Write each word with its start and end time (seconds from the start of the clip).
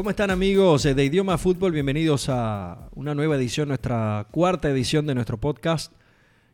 ¿Cómo 0.00 0.08
están 0.08 0.30
amigos 0.30 0.84
de 0.84 1.04
Idioma 1.04 1.36
Fútbol? 1.36 1.72
Bienvenidos 1.72 2.30
a 2.30 2.88
una 2.94 3.14
nueva 3.14 3.36
edición, 3.36 3.68
nuestra 3.68 4.28
cuarta 4.30 4.70
edición 4.70 5.06
de 5.06 5.14
nuestro 5.14 5.36
podcast. 5.36 5.92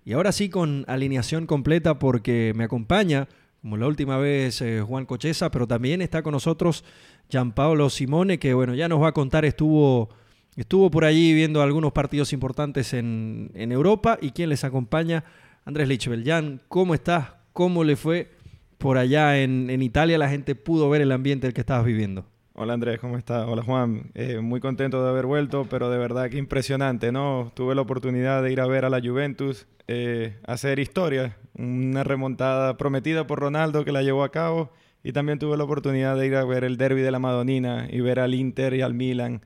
Y 0.04 0.14
ahora 0.14 0.32
sí 0.32 0.48
con 0.48 0.84
alineación 0.88 1.46
completa 1.46 1.96
porque 2.00 2.52
me 2.56 2.64
acompaña, 2.64 3.28
como 3.62 3.76
la 3.76 3.86
última 3.86 4.18
vez, 4.18 4.60
eh, 4.62 4.82
Juan 4.84 5.06
Cocheza, 5.06 5.52
pero 5.52 5.68
también 5.68 6.02
está 6.02 6.24
con 6.24 6.32
nosotros 6.32 6.82
Gianpaolo 7.30 7.88
Simone, 7.88 8.40
que 8.40 8.52
bueno, 8.52 8.74
ya 8.74 8.88
nos 8.88 9.00
va 9.00 9.10
a 9.10 9.12
contar, 9.12 9.44
estuvo, 9.44 10.08
estuvo 10.56 10.90
por 10.90 11.04
allí 11.04 11.32
viendo 11.32 11.62
algunos 11.62 11.92
partidos 11.92 12.32
importantes 12.32 12.94
en, 12.94 13.52
en 13.54 13.70
Europa. 13.70 14.18
¿Y 14.20 14.32
quién 14.32 14.48
les 14.48 14.64
acompaña? 14.64 15.22
Andrés 15.64 15.86
Lichbel. 15.86 16.24
Jan, 16.24 16.62
¿cómo 16.66 16.94
estás? 16.94 17.28
¿Cómo 17.52 17.84
le 17.84 17.94
fue 17.94 18.32
por 18.76 18.98
allá 18.98 19.38
en, 19.40 19.70
en 19.70 19.82
Italia? 19.82 20.18
La 20.18 20.28
gente 20.28 20.56
pudo 20.56 20.90
ver 20.90 21.00
el 21.00 21.12
ambiente 21.12 21.46
el 21.46 21.54
que 21.54 21.60
estabas 21.60 21.86
viviendo. 21.86 22.26
Hola 22.58 22.72
Andrés, 22.72 22.98
¿cómo 23.00 23.18
estás? 23.18 23.46
Hola 23.46 23.62
Juan, 23.62 24.12
eh, 24.14 24.40
muy 24.40 24.60
contento 24.60 25.04
de 25.04 25.10
haber 25.10 25.26
vuelto, 25.26 25.66
pero 25.68 25.90
de 25.90 25.98
verdad 25.98 26.30
que 26.30 26.38
impresionante, 26.38 27.12
¿no? 27.12 27.52
Tuve 27.54 27.74
la 27.74 27.82
oportunidad 27.82 28.42
de 28.42 28.50
ir 28.50 28.62
a 28.62 28.66
ver 28.66 28.86
a 28.86 28.88
la 28.88 29.02
Juventus, 29.02 29.66
eh, 29.88 30.38
hacer 30.46 30.78
historia, 30.78 31.36
una 31.52 32.02
remontada 32.02 32.78
prometida 32.78 33.26
por 33.26 33.40
Ronaldo 33.40 33.84
que 33.84 33.92
la 33.92 34.02
llevó 34.02 34.24
a 34.24 34.30
cabo, 34.30 34.70
y 35.04 35.12
también 35.12 35.38
tuve 35.38 35.58
la 35.58 35.64
oportunidad 35.64 36.16
de 36.16 36.28
ir 36.28 36.34
a 36.34 36.46
ver 36.46 36.64
el 36.64 36.78
derby 36.78 37.02
de 37.02 37.10
la 37.10 37.18
Madonina 37.18 37.88
y 37.90 38.00
ver 38.00 38.20
al 38.20 38.32
Inter 38.32 38.72
y 38.72 38.80
al 38.80 38.94
Milan 38.94 39.42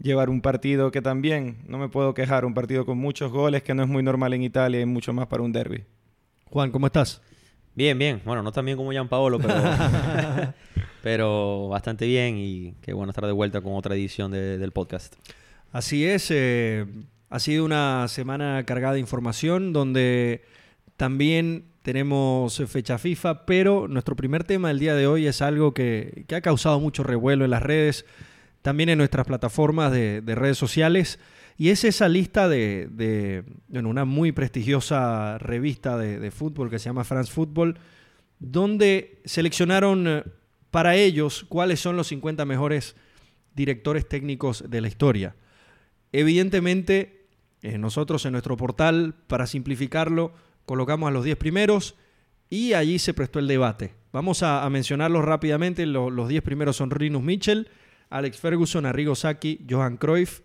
llevar 0.00 0.28
un 0.28 0.40
partido 0.40 0.90
que 0.90 1.02
también, 1.02 1.58
no 1.68 1.78
me 1.78 1.88
puedo 1.88 2.14
quejar, 2.14 2.44
un 2.44 2.52
partido 2.52 2.84
con 2.84 2.98
muchos 2.98 3.30
goles 3.30 3.62
que 3.62 3.74
no 3.74 3.84
es 3.84 3.88
muy 3.88 4.02
normal 4.02 4.34
en 4.34 4.42
Italia 4.42 4.80
y 4.80 4.86
mucho 4.86 5.12
más 5.12 5.28
para 5.28 5.44
un 5.44 5.52
derby. 5.52 5.84
Juan, 6.46 6.72
¿cómo 6.72 6.86
estás? 6.86 7.22
Bien, 7.76 7.96
bien. 7.96 8.20
Bueno, 8.24 8.42
no 8.42 8.50
tan 8.50 8.64
bien 8.64 8.76
como 8.76 8.90
Gianpaolo, 8.90 9.38
pero, 9.38 9.54
pero 11.04 11.68
bastante 11.68 12.06
bien 12.06 12.38
y 12.38 12.72
qué 12.80 12.94
bueno 12.94 13.10
estar 13.10 13.26
de 13.26 13.32
vuelta 13.32 13.60
con 13.60 13.74
otra 13.74 13.94
edición 13.94 14.32
de- 14.32 14.56
del 14.56 14.72
podcast. 14.72 15.12
Así 15.70 16.06
es, 16.06 16.30
eh, 16.30 16.86
ha 17.28 17.38
sido 17.40 17.66
una 17.66 18.08
semana 18.08 18.64
cargada 18.64 18.94
de 18.94 19.00
información 19.00 19.74
donde 19.74 20.44
también 20.96 21.66
tenemos 21.82 22.56
fecha 22.68 22.96
FIFA, 22.96 23.44
pero 23.44 23.86
nuestro 23.86 24.16
primer 24.16 24.44
tema 24.44 24.68
del 24.68 24.78
día 24.78 24.94
de 24.94 25.06
hoy 25.06 25.26
es 25.26 25.42
algo 25.42 25.74
que, 25.74 26.24
que 26.26 26.36
ha 26.36 26.40
causado 26.40 26.80
mucho 26.80 27.02
revuelo 27.02 27.44
en 27.44 27.50
las 27.50 27.62
redes, 27.62 28.06
también 28.62 28.88
en 28.88 28.96
nuestras 28.96 29.26
plataformas 29.26 29.92
de, 29.92 30.22
de 30.22 30.34
redes 30.34 30.56
sociales, 30.56 31.18
y 31.58 31.68
es 31.68 31.84
esa 31.84 32.08
lista 32.08 32.48
de, 32.48 32.88
de 32.90 33.44
bueno, 33.68 33.90
una 33.90 34.06
muy 34.06 34.32
prestigiosa 34.32 35.36
revista 35.36 35.98
de, 35.98 36.30
fútbol 36.30 36.70
que 36.70 36.78
se 36.78 36.86
llama 36.86 37.04
France 37.04 37.30
Football, 37.30 37.76
donde 38.38 39.20
seleccionaron 39.26 40.24
para 40.74 40.96
ellos 40.96 41.46
cuáles 41.48 41.78
son 41.78 41.96
los 41.96 42.08
50 42.08 42.44
mejores 42.46 42.96
directores 43.54 44.08
técnicos 44.08 44.68
de 44.68 44.80
la 44.80 44.88
historia. 44.88 45.36
Evidentemente, 46.12 47.26
eh, 47.62 47.78
nosotros 47.78 48.26
en 48.26 48.32
nuestro 48.32 48.56
portal, 48.56 49.14
para 49.28 49.46
simplificarlo, 49.46 50.32
colocamos 50.66 51.06
a 51.06 51.12
los 51.12 51.22
10 51.24 51.36
primeros 51.36 51.94
y 52.50 52.72
allí 52.72 52.98
se 52.98 53.14
prestó 53.14 53.38
el 53.38 53.46
debate. 53.46 53.94
Vamos 54.12 54.42
a, 54.42 54.68
mencionarlos 54.68 55.24
rápidamente. 55.24 55.86
Lo- 55.86 56.10
los 56.10 56.28
10 56.28 56.42
primeros 56.42 56.74
son 56.74 56.90
Rinus 56.90 57.22
Mitchell, 57.22 57.68
Alex 58.10 58.40
Ferguson, 58.40 58.84
Arrigo 58.84 59.14
Sacchi, 59.14 59.64
Johan 59.70 59.96
Cruyff, 59.96 60.40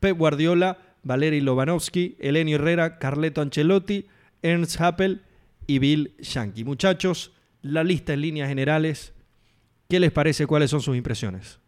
Pep 0.00 0.16
Guardiola, 0.16 0.78
Valeri 1.02 1.42
Lobanovsky, 1.42 2.16
Elenio 2.20 2.56
Herrera, 2.56 2.98
Carleto 2.98 3.42
Ancelotti, 3.42 4.06
Ernst 4.40 4.80
Happel 4.80 5.20
y 5.66 5.78
Bill 5.78 6.14
Shankly. 6.20 6.64
Muchachos, 6.64 7.32
la 7.60 7.84
lista 7.84 8.14
en 8.14 8.22
líneas 8.22 8.48
generales. 8.48 9.13
¿Qué 9.88 10.00
les 10.00 10.12
parece? 10.12 10.46
¿Cuáles 10.46 10.70
son 10.70 10.80
sus 10.80 10.96
impresiones? 10.96 11.60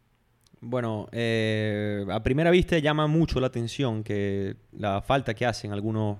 Bueno, 0.61 1.09
eh, 1.13 2.05
a 2.11 2.23
primera 2.23 2.51
vista 2.51 2.79
llama 2.79 3.07
mucho 3.07 3.41
la 3.41 3.49
atención 3.49 4.03
que 4.03 4.57
la 4.73 5.03
falta 5.03 5.35
que 5.35 5.45
hacen 5.45 5.73
algunos 5.73 6.19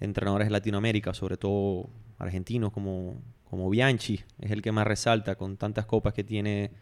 entrenadores 0.00 0.48
de 0.48 0.52
Latinoamérica, 0.52 1.14
sobre 1.14 1.36
todo 1.36 1.88
argentinos 2.18 2.72
como, 2.72 3.22
como 3.44 3.70
Bianchi, 3.70 4.20
es 4.40 4.50
el 4.50 4.62
que 4.62 4.72
más 4.72 4.86
resalta 4.86 5.36
con 5.36 5.56
tantas 5.56 5.86
copas 5.86 6.12
que 6.12 6.24
tiene 6.24 6.72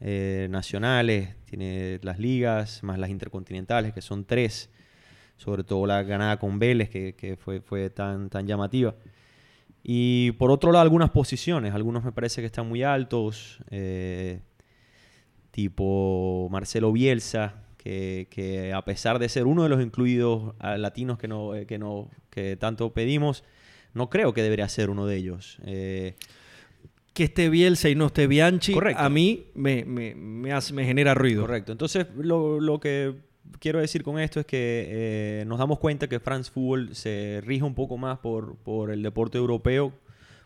eh, 0.00 0.46
nacionales, 0.50 1.34
tiene 1.46 1.98
las 2.02 2.18
ligas, 2.18 2.82
más 2.84 2.98
las 2.98 3.10
intercontinentales, 3.10 3.92
que 3.92 4.00
son 4.00 4.24
tres, 4.24 4.70
sobre 5.36 5.64
todo 5.64 5.84
la 5.86 6.02
ganada 6.04 6.38
con 6.38 6.60
Vélez, 6.60 6.90
que, 6.90 7.14
que 7.14 7.36
fue, 7.36 7.60
fue 7.60 7.90
tan, 7.90 8.30
tan 8.30 8.46
llamativa. 8.46 8.94
Y 9.86 10.32
por 10.32 10.50
otro 10.50 10.72
lado, 10.72 10.82
algunas 10.82 11.10
posiciones, 11.10 11.74
algunos 11.74 12.02
me 12.04 12.10
parece 12.10 12.40
que 12.40 12.46
están 12.46 12.66
muy 12.66 12.82
altos, 12.82 13.58
eh, 13.70 14.40
tipo 15.50 16.48
Marcelo 16.50 16.90
Bielsa, 16.92 17.62
que, 17.76 18.28
que 18.30 18.72
a 18.72 18.82
pesar 18.82 19.18
de 19.18 19.28
ser 19.28 19.46
uno 19.46 19.62
de 19.62 19.68
los 19.68 19.82
incluidos 19.82 20.54
latinos 20.78 21.18
que, 21.18 21.28
no, 21.28 21.54
eh, 21.54 21.66
que, 21.66 21.78
no, 21.78 22.08
que 22.30 22.56
tanto 22.56 22.92
pedimos, 22.92 23.44
no 23.92 24.08
creo 24.10 24.32
que 24.32 24.42
debería 24.42 24.68
ser 24.68 24.90
uno 24.90 25.06
de 25.06 25.16
ellos. 25.16 25.58
Eh, 25.66 26.14
que 27.12 27.24
esté 27.24 27.48
Bielsa 27.48 27.88
y 27.90 27.94
no 27.94 28.06
esté 28.06 28.26
Bianchi, 28.26 28.72
Correcto. 28.72 29.02
a 29.02 29.08
mí 29.08 29.46
me, 29.54 29.84
me- 29.84 30.14
me 30.16 30.52
hace- 30.52 30.72
me 30.72 30.84
genera 30.84 31.14
ruido. 31.14 31.42
Correcto. 31.42 31.70
Entonces, 31.72 32.06
lo, 32.16 32.58
lo 32.58 32.80
que 32.80 33.14
quiero 33.58 33.80
decir 33.80 34.02
con 34.02 34.18
esto 34.18 34.40
es 34.40 34.46
que 34.46 34.86
eh, 34.88 35.44
nos 35.46 35.58
damos 35.58 35.78
cuenta 35.78 36.08
que 36.08 36.20
France 36.20 36.50
Football 36.50 36.94
se 36.94 37.40
rige 37.44 37.64
un 37.64 37.74
poco 37.74 37.96
más 37.96 38.18
por, 38.18 38.56
por 38.56 38.90
el 38.90 39.02
deporte 39.02 39.38
europeo, 39.38 39.92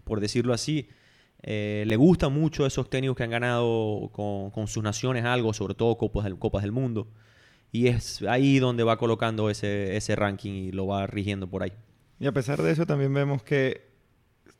por 0.04 0.20
decirlo 0.20 0.53
así. 0.53 0.88
Eh, 1.42 1.84
le 1.87 1.97
gustan 1.97 2.32
mucho 2.32 2.66
esos 2.66 2.91
técnicos 2.91 3.16
que 3.16 3.22
han 3.22 3.31
ganado 3.31 4.10
con, 4.12 4.50
con 4.50 4.66
sus 4.66 4.82
naciones 4.82 5.25
algo, 5.25 5.53
sobre 5.53 5.75
todo 5.75 5.97
Copas 5.97 6.25
del, 6.25 6.38
Copas 6.38 6.62
del 6.62 6.72
Mundo. 6.72 7.08
Y 7.70 7.88
es 7.88 8.22
ahí 8.22 8.58
donde 8.58 8.82
va 8.82 8.97
colocando 8.97 9.50
ese, 9.50 9.97
ese 9.97 10.16
ranking 10.16 10.53
y 10.53 10.72
lo 10.72 10.87
va 10.87 11.06
rigiendo 11.06 11.48
por 11.48 11.62
ahí. 11.62 11.72
Y 12.19 12.26
a 12.26 12.32
pesar 12.32 12.62
de 12.62 12.72
eso 12.72 12.87
también 12.87 13.12
vemos 13.12 13.42
que 13.42 13.88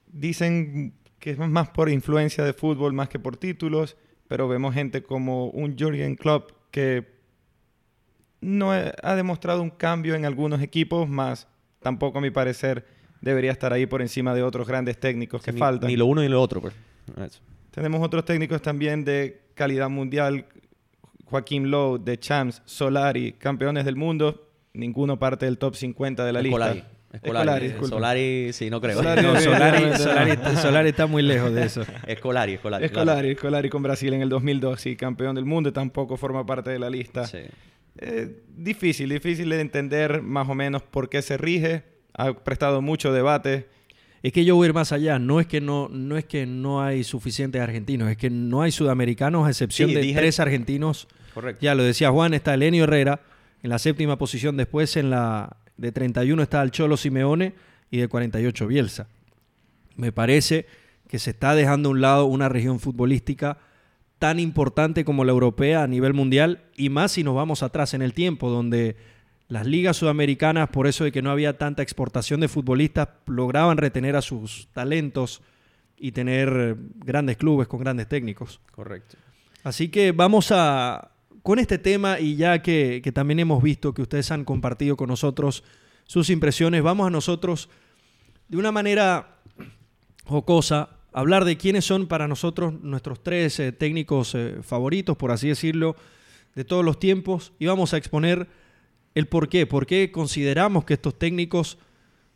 dicen 0.07 0.95
que 1.19 1.31
es 1.31 1.39
más 1.39 1.71
por 1.71 1.89
influencia 1.89 2.45
de 2.45 2.53
fútbol 2.53 2.93
más 2.93 3.09
que 3.09 3.19
por 3.19 3.37
títulos, 3.37 3.97
pero 4.29 4.47
vemos 4.47 4.75
gente 4.75 5.03
como 5.03 5.47
un 5.47 5.77
Jürgen 5.77 6.15
Klopp 6.15 6.53
que 6.71 7.18
no 8.41 8.75
he- 8.77 8.93
ha 9.03 9.15
demostrado 9.15 9.63
un 9.63 9.71
cambio 9.71 10.15
en 10.15 10.25
algunos 10.25 10.61
equipos, 10.63 11.09
más 11.09 11.49
tampoco 11.81 12.19
a 12.19 12.21
mi 12.21 12.31
parecer 12.31 12.87
debería 13.21 13.51
estar 13.53 13.73
ahí 13.73 13.87
por 13.87 14.01
encima 14.03 14.35
de 14.35 14.43
otros 14.43 14.67
grandes 14.69 14.99
técnicos 14.99 15.43
que 15.43 15.53
ni, 15.53 15.59
faltan. 15.59 15.89
Ni 15.89 15.97
lo 15.97 16.07
uno 16.07 16.21
ni 16.23 16.29
lo 16.29 16.41
otro. 16.41 16.61
Pues. 16.61 16.75
Eso. 17.25 17.41
Tenemos 17.71 18.03
otros 18.03 18.25
técnicos 18.25 18.63
también 18.63 19.05
de 19.05 19.41
calidad 19.55 19.89
mundial, 19.91 20.47
Joaquín 21.25 21.71
Lowe, 21.71 21.99
de 21.99 22.19
Champs, 22.19 22.63
Solari, 22.65 23.33
campeones 23.33 23.85
del 23.85 23.97
mundo, 23.97 24.49
ninguno 24.73 25.19
parte 25.19 25.47
del 25.47 25.59
top 25.59 25.75
50 25.75 26.25
de 26.25 26.33
la 26.33 26.41
Escolari. 26.41 26.75
lista. 26.77 26.89
Escolari. 27.11 27.67
Escolari, 27.67 27.67
Eh. 27.67 27.89
Solari, 27.89 28.53
sí, 28.53 28.71
no 28.71 28.81
creo. 28.81 28.99
Solari, 28.99 29.23
No, 29.23 29.37
Solari, 30.57 30.89
está 30.91 31.07
muy 31.07 31.23
lejos 31.23 31.53
de 31.55 31.65
eso. 31.65 31.83
Escolari, 32.07 32.55
Escolari. 32.55 32.89
claro. 32.89 33.01
Escolari, 33.11 33.31
Escolari 33.31 33.69
con 33.71 33.83
Brasil 33.83 34.13
en 34.13 34.23
el 34.23 34.29
2002, 34.29 34.81
sí, 34.81 34.95
campeón 34.97 35.35
del 35.35 35.45
mundo, 35.47 35.73
tampoco 35.73 36.17
forma 36.17 36.45
parte 36.45 36.71
de 36.71 36.79
la 36.79 36.91
lista. 36.91 37.27
Sí. 37.27 37.39
Eh, 37.99 38.43
difícil, 38.57 39.09
difícil 39.09 39.49
de 39.49 39.61
entender 39.61 40.23
más 40.23 40.49
o 40.49 40.55
menos 40.55 40.83
por 40.83 41.09
qué 41.09 41.23
se 41.23 41.37
rige. 41.37 41.83
Ha 42.15 42.33
prestado 42.33 42.81
mucho 42.83 43.13
debate. 43.13 43.67
Es 44.23 44.33
que 44.33 44.45
yo 44.45 44.57
voy 44.57 44.67
a 44.67 44.69
ir 44.71 44.75
más 44.75 44.91
allá. 44.93 45.19
No 45.19 45.39
es 45.41 45.47
que 45.47 45.61
no, 45.61 45.89
no 45.89 46.17
es 46.17 46.25
que 46.25 46.47
no 46.47 46.83
hay 46.83 47.05
suficientes 47.05 47.61
argentinos, 47.61 48.11
es 48.11 48.17
que 48.17 48.31
no 48.31 48.63
hay 48.63 48.73
sudamericanos, 48.73 49.47
a 49.47 49.51
excepción 49.51 49.91
Sí, 49.91 49.95
de 49.95 50.01
dije- 50.03 50.19
tres 50.19 50.41
argentinos. 50.41 51.07
Correcto. 51.35 51.61
Ya 51.63 51.75
lo 51.75 51.83
decía 51.85 52.11
Juan, 52.11 52.35
está 52.35 52.55
Elenio 52.55 52.85
Herrera 52.85 53.21
en 53.63 53.71
la 53.71 53.79
séptima 53.79 54.19
posición. 54.19 54.57
Después 54.57 54.97
en 54.97 55.11
la 55.11 55.57
de 55.77 55.93
31 55.93 56.43
está 56.43 56.63
el 56.63 56.73
Cholo 56.73 56.97
Simeone 56.97 57.55
y 57.91 57.99
de 57.99 58.09
48 58.09 58.67
Bielsa. 58.67 59.07
Me 59.97 60.11
parece 60.13 60.67
que 61.09 61.19
se 61.19 61.31
está 61.31 61.55
dejando 61.55 61.89
a 61.89 61.93
un 61.93 62.01
lado 62.01 62.25
una 62.27 62.49
región 62.49 62.81
futbolística 62.81 63.59
tan 64.19 64.41
importante 64.41 65.05
como 65.05 65.25
la 65.25 65.33
europea 65.33 65.83
a 65.83 65.87
nivel 65.87 66.15
mundial 66.15 66.65
y 66.77 66.89
más 66.89 67.13
si 67.13 67.25
nos 67.25 67.35
vamos 67.35 67.63
atrás 67.63 67.95
en 67.95 68.03
el 68.03 68.15
tiempo, 68.15 68.51
donde 68.51 68.97
las 69.49 69.67
ligas 69.67 69.97
sudamericanas, 69.97 70.69
por 70.69 70.87
eso 70.87 71.05
de 71.05 71.13
que 71.13 71.23
no 71.23 71.31
había 71.31 71.57
tanta 71.57 71.83
exportación 71.83 72.41
de 72.41 72.49
futbolistas, 72.49 73.09
lograban 73.27 73.79
retener 73.79 74.17
a 74.17 74.23
sus 74.23 74.69
talentos 74.73 75.41
y 75.97 76.13
tener 76.13 76.77
grandes 76.97 77.37
clubes 77.37 77.67
con 77.69 77.81
grandes 77.81 78.09
técnicos. 78.09 78.61
Correcto. 78.73 79.17
Así 79.65 79.89
que 79.89 80.13
vamos 80.13 80.53
a, 80.53 81.13
con 81.43 81.59
este 81.59 81.79
tema 81.79 82.21
y 82.21 82.37
ya 82.37 82.61
que, 82.61 83.01
que 83.03 83.13
también 83.13 83.41
hemos 83.41 83.63
visto 83.63 83.95
que 83.95 84.03
ustedes 84.03 84.31
han 84.31 84.45
compartido 84.45 84.97
con 84.97 85.09
nosotros 85.09 85.65
sus 86.05 86.31
impresiones, 86.31 86.83
vamos 86.83 87.07
a 87.07 87.11
nosotros 87.11 87.69
de 88.49 88.57
una 88.57 88.73
manera 88.73 89.39
jocosa 90.25 90.98
hablar 91.13 91.45
de 91.45 91.57
quiénes 91.57 91.85
son 91.85 92.07
para 92.07 92.29
nosotros 92.29 92.75
nuestros 92.83 93.23
tres 93.23 93.59
eh, 93.61 93.73
técnicos 93.73 94.35
eh, 94.35 94.57
favoritos, 94.63 95.17
por 95.17 95.31
así 95.31 95.49
decirlo, 95.49 95.97
de 96.55 96.65
todos 96.65 96.85
los 96.85 96.99
tiempos 96.99 97.53
y 97.59 97.67
vamos 97.67 97.95
a 97.95 97.97
exponer 97.97 98.49
el 99.15 99.27
por 99.27 99.49
qué, 99.49 99.67
por 99.67 99.87
qué 99.87 100.11
consideramos 100.11 100.85
que 100.85 100.95
estos 100.95 101.19
técnicos 101.19 101.79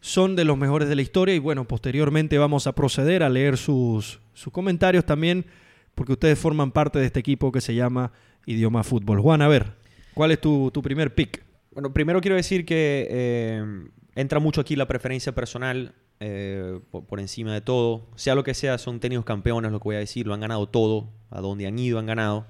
son 0.01 0.35
de 0.35 0.45
los 0.45 0.59
mejores 0.59 0.89
de 0.89 0.97
la 0.97 1.03
historia 1.03 1.35
y 1.35 1.39
bueno, 1.39 1.67
posteriormente 1.67 2.39
vamos 2.39 2.67
a 2.67 2.75
proceder 2.75 3.23
a 3.23 3.29
leer 3.29 3.57
sus, 3.57 4.21
sus 4.35 4.53
comentarios 4.53 5.05
también 5.05 5.47
porque 5.95 6.13
ustedes 6.13 6.39
forman 6.39 6.73
parte 6.73 6.99
de 6.99 7.07
este 7.07 7.21
equipo 7.21 7.53
que 7.53 7.61
se 7.61 7.75
llama 7.75 8.13
idioma 8.47 8.83
fútbol. 8.83 9.21
Juan, 9.21 9.43
a 9.43 9.49
ver, 9.49 9.75
¿cuál 10.15 10.33
es 10.33 10.41
tu, 10.41 10.71
tu 10.73 10.83
primer 10.83 11.15
pick? 11.15 11.45
Bueno, 11.73 11.93
primero 11.93 12.21
quiero 12.21 12.37
decir 12.37 12.65
que 12.65 13.07
eh, 13.11 13.65
entra 14.15 14.41
mucho 14.41 14.61
aquí 14.61 14.77
la 14.77 14.87
preferencia 14.87 15.33
personal 15.33 15.95
eh, 16.25 16.79
por, 16.91 17.05
por 17.05 17.19
encima 17.21 17.53
de 17.53 17.61
todo. 17.61 18.07
Sea 18.15 18.35
lo 18.35 18.45
que 18.45 18.55
sea, 18.55 18.79
son 18.79 19.01
técnicos 19.01 19.25
campeones, 19.25 19.73
lo 19.73 19.81
que 19.81 19.85
voy 19.85 19.97
a 19.97 19.99
decir, 19.99 20.27
lo 20.27 20.35
han 20.35 20.41
ganado 20.41 20.69
todo, 20.69 21.09
a 21.31 21.41
donde 21.41 21.67
han 21.67 21.79
ido 21.79 21.99
han 21.99 22.07
ganado. 22.07 22.47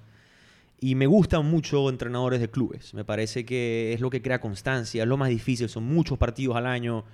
Y 0.78 0.94
me 0.94 1.06
gustan 1.06 1.46
mucho 1.46 1.88
entrenadores 1.88 2.40
de 2.40 2.50
clubes. 2.50 2.92
Me 2.92 3.04
parece 3.04 3.44
que 3.44 3.92
es 3.92 4.00
lo 4.00 4.10
que 4.10 4.20
crea 4.20 4.40
constancia, 4.40 5.02
es 5.02 5.08
lo 5.08 5.16
más 5.16 5.28
difícil, 5.28 5.68
son 5.68 5.84
muchos 5.84 6.18
partidos 6.18 6.56
al 6.56 6.66
año. 6.66 7.04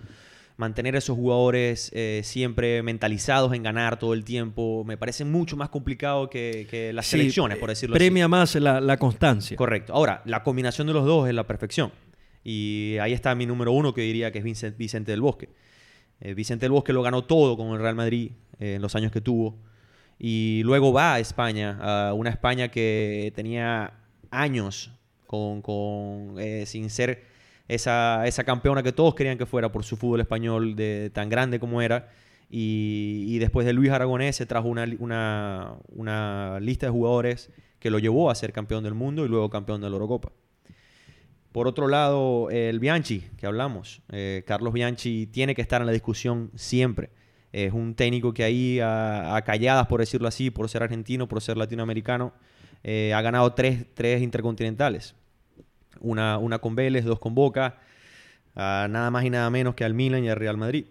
Mantener 0.57 0.97
a 0.97 0.99
esos 0.99 1.17
jugadores 1.17 1.93
eh, 1.95 2.23
siempre 2.25 2.83
mentalizados 2.83 3.53
en 3.53 3.63
ganar 3.63 3.97
todo 4.01 4.13
el 4.13 4.25
tiempo 4.25 4.83
me 4.85 4.97
parece 4.97 5.25
mucho 5.25 5.57
más 5.57 5.69
complicado 5.69 6.29
que, 6.29 6.67
que 6.69 6.93
las 6.93 7.07
Sí, 7.07 7.19
selecciones, 7.19 7.59
por 7.59 7.69
decirlo 7.69 7.95
así. 7.95 8.01
Premia 8.01 8.27
más 8.27 8.57
la, 8.57 8.81
la 8.81 8.97
constancia. 8.97 9.57
Correcto. 9.57 9.93
Ahora, 9.93 10.23
la 10.25 10.43
combinación 10.43 10.89
de 10.89 10.95
los 10.95 11.05
dos 11.05 11.29
es 11.29 11.35
la 11.35 11.47
perfección. 11.47 11.93
Y 12.43 12.97
ahí 13.01 13.13
está 13.13 13.35
mi 13.35 13.47
número 13.47 13.71
uno, 13.71 13.93
que 13.93 14.01
diría 14.01 14.33
que 14.33 14.39
es 14.39 14.77
Vicente 14.77 15.13
del 15.13 15.21
Bosque. 15.21 15.51
Eh, 16.21 16.35
Vicente 16.35 16.65
del 16.65 16.73
Bosque 16.73 16.93
lo 16.93 17.03
ganó 17.03 17.25
todo 17.25 17.57
con 17.57 17.69
el 17.69 17.79
Real 17.79 17.95
Madrid 17.95 18.33
eh, 18.59 18.75
en 18.75 18.83
los 18.83 18.95
años 18.95 19.13
que 19.13 19.21
tuvo. 19.21 19.57
Y 20.19 20.63
luego 20.65 20.93
va 20.93 21.15
a 21.15 21.21
España, 21.21 21.79
a 21.81 22.15
una 22.15 22.31
España 22.31 22.69
que 22.69 23.33
tenía 23.37 23.93
años 24.31 24.91
con, 25.27 26.35
eh, 26.39 26.65
sin 26.67 26.91
ser 26.91 27.25
esa, 27.69 28.25
campeona 28.45 28.83
que 28.83 28.93
todos 28.93 29.15
querían 29.15 29.39
que 29.39 29.47
fuera 29.47 29.71
por 29.71 29.85
su 29.85 29.97
fútbol 29.97 30.21
español 30.21 30.75
tan 31.13 31.29
grande 31.29 31.61
como 31.61 31.83
era. 31.83 32.11
Y, 32.51 33.39
después 33.39 33.67
de 33.67 33.75
Luis 33.75 33.91
Aragonés 33.91 34.37
se 34.37 34.47
trajo 34.47 34.69
una, 34.69 35.77
una 35.95 36.59
lista 36.61 36.87
de 36.87 36.93
jugadores 36.93 37.51
que 37.79 37.91
lo 37.91 37.99
llevó 37.99 38.31
a 38.31 38.35
ser 38.35 38.53
campeón 38.53 38.83
del 38.83 38.95
mundo 38.95 39.25
y 39.25 39.29
luego 39.29 39.51
campeón 39.51 39.81
de 39.81 39.89
la 39.89 39.95
Eurocopa. 39.95 40.33
Por 41.53 41.67
otro 41.67 41.89
lado, 41.89 42.51
el 42.51 42.79
Bianchi, 42.79 43.25
que 43.37 43.47
hablamos. 43.47 44.03
Eh, 44.11 44.45
Carlos 44.47 44.73
Bianchi 44.73 45.27
tiene 45.27 45.55
que 45.55 45.63
estar 45.63 45.81
en 45.81 45.87
la 45.87 45.93
discusión 45.93 46.51
siempre. 46.55 47.11
Es 47.53 47.73
un 47.73 47.95
técnico 47.95 48.35
que 48.35 48.45
ahí, 48.45 48.81
a, 48.81 49.35
a 49.35 49.43
calladas, 49.43 49.87
por 49.87 50.01
decirlo 50.01 50.29
así, 50.29 50.51
por 50.51 50.69
ser 50.69 50.83
argentino, 50.83 51.27
por 51.27 51.41
ser 51.41 51.57
latinoamericano, 51.57 52.35
eh, 52.85 53.15
ha 53.15 53.23
ganado 53.23 53.55
tres, 53.55 53.87
tres 53.95 54.23
intercontinentales. 54.23 55.15
Una, 56.01 56.39
una 56.39 56.59
con 56.59 56.77
Vélez, 56.77 57.05
dos 57.05 57.19
con 57.19 57.35
Boca, 57.35 57.81
nada 58.55 59.11
más 59.11 59.25
y 59.25 59.31
nada 59.31 59.49
menos 59.51 59.75
que 59.75 59.85
al 59.85 59.95
Milan 59.95 60.25
y 60.25 60.29
al 60.29 60.37
Real 60.37 60.59
Madrid. 60.59 60.87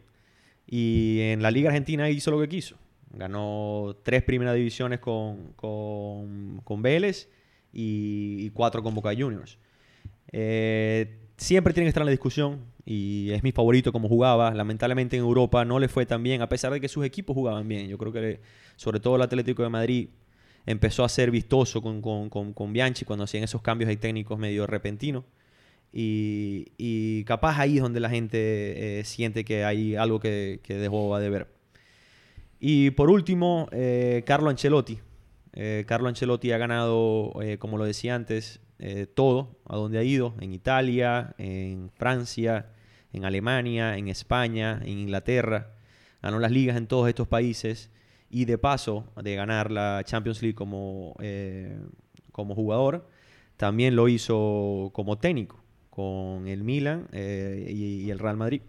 Y 0.65 1.19
en 1.21 1.41
la 1.41 1.51
Liga 1.51 1.69
Argentina 1.69 2.09
hizo 2.09 2.31
lo 2.31 2.39
que 2.41 2.49
quiso. 2.49 2.75
Ganó 3.11 3.95
tres 4.03 4.23
primeras 4.23 4.55
divisiones 4.55 4.99
con, 4.99 5.53
con, 5.55 6.61
con 6.63 6.81
Vélez 6.81 7.29
y 7.71 8.49
cuatro 8.49 8.83
con 8.83 8.95
Boca 8.95 9.11
Juniors. 9.17 9.57
Eh, 10.31 11.19
siempre 11.37 11.73
tiene 11.73 11.85
que 11.85 11.89
estar 11.89 12.01
en 12.01 12.07
la 12.07 12.11
discusión 12.11 12.65
y 12.85 13.31
es 13.31 13.43
mi 13.43 13.51
favorito 13.51 13.91
como 13.91 14.07
jugaba. 14.07 14.53
Lamentablemente 14.53 15.17
en 15.17 15.23
Europa 15.23 15.65
no 15.65 15.79
le 15.79 15.87
fue 15.87 16.05
tan 16.05 16.23
bien, 16.23 16.41
a 16.41 16.49
pesar 16.49 16.73
de 16.73 16.81
que 16.81 16.87
sus 16.87 17.05
equipos 17.05 17.33
jugaban 17.33 17.67
bien. 17.67 17.87
Yo 17.87 17.97
creo 17.97 18.11
que 18.11 18.41
sobre 18.75 18.99
todo 18.99 19.15
el 19.15 19.21
Atlético 19.21 19.63
de 19.63 19.69
Madrid 19.69 20.09
empezó 20.65 21.03
a 21.03 21.09
ser 21.09 21.31
vistoso 21.31 21.81
con, 21.81 22.01
con, 22.01 22.29
con, 22.29 22.53
con 22.53 22.73
Bianchi 22.73 23.05
cuando 23.05 23.23
hacían 23.23 23.43
esos 23.43 23.61
cambios 23.61 23.89
ahí 23.89 23.97
técnicos 23.97 24.37
medio 24.37 24.67
repentinos. 24.67 25.23
Y, 25.93 27.23
capaz 27.25 27.57
ahí 27.59 27.77
es 27.77 27.81
donde 27.81 27.99
la 27.99 28.09
gente 28.09 28.99
eh, 28.99 29.03
siente 29.03 29.43
que 29.43 29.63
hay 29.63 29.95
algo 29.95 30.19
que, 30.19 30.59
dejó 30.67 31.15
a 31.15 31.19
deber. 31.19 31.47
Y 32.59 32.91
por 32.91 33.09
último, 33.09 33.67
eh, 33.71 34.23
Carlo 34.25 34.49
Ancelotti. 34.49 34.99
Carlo 35.87 36.07
Ancelotti 36.07 36.51
ha 36.51 36.59
ganado, 36.59 37.33
como 37.57 37.79
lo 37.79 37.85
decía 37.85 38.13
antes, 38.13 38.59
eh, 38.79 39.07
todo 39.07 39.59
a 39.65 39.75
donde 39.75 39.97
ha 39.99 40.03
ido, 40.03 40.35
en 40.39 40.53
Italia, 40.53 41.35
en 41.37 41.89
Francia, 41.95 42.71
en 43.13 43.25
Alemania, 43.25 43.97
en 43.97 44.07
España, 44.07 44.79
en 44.83 44.99
Inglaterra. 44.99 45.73
Ganó 46.21 46.39
las 46.39 46.51
ligas 46.51 46.77
en 46.77 46.87
todos 46.87 47.07
estos 47.07 47.27
países 47.27 47.89
y 48.29 48.45
de 48.45 48.57
paso 48.57 49.05
de 49.21 49.35
ganar 49.35 49.71
la 49.71 50.01
Champions 50.05 50.41
League 50.41 50.55
como, 50.55 51.15
eh, 51.19 51.79
como 52.31 52.55
jugador, 52.55 53.07
también 53.55 53.95
lo 53.95 54.07
hizo 54.07 54.91
como 54.93 55.17
técnico 55.17 55.63
con 55.89 56.47
el 56.47 56.63
Milan 56.63 57.07
eh, 57.11 57.67
y, 57.69 58.05
y 58.05 58.11
el 58.11 58.19
Real 58.19 58.37
Madrid. 58.37 58.61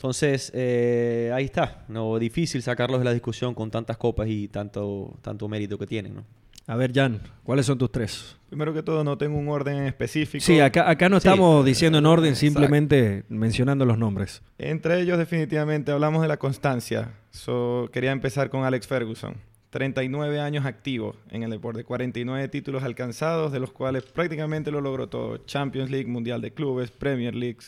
Entonces, 0.00 0.50
eh, 0.54 1.30
ahí 1.34 1.44
está. 1.44 1.84
No, 1.88 2.18
difícil 2.18 2.62
sacarlos 2.62 3.00
de 3.00 3.04
la 3.04 3.12
discusión 3.12 3.54
con 3.54 3.70
tantas 3.70 3.98
copas 3.98 4.28
y 4.28 4.48
tanto, 4.48 5.18
tanto 5.20 5.46
mérito 5.46 5.76
que 5.76 5.86
tienen. 5.86 6.14
¿no? 6.14 6.24
A 6.70 6.76
ver, 6.76 6.92
Jan, 6.94 7.20
¿cuáles 7.42 7.66
son 7.66 7.78
tus 7.78 7.90
tres? 7.90 8.36
Primero 8.48 8.72
que 8.72 8.84
todo, 8.84 9.02
no 9.02 9.18
tengo 9.18 9.36
un 9.36 9.48
orden 9.48 9.78
en 9.78 9.86
específico. 9.86 10.44
Sí, 10.44 10.60
acá, 10.60 10.88
acá 10.88 11.08
no 11.08 11.18
Sí, 11.18 11.26
estamos 11.26 11.64
diciendo 11.64 11.98
en 11.98 12.06
orden, 12.06 12.28
exacto. 12.28 12.46
simplemente 12.46 13.24
mencionando 13.28 13.84
los 13.84 13.98
nombres. 13.98 14.40
Entre 14.56 15.00
ellos, 15.00 15.18
definitivamente, 15.18 15.90
hablamos 15.90 16.22
de 16.22 16.28
la 16.28 16.36
constancia. 16.36 17.14
So, 17.32 17.90
quería 17.92 18.12
empezar 18.12 18.50
con 18.50 18.62
Alex 18.62 18.86
Ferguson. 18.86 19.34
39 19.70 20.38
años 20.38 20.64
activo 20.64 21.16
en 21.30 21.42
el 21.42 21.50
deporte, 21.50 21.82
49 21.82 22.46
títulos 22.46 22.84
alcanzados, 22.84 23.50
de 23.50 23.58
los 23.58 23.72
cuales 23.72 24.04
prácticamente 24.04 24.70
lo 24.70 24.80
logró 24.80 25.08
todo. 25.08 25.38
Champions 25.38 25.90
League, 25.90 26.06
Mundial 26.06 26.40
de 26.40 26.52
Clubes, 26.52 26.92
Premier 26.92 27.34
League, 27.34 27.58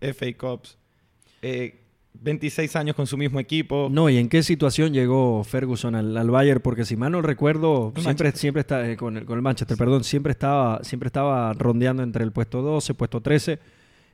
FA 0.00 0.26
Cups. 0.38 0.78
Eh, 1.42 1.81
26 2.14 2.76
años 2.76 2.94
con 2.96 3.06
su 3.06 3.16
mismo 3.16 3.40
equipo. 3.40 3.88
No, 3.90 4.08
¿y 4.08 4.18
en 4.18 4.28
qué 4.28 4.42
situación 4.42 4.92
llegó 4.92 5.42
Ferguson 5.44 5.94
al, 5.94 6.16
al 6.16 6.30
Bayern? 6.30 6.60
Porque 6.60 6.84
si 6.84 6.96
mal 6.96 7.12
no 7.12 7.22
recuerdo, 7.22 7.92
El 7.96 8.02
siempre, 8.02 8.24
Manchester. 8.26 8.38
siempre 8.40 8.60
está 8.60 8.90
eh, 8.90 8.96
con, 8.96 9.16
el, 9.16 9.24
con 9.24 9.36
el 9.36 9.42
Manchester, 9.42 9.76
perdón, 9.76 10.04
siempre 10.04 10.30
estaba, 10.32 10.82
siempre 10.84 11.08
estaba 11.08 11.52
rondeando 11.54 12.02
entre 12.02 12.22
el 12.24 12.32
puesto 12.32 12.62
12, 12.62 12.94
puesto 12.94 13.20
13, 13.20 13.58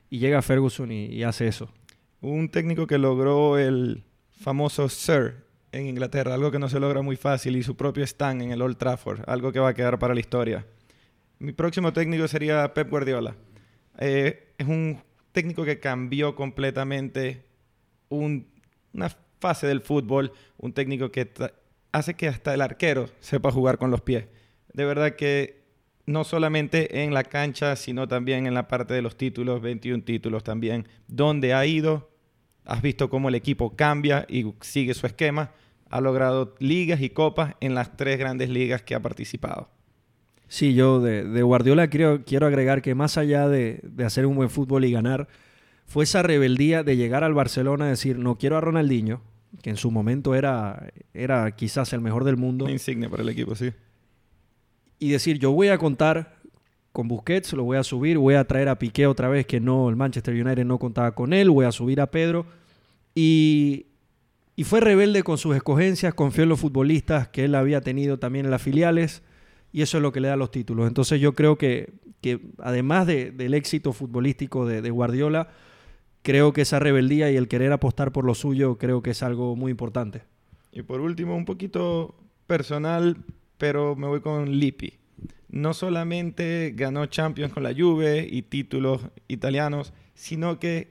y 0.09 0.19
llega 0.19 0.41
Ferguson 0.41 0.91
y, 0.91 1.05
y 1.07 1.23
hace 1.23 1.47
eso. 1.47 1.69
Un 2.21 2.49
técnico 2.49 2.87
que 2.87 2.97
logró 2.97 3.57
el 3.57 4.03
famoso 4.31 4.89
Sir 4.89 5.35
en 5.71 5.85
Inglaterra, 5.87 6.33
algo 6.33 6.49
que 6.51 6.57
no 6.59 6.67
se 6.67 6.79
logra 6.79 7.01
muy 7.01 7.15
fácil, 7.15 7.55
y 7.55 7.63
su 7.63 7.75
propio 7.75 8.03
stand 8.03 8.41
en 8.41 8.51
el 8.51 8.61
Old 8.61 8.77
Trafford, 8.77 9.21
algo 9.27 9.51
que 9.51 9.59
va 9.59 9.69
a 9.69 9.73
quedar 9.73 9.99
para 9.99 10.13
la 10.15 10.19
historia. 10.19 10.65
Mi 11.37 11.53
próximo 11.53 11.93
técnico 11.93 12.27
sería 12.27 12.73
Pep 12.73 12.89
Guardiola. 12.89 13.35
Eh, 13.99 14.53
es 14.57 14.67
un 14.67 14.99
técnico 15.31 15.63
que 15.63 15.79
cambió 15.79 16.35
completamente 16.35 17.45
un- 18.09 18.47
una 18.93 19.09
fase 19.39 19.67
del 19.67 19.81
fútbol, 19.81 20.31
un 20.57 20.73
técnico 20.73 21.11
que 21.11 21.29
hace 21.91 22.13
que 22.15 22.27
hasta 22.27 22.53
el 22.53 22.61
arquero 22.61 23.09
sepa 23.19 23.51
jugar 23.51 23.77
con 23.77 23.91
los 23.91 24.01
pies. 24.01 24.25
De 24.73 24.85
verdad 24.85 25.15
que 25.15 25.63
no 26.05 26.23
solamente 26.23 27.03
en 27.03 27.13
la 27.13 27.23
cancha, 27.23 27.75
sino 27.75 28.07
también 28.07 28.47
en 28.47 28.53
la 28.53 28.67
parte 28.67 28.93
de 28.93 29.01
los 29.01 29.15
títulos, 29.15 29.61
21 29.61 30.03
títulos 30.03 30.43
también, 30.43 30.87
donde 31.07 31.53
ha 31.53 31.65
ido, 31.65 32.09
has 32.65 32.81
visto 32.81 33.09
cómo 33.09 33.29
el 33.29 33.35
equipo 33.35 33.75
cambia 33.75 34.25
y 34.27 34.53
sigue 34.61 34.93
su 34.93 35.05
esquema, 35.07 35.51
ha 35.89 36.01
logrado 36.01 36.55
ligas 36.59 37.01
y 37.01 37.09
copas 37.09 37.55
en 37.61 37.73
las 37.75 37.95
tres 37.95 38.17
grandes 38.19 38.49
ligas 38.49 38.81
que 38.81 38.95
ha 38.95 38.99
participado. 38.99 39.69
Sí, 40.47 40.73
yo 40.73 40.99
de, 40.99 41.41
Guardiola 41.43 41.87
quiero, 41.89 42.23
quiero 42.25 42.47
agregar 42.47 42.81
que 42.81 42.95
más 42.95 43.17
allá 43.17 43.47
de, 43.47 43.79
de 43.83 44.03
hacer 44.03 44.25
un 44.25 44.35
buen 44.35 44.49
fútbol 44.49 44.85
y 44.85 44.91
ganar, 44.91 45.27
fue 45.89 46.05
esa 46.05 46.23
rebeldía 46.23 46.83
de 46.83 46.95
llegar 46.95 47.23
al 47.25 47.33
Barcelona 47.33 47.87
y 47.87 47.89
decir, 47.89 48.17
no 48.17 48.37
quiero 48.37 48.55
a 48.57 48.61
Ronaldinho, 48.61 49.21
que 49.61 49.69
en 49.71 49.75
su 49.75 49.91
momento 49.91 50.35
era, 50.35 50.89
era 51.13 51.51
quizás 51.55 51.91
el 51.91 51.99
mejor 52.01 52.23
del 52.23 52.37
mundo, 52.37 52.63
Una 52.65 52.71
insignia 52.71 53.09
para 53.09 53.23
el 53.23 53.29
equipo, 53.29 53.55
sí. 53.55 53.71
y 54.99 55.09
decir, 55.09 55.39
yo 55.39 55.51
voy 55.51 55.67
a 55.69 55.77
contar 55.77 56.37
con 56.91 57.07
Busquets, 57.07 57.53
lo 57.53 57.63
voy 57.63 57.77
a 57.77 57.83
subir, 57.83 58.17
voy 58.17 58.35
a 58.35 58.45
traer 58.45 58.69
a 58.69 58.77
Piqué 58.79 59.07
otra 59.07 59.27
vez, 59.29 59.45
que 59.45 59.59
no, 59.59 59.89
el 59.89 59.95
Manchester 59.95 60.33
United 60.33 60.65
no 60.65 60.77
contaba 60.79 61.13
con 61.13 61.33
él, 61.33 61.49
voy 61.49 61.65
a 61.65 61.71
subir 61.71 61.99
a 62.01 62.09
Pedro. 62.11 62.45
Y, 63.15 63.87
y 64.55 64.63
fue 64.63 64.79
rebelde 64.81 65.23
con 65.23 65.37
sus 65.37 65.55
escogencias, 65.55 66.13
confió 66.13 66.43
en 66.43 66.49
los 66.49 66.59
futbolistas 66.59 67.27
que 67.29 67.45
él 67.45 67.55
había 67.55 67.81
tenido 67.81 68.19
también 68.19 68.45
en 68.45 68.51
las 68.51 68.61
filiales, 68.61 69.23
y 69.71 69.81
eso 69.81 69.97
es 69.97 70.01
lo 70.03 70.11
que 70.11 70.19
le 70.19 70.27
da 70.29 70.35
los 70.35 70.51
títulos. 70.51 70.87
Entonces 70.87 71.21
yo 71.21 71.33
creo 71.33 71.57
que, 71.57 71.93
que 72.21 72.39
además 72.59 73.05
de- 73.07 73.31
del 73.31 73.53
éxito 73.53 73.93
futbolístico 73.93 74.65
de, 74.65 74.81
de 74.81 74.89
Guardiola, 74.89 75.49
creo 76.21 76.53
que 76.53 76.61
esa 76.61 76.79
rebeldía 76.79 77.31
y 77.31 77.37
el 77.37 77.47
querer 77.47 77.71
apostar 77.71 78.11
por 78.11 78.25
lo 78.25 78.35
suyo, 78.35 78.77
creo 78.77 79.01
que 79.01 79.11
es 79.11 79.23
algo 79.23 79.55
muy 79.55 79.71
importante. 79.71 80.23
Y 80.71 80.83
por 80.83 81.01
último, 81.01 81.35
un 81.35 81.45
poquito 81.45 82.15
personal, 82.47 83.17
pero 83.57 83.95
me 83.95 84.07
voy 84.07 84.21
con 84.21 84.49
Lippi. 84.51 84.93
No 85.49 85.73
solamente 85.73 86.73
ganó 86.75 87.05
Champions 87.07 87.53
con 87.53 87.63
la 87.63 87.73
Juve 87.73 88.27
y 88.29 88.43
títulos 88.43 89.01
italianos, 89.27 89.93
sino 90.13 90.59
que 90.59 90.89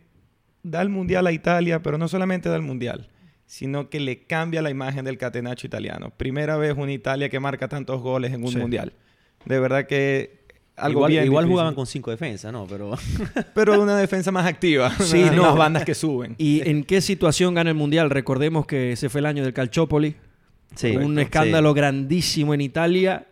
da 0.64 0.82
el 0.82 0.88
Mundial 0.88 1.26
a 1.26 1.32
Italia, 1.32 1.82
pero 1.82 1.96
no 1.98 2.08
solamente 2.08 2.48
da 2.48 2.56
el 2.56 2.62
Mundial, 2.62 3.08
sino 3.46 3.88
que 3.88 4.00
le 4.00 4.24
cambia 4.24 4.60
la 4.60 4.70
imagen 4.70 5.04
del 5.04 5.16
catenaccio 5.16 5.66
italiano. 5.68 6.10
Primera 6.16 6.56
vez 6.56 6.74
una 6.76 6.92
Italia 6.92 7.28
que 7.28 7.38
marca 7.38 7.68
tantos 7.68 8.02
goles 8.02 8.32
en 8.32 8.42
un 8.42 8.50
Sí. 8.50 8.58
Mundial. 8.58 8.92
De 9.46 9.60
verdad 9.60 9.86
que 9.86 10.37
algo 10.78 10.98
igual 11.00 11.10
bien 11.12 11.24
igual 11.24 11.44
difícil. 11.44 11.52
jugaban 11.54 11.74
con 11.74 11.86
cinco 11.86 12.10
defensas, 12.10 12.52
¿no? 12.52 12.66
Pero 12.68 12.92
Pero 13.54 13.80
una 13.82 13.96
defensa 13.96 14.30
más 14.32 14.46
activa. 14.46 14.90
Sí, 15.00 15.22
Las- 15.24 15.34
no. 15.34 15.54
Bandas 15.56 15.84
que 15.84 15.94
suben. 15.94 16.34
¿Y 16.38 16.68
en 16.68 16.84
qué 16.84 17.00
situación 17.00 17.54
gana 17.54 17.70
el 17.70 17.76
Mundial? 17.76 18.10
Recordemos 18.10 18.66
que 18.66 18.92
ese 18.92 19.08
fue 19.08 19.20
el 19.20 19.26
año 19.26 19.42
del 19.44 19.52
Calciopoli, 19.52 20.16
sí, 20.74 20.96
un 20.96 21.18
escándalo 21.18 21.74
grandísimo 21.74 22.54
en 22.54 22.60
Italia 22.60 23.26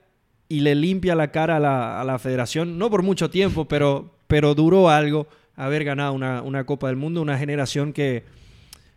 y 0.49 0.61
le 0.61 0.75
limpia 0.75 1.15
la 1.15 1.31
cara 1.33 1.57
a 1.57 1.61
la, 1.61 2.01
a 2.01 2.05
la 2.05 2.19
federación, 2.19 2.79
no 2.79 2.89
por 2.91 3.03
mucho 3.03 3.31
tiempo, 3.31 3.65
pero, 3.67 4.15
pero 4.29 4.55
duró 4.55 4.89
algo 4.91 5.27
haber 5.57 5.85
ganado 5.85 6.13
una, 6.13 6.43
una 6.43 6.65
Copa 6.65 6.87
del 6.89 6.97
Mundo, 6.97 7.21
una 7.23 7.37
generación 7.39 7.93
que, 7.93 8.25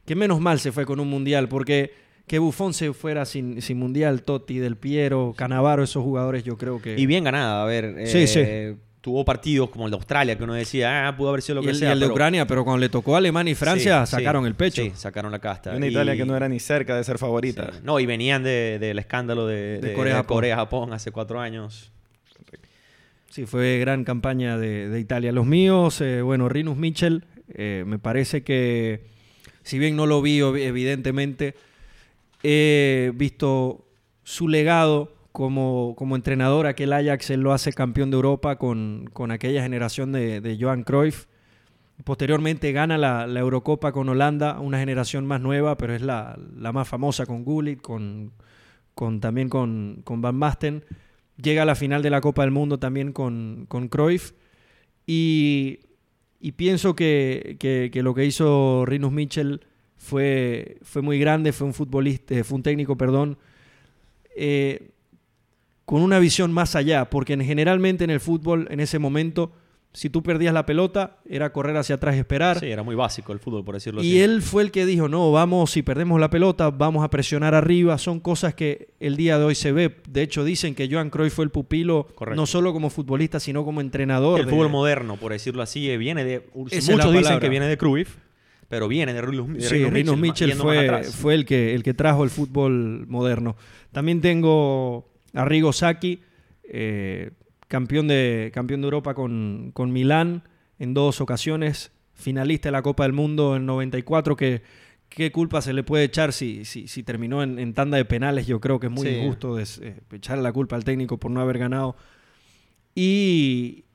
que 0.06 0.16
menos 0.16 0.40
mal 0.42 0.60
se 0.60 0.72
fue 0.72 0.86
con 0.86 1.00
un 1.00 1.08
mundial, 1.10 1.48
porque 1.50 1.94
que 2.30 2.40
Buffon 2.40 2.74
se 2.74 2.94
fuera 2.94 3.26
sin, 3.26 3.62
sin 3.62 3.78
mundial, 3.80 4.22
Totti, 4.22 4.60
Del 4.60 4.78
Piero, 4.78 5.34
Canavaro, 5.36 5.84
esos 5.84 6.04
jugadores 6.04 6.44
yo 6.46 6.58
creo 6.58 6.82
que... 6.82 6.96
Y 6.98 7.06
bien 7.08 7.24
ganada, 7.26 7.62
a 7.64 7.66
ver. 7.66 8.08
Sí, 8.08 8.28
sí. 8.28 8.40
eh, 8.42 8.76
Tuvo 9.02 9.24
partidos 9.26 9.70
como 9.70 9.86
el 9.86 9.92
de 9.92 9.96
Australia, 9.96 10.38
que 10.38 10.44
uno 10.44 10.54
decía, 10.54 11.08
ah, 11.08 11.16
pudo 11.18 11.30
haber 11.30 11.42
sido 11.42 11.56
lo 11.56 11.62
y 11.62 11.66
que 11.66 11.70
el, 11.72 11.76
y 11.78 11.80
sea. 11.80 11.92
el 11.94 12.00
de 12.02 12.08
Ucrania, 12.08 12.46
pero 12.46 12.64
cuando 12.66 12.80
le 12.80 12.90
tocó 12.90 13.16
a 13.16 13.18
Alemania 13.18 13.52
y 13.52 13.56
Francia, 13.56 14.06
Sí, 14.06 14.12
sacaron 14.12 14.44
sí, 14.44 14.48
el 14.50 14.56
pecho. 14.56 14.84
Sí, 14.84 14.92
sacaron 14.94 15.32
la 15.32 15.40
casta. 15.40 15.74
Una 15.76 15.88
Y- 15.88 15.90
Italia 15.90 16.16
que 16.18 16.26
no 16.26 16.36
era 16.36 16.48
ni 16.50 16.60
cerca 16.60 16.96
de 16.98 17.04
ser 17.04 17.18
favorita. 17.18 17.72
sí. 17.74 17.80
No, 17.84 18.00
y 18.00 18.06
venían 18.06 18.44
de- 18.44 18.78
del 18.80 19.00
escándalo 19.00 19.48
de, 19.48 19.80
De 19.80 19.88
de- 19.90 19.94
Corea-Japón. 19.94 20.28
de 20.28 20.36
Corea-Japón 20.36 20.94
hace 20.94 21.12
cuatro 21.12 21.40
años. 21.40 21.92
Sí, 23.30 23.46
fue 23.46 23.80
gran 23.80 24.04
campaña 24.04 24.58
de, 24.58 24.90
de 24.90 25.00
Italia. 25.00 25.32
Los 25.32 25.46
míos, 25.46 26.02
eh, 26.02 26.22
bueno, 26.22 26.50
Rinus 26.50 26.78
Mitchell, 26.78 27.24
eh, 27.54 27.84
me 27.88 28.00
parece 28.00 28.44
que, 28.44 29.02
si 29.64 29.80
bien 29.80 29.96
no 29.96 30.08
lo 30.08 30.22
vi 30.22 30.40
evidentemente, 30.40 31.56
he 32.44 33.12
visto 33.16 33.86
su 34.24 34.48
legado 34.48 35.14
como, 35.32 35.94
como 35.98 36.16
entrenador. 36.16 36.68
Aquel 36.68 36.94
Ajax 36.94 37.30
él 37.30 37.42
lo 37.42 37.54
hace 37.54 37.74
campeón 37.74 38.12
de 38.12 38.16
Europa 38.16 38.58
con, 38.58 39.10
con 39.14 39.32
aquella 39.32 39.62
generación 39.64 40.12
de, 40.12 40.42
de 40.42 40.58
Johan 40.60 40.84
Cruyff. 40.84 41.26
Posteriormente 42.04 42.72
gana 42.72 42.98
la, 42.98 43.26
Eurocopa 43.40 43.92
con 43.92 44.08
Holanda, 44.08 44.60
una 44.60 44.80
generación 44.80 45.26
más 45.28 45.42
nueva, 45.42 45.78
pero 45.78 45.94
es 45.94 46.02
la, 46.02 46.40
la 46.58 46.72
más 46.72 46.88
famosa 46.88 47.26
con 47.26 47.44
Gullit, 47.44 47.82
con, 47.82 48.32
con, 48.96 49.20
también 49.20 49.50
con, 49.50 50.02
con 50.06 50.22
Van 50.22 50.40
Basten. 50.40 50.86
Llega 51.42 51.64
a 51.64 51.66
la 51.66 51.76
final 51.76 52.02
de 52.02 52.10
la 52.10 52.22
Copa 52.22 52.44
del 52.44 52.52
Mundo 52.52 52.80
también 52.80 53.12
con, 53.12 53.66
con 53.68 53.90
Cruyff. 53.90 54.32
Y, 55.06 55.80
y 56.40 56.52
pienso 56.54 56.96
que, 56.96 57.58
que- 57.60 57.90
que 57.92 58.04
lo 58.04 58.14
que 58.14 58.26
hizo 58.26 58.86
Rinus 58.86 59.12
Mitchell 59.12 59.62
fue, 60.00 60.78
fue 60.82 61.02
muy 61.04 61.20
grande, 61.20 61.52
fue 61.54 61.68
un 61.68 61.74
futbolista, 61.76 62.34
eh, 62.34 62.44
fue 62.44 62.56
un 62.56 62.64
técnico, 62.64 62.98
perdón, 62.98 63.38
eh, 64.36 64.90
con 65.86 66.02
una 66.02 66.20
visión 66.20 66.52
más 66.52 66.76
allá, 66.76 67.10
porque 67.10 67.34
en- 67.34 67.44
generalmente 67.44 68.04
en 68.06 68.10
el 68.10 68.20
fútbol, 68.20 68.68
en 68.72 68.80
ese 68.80 68.98
momento, 69.00 69.52
si 69.92 70.10
tú 70.10 70.22
perdías 70.22 70.54
la 70.54 70.66
pelota, 70.68 71.18
era 71.28 71.52
correr 71.52 71.76
hacia 71.76 71.96
atrás 71.96 72.16
y 72.16 72.20
esperar. 72.20 72.60
Sí, 72.60 72.68
era 72.68 72.84
muy 72.84 72.94
básico 72.96 73.34
el 73.34 73.40
fútbol, 73.40 73.66
por 73.66 73.74
decirlo 73.74 74.02
Y 74.04 74.10
así. 74.12 74.22
él 74.22 74.42
fue 74.44 74.62
el 74.64 74.72
que 74.72 74.86
dijo, 74.86 75.10
no, 75.10 75.32
vamos, 75.32 75.72
si 75.72 75.82
perdemos 75.82 76.20
la 76.20 76.30
pelota, 76.30 76.70
vamos 76.70 77.04
a 77.04 77.10
presionar 77.10 77.56
arriba. 77.56 77.98
Son 77.98 78.20
cosas 78.20 78.54
que 78.54 78.90
el 79.00 79.18
día 79.18 79.40
de 79.40 79.46
hoy 79.46 79.56
se 79.56 79.72
ve. 79.72 79.96
De 80.08 80.22
hecho, 80.22 80.44
dicen 80.44 80.76
que 80.76 80.88
Johan 80.90 81.10
Cruyff 81.10 81.34
fue 81.34 81.44
el 81.46 81.50
pupilo, 81.52 82.06
Correcto. 82.14 82.40
no 82.40 82.46
solo 82.46 82.72
como 82.72 82.92
futbolista, 82.92 83.40
sino 83.40 83.66
como 83.66 83.82
entrenador. 83.82 84.40
El 84.40 84.46
de- 84.46 84.52
fútbol 84.52 84.70
moderno, 84.70 85.18
por 85.18 85.32
decirlo 85.32 85.64
así, 85.64 85.90
eh, 85.90 85.98
viene 85.98 86.24
de... 86.24 86.48
Esa 86.70 86.92
muchos 86.94 87.12
dicen 87.12 87.40
que 87.40 87.50
viene 87.50 87.66
de 87.68 87.78
Cruyff, 87.80 88.16
pero 88.70 88.88
viene 88.88 89.14
de 89.14 89.22
Rinus, 89.22 89.54
de 89.54 89.62
Sí, 89.62 89.84
Rinus 89.86 90.18
Mitchell 90.18 90.54
fue, 90.54 91.04
fue 91.04 91.34
el, 91.36 91.46
que, 91.46 91.76
el 91.76 91.84
que 91.84 91.94
trajo 91.94 92.24
el 92.24 92.30
fútbol 92.30 93.06
moderno. 93.08 93.58
También 93.92 94.22
tengo 94.22 95.12
a 95.34 95.44
Rigo 95.44 95.74
Sacchi, 95.74 96.22
eh, 96.64 97.32
campeón, 97.68 98.08
de, 98.08 98.52
campeón 98.54 98.82
de 98.82 98.86
Europa 98.86 99.14
con, 99.16 99.72
con 99.74 99.92
Milán 99.92 100.44
en 100.78 100.94
dos 100.94 101.20
ocasiones, 101.20 101.92
finalista 102.14 102.70
de 102.70 102.74
la 102.74 102.82
Copa 102.82 103.04
del 103.04 103.14
Mundo 103.14 103.56
en 103.56 103.66
94, 103.66 104.36
que 104.38 104.62
qué 105.10 105.32
culpa 105.32 105.62
se 105.64 105.74
le 105.74 105.82
puede 105.82 106.04
echar 106.04 106.32
si, 106.34 106.64
si, 106.66 106.88
si 106.88 107.02
terminó 107.02 107.42
en, 107.42 107.58
en 107.58 107.74
tanda 107.74 107.98
de 107.98 108.06
penales. 108.06 108.46
Yo 108.46 108.60
creo 108.62 108.80
que 108.80 108.86
es 108.88 108.94
muy 108.94 109.08
Sí. 109.08 109.16
injusto 109.16 109.56
des- 109.56 109.80
eh, 109.84 109.96
echarle 110.12 110.44
la 110.44 110.54
culpa 110.54 110.76
al 110.76 110.84
técnico 110.84 111.18
por 111.18 111.32
no 111.32 111.42
haber 111.42 111.58
ganado. 111.58 111.96
Y, 112.96 113.86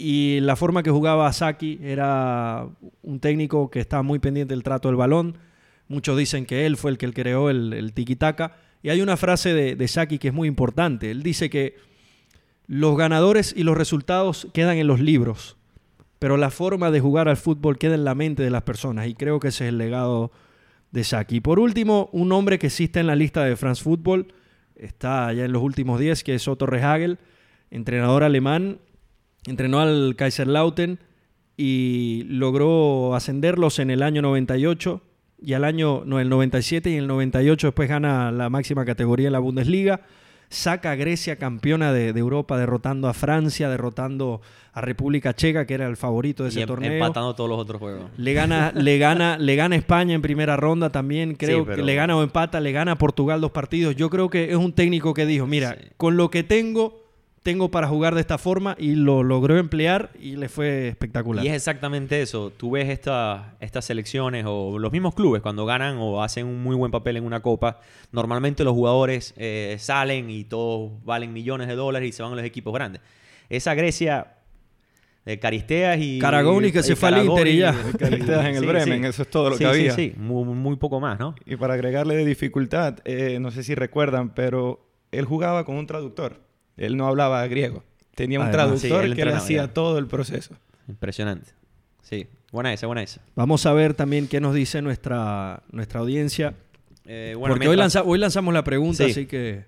y 0.00 0.38
la 0.42 0.54
forma 0.54 0.84
que 0.84 0.92
jugaba 0.92 1.30
Saki 1.32 1.80
era 1.82 2.68
un 3.02 3.18
técnico 3.18 3.68
que 3.68 3.80
estaba 3.80 4.04
muy 4.04 4.20
pendiente 4.20 4.54
del 4.54 4.62
trato 4.62 4.86
del 4.86 4.96
balón. 4.96 5.38
Muchos 5.88 6.16
dicen 6.16 6.46
que 6.46 6.66
él 6.66 6.76
fue 6.76 6.92
el 6.92 6.98
que 6.98 7.12
creó 7.12 7.50
el, 7.50 7.92
tiki-taka. 7.94 8.52
Y 8.80 8.90
hay 8.90 9.00
una 9.02 9.16
frase 9.16 9.52
de, 9.52 9.74
de 9.74 9.88
Saki 9.88 10.20
que 10.20 10.28
es 10.28 10.34
muy 10.34 10.46
importante. 10.46 11.10
Él 11.10 11.24
dice 11.24 11.50
que 11.50 11.74
los 12.68 12.96
ganadores 12.96 13.52
y 13.56 13.64
los 13.64 13.76
resultados 13.76 14.46
quedan 14.54 14.76
en 14.76 14.86
los 14.86 15.00
libros, 15.00 15.56
pero 16.20 16.36
la 16.36 16.50
forma 16.50 16.92
de 16.92 17.00
jugar 17.00 17.28
al 17.28 17.36
fútbol 17.36 17.76
queda 17.76 17.96
en 17.96 18.04
la 18.04 18.14
mente 18.14 18.44
de 18.44 18.50
las 18.50 18.62
personas. 18.62 19.08
Y 19.08 19.14
creo 19.14 19.40
que 19.40 19.48
ese 19.48 19.64
es 19.64 19.70
el 19.70 19.78
legado 19.78 20.30
de 20.92 21.02
Saki. 21.02 21.38
Y 21.38 21.40
por 21.40 21.58
último, 21.58 22.08
un 22.12 22.30
hombre 22.30 22.60
que 22.60 22.68
existe 22.68 23.00
en 23.00 23.08
la 23.08 23.16
lista 23.16 23.42
de 23.42 23.56
France 23.56 23.82
Football, 23.82 24.32
está 24.76 25.32
ya 25.32 25.44
en 25.44 25.50
los 25.50 25.62
últimos 25.64 25.98
10, 25.98 26.22
que 26.22 26.36
es 26.36 26.46
Otto 26.46 26.66
Rehagel, 26.66 27.18
entrenador 27.72 28.22
alemán, 28.22 28.78
entrenó 29.48 29.80
al 29.80 30.14
Kaiserlauten 30.16 30.98
y 31.56 32.24
logró 32.28 33.14
ascenderlos 33.14 33.78
en 33.78 33.90
el 33.90 34.02
año 34.02 34.22
98 34.22 35.00
y 35.40 35.52
al 35.54 35.64
año 35.64 36.02
no, 36.04 36.20
el 36.20 36.28
97 36.28 36.90
y 36.90 36.96
el 36.96 37.06
98 37.06 37.68
después 37.68 37.88
gana 37.88 38.30
la 38.32 38.48
máxima 38.50 38.84
categoría 38.84 39.26
en 39.28 39.32
la 39.32 39.38
Bundesliga. 39.38 40.00
Saca 40.50 40.92
a 40.92 40.94
Grecia 40.94 41.36
campeona 41.36 41.92
de, 41.92 42.14
de 42.14 42.20
Europa 42.20 42.56
derrotando 42.56 43.06
a 43.06 43.12
Francia, 43.12 43.68
derrotando 43.68 44.40
a 44.72 44.80
República 44.80 45.34
Checa, 45.34 45.66
que 45.66 45.74
era 45.74 45.86
el 45.86 45.98
favorito 45.98 46.42
de 46.44 46.48
ese 46.48 46.62
em- 46.62 46.66
torneo. 46.66 46.90
empatando 46.92 47.34
todos 47.34 47.50
los 47.50 47.58
otros 47.58 47.78
juegos. 47.78 48.04
Le 48.16 48.32
gana, 48.32 48.72
le 48.74 48.96
gana, 48.96 49.36
le 49.36 49.56
gana 49.56 49.76
España 49.76 50.14
en 50.14 50.22
primera 50.22 50.56
ronda 50.56 50.88
también, 50.90 51.34
creo 51.34 51.64
pero- 51.66 51.76
que 51.76 51.82
le 51.82 51.94
gana 51.94 52.16
o 52.16 52.22
empata, 52.22 52.60
le 52.60 52.72
gana 52.72 52.92
a 52.92 52.98
Portugal 52.98 53.42
dos 53.42 53.50
partidos. 53.50 53.94
Yo 53.94 54.08
creo 54.08 54.30
que 54.30 54.50
es 54.50 54.56
un 54.56 54.72
técnico 54.72 55.12
que 55.12 55.26
dijo, 55.26 55.46
mira, 55.46 55.76
Sí. 55.78 55.88
con 55.98 56.16
lo 56.16 56.30
que 56.30 56.42
tengo, 56.44 56.98
tengo 57.48 57.70
para 57.70 57.88
jugar 57.88 58.14
de 58.14 58.20
esta 58.20 58.36
forma 58.36 58.76
y 58.78 58.94
lo 58.94 59.22
logró 59.22 59.56
emplear 59.56 60.10
y 60.20 60.36
le 60.36 60.50
fue 60.50 60.88
espectacular. 60.88 61.42
Y 61.42 61.48
es 61.48 61.54
exactamente 61.54 62.20
eso. 62.20 62.52
Tú 62.54 62.72
ves 62.72 62.90
esta- 62.90 63.54
estas 63.60 63.86
selecciones 63.86 64.44
o 64.46 64.78
los 64.78 64.92
mismos 64.92 65.14
clubes 65.14 65.40
cuando 65.40 65.64
ganan 65.64 65.96
o 65.98 66.22
hacen 66.22 66.44
un 66.46 66.62
muy 66.62 66.76
buen 66.76 66.90
papel 66.90 67.16
en 67.16 67.24
una 67.24 67.40
copa. 67.40 67.80
Normalmente 68.12 68.64
los 68.64 68.74
jugadores 68.74 69.32
eh, 69.38 69.76
salen 69.78 70.28
y 70.28 70.44
todos 70.44 70.92
valen 71.06 71.32
millones 71.32 71.68
de 71.68 71.74
dólares 71.74 72.10
y 72.10 72.12
se 72.12 72.22
van 72.22 72.32
a 72.32 72.36
los 72.36 72.44
equipos 72.44 72.74
grandes. 72.74 73.00
Esa 73.48 73.72
Grecia 73.74 74.34
de 75.24 75.38
Caristeas 75.38 75.98
y. 76.00 76.18
Caragoni 76.18 76.70
que 76.70 76.80
y 76.80 76.82
se 76.82 76.96
fue 76.96 77.08
al 77.08 77.24
Inter 77.24 77.46
y 77.46 77.56
ya. 77.60 77.74
Caristeas 77.98 78.44
en 78.44 78.56
el 78.56 78.60
Sí, 78.60 78.66
Bremen, 78.66 79.00
sí. 79.04 79.06
eso 79.08 79.22
es 79.22 79.30
todo 79.30 79.48
lo 79.48 79.56
Sí, 79.56 79.64
que 79.64 79.72
sí, 79.72 79.78
había. 79.80 79.92
Sí, 79.94 80.12
Muy, 80.18 80.44
muy 80.44 80.76
poco 80.76 81.00
más, 81.00 81.18
¿no? 81.18 81.34
Y 81.46 81.56
para 81.56 81.72
agregarle 81.74 82.14
de 82.14 82.26
dificultad, 82.26 82.98
eh, 83.06 83.38
no 83.40 83.50
sé 83.50 83.62
si 83.62 83.74
recuerdan, 83.74 84.34
pero 84.34 84.86
él 85.12 85.24
jugaba 85.24 85.64
con 85.64 85.76
un 85.76 85.86
traductor. 85.86 86.46
Él 86.78 86.96
no 86.96 87.06
hablaba 87.06 87.46
griego. 87.46 87.84
Tenía 88.14 88.38
un 88.40 88.46
Además, 88.46 88.80
traductor 88.80 89.14
que 89.14 89.24
le 89.24 89.32
hacía 89.32 89.66
ya. 89.66 89.72
todo 89.74 89.98
el 89.98 90.06
proceso. 90.06 90.54
Impresionante. 90.88 91.50
Sí, 92.02 92.26
buena 92.50 92.72
esa, 92.72 92.86
buena 92.86 93.02
esa. 93.02 93.20
Vamos 93.36 93.66
a 93.66 93.72
ver 93.72 93.94
también 93.94 94.26
qué 94.28 94.40
nos 94.40 94.54
dice 94.54 94.80
nuestra, 94.82 95.62
nuestra 95.70 96.00
audiencia. 96.00 96.54
Eh, 97.04 97.34
bueno, 97.38 97.54
Porque 97.54 97.68
hoy, 97.68 97.76
mientras- 97.76 97.94
lanza- 97.94 98.08
hoy 98.08 98.18
lanzamos 98.18 98.54
la 98.54 98.64
pregunta, 98.64 99.04
Sí. 99.04 99.10
así 99.10 99.26
que... 99.26 99.64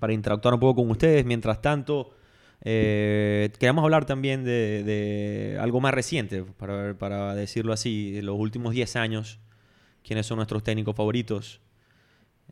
para 0.00 0.12
interactuar 0.12 0.54
un 0.54 0.60
poco 0.60 0.82
con 0.82 0.90
ustedes. 0.90 1.24
Mientras 1.24 1.62
tanto, 1.62 2.10
eh, 2.62 3.50
queremos 3.58 3.84
hablar 3.84 4.04
también 4.06 4.42
de, 4.44 4.82
de 4.82 5.58
algo 5.60 5.80
más 5.80 5.94
reciente, 5.94 6.42
para, 6.58 6.94
para 6.94 7.34
decirlo 7.34 7.72
así, 7.72 8.10
de 8.10 8.22
los 8.22 8.36
últimos 8.38 8.72
10 8.74 8.96
años, 8.96 9.38
quiénes 10.02 10.26
son 10.26 10.36
nuestros 10.36 10.62
técnicos 10.64 10.96
favoritos. 10.96 11.60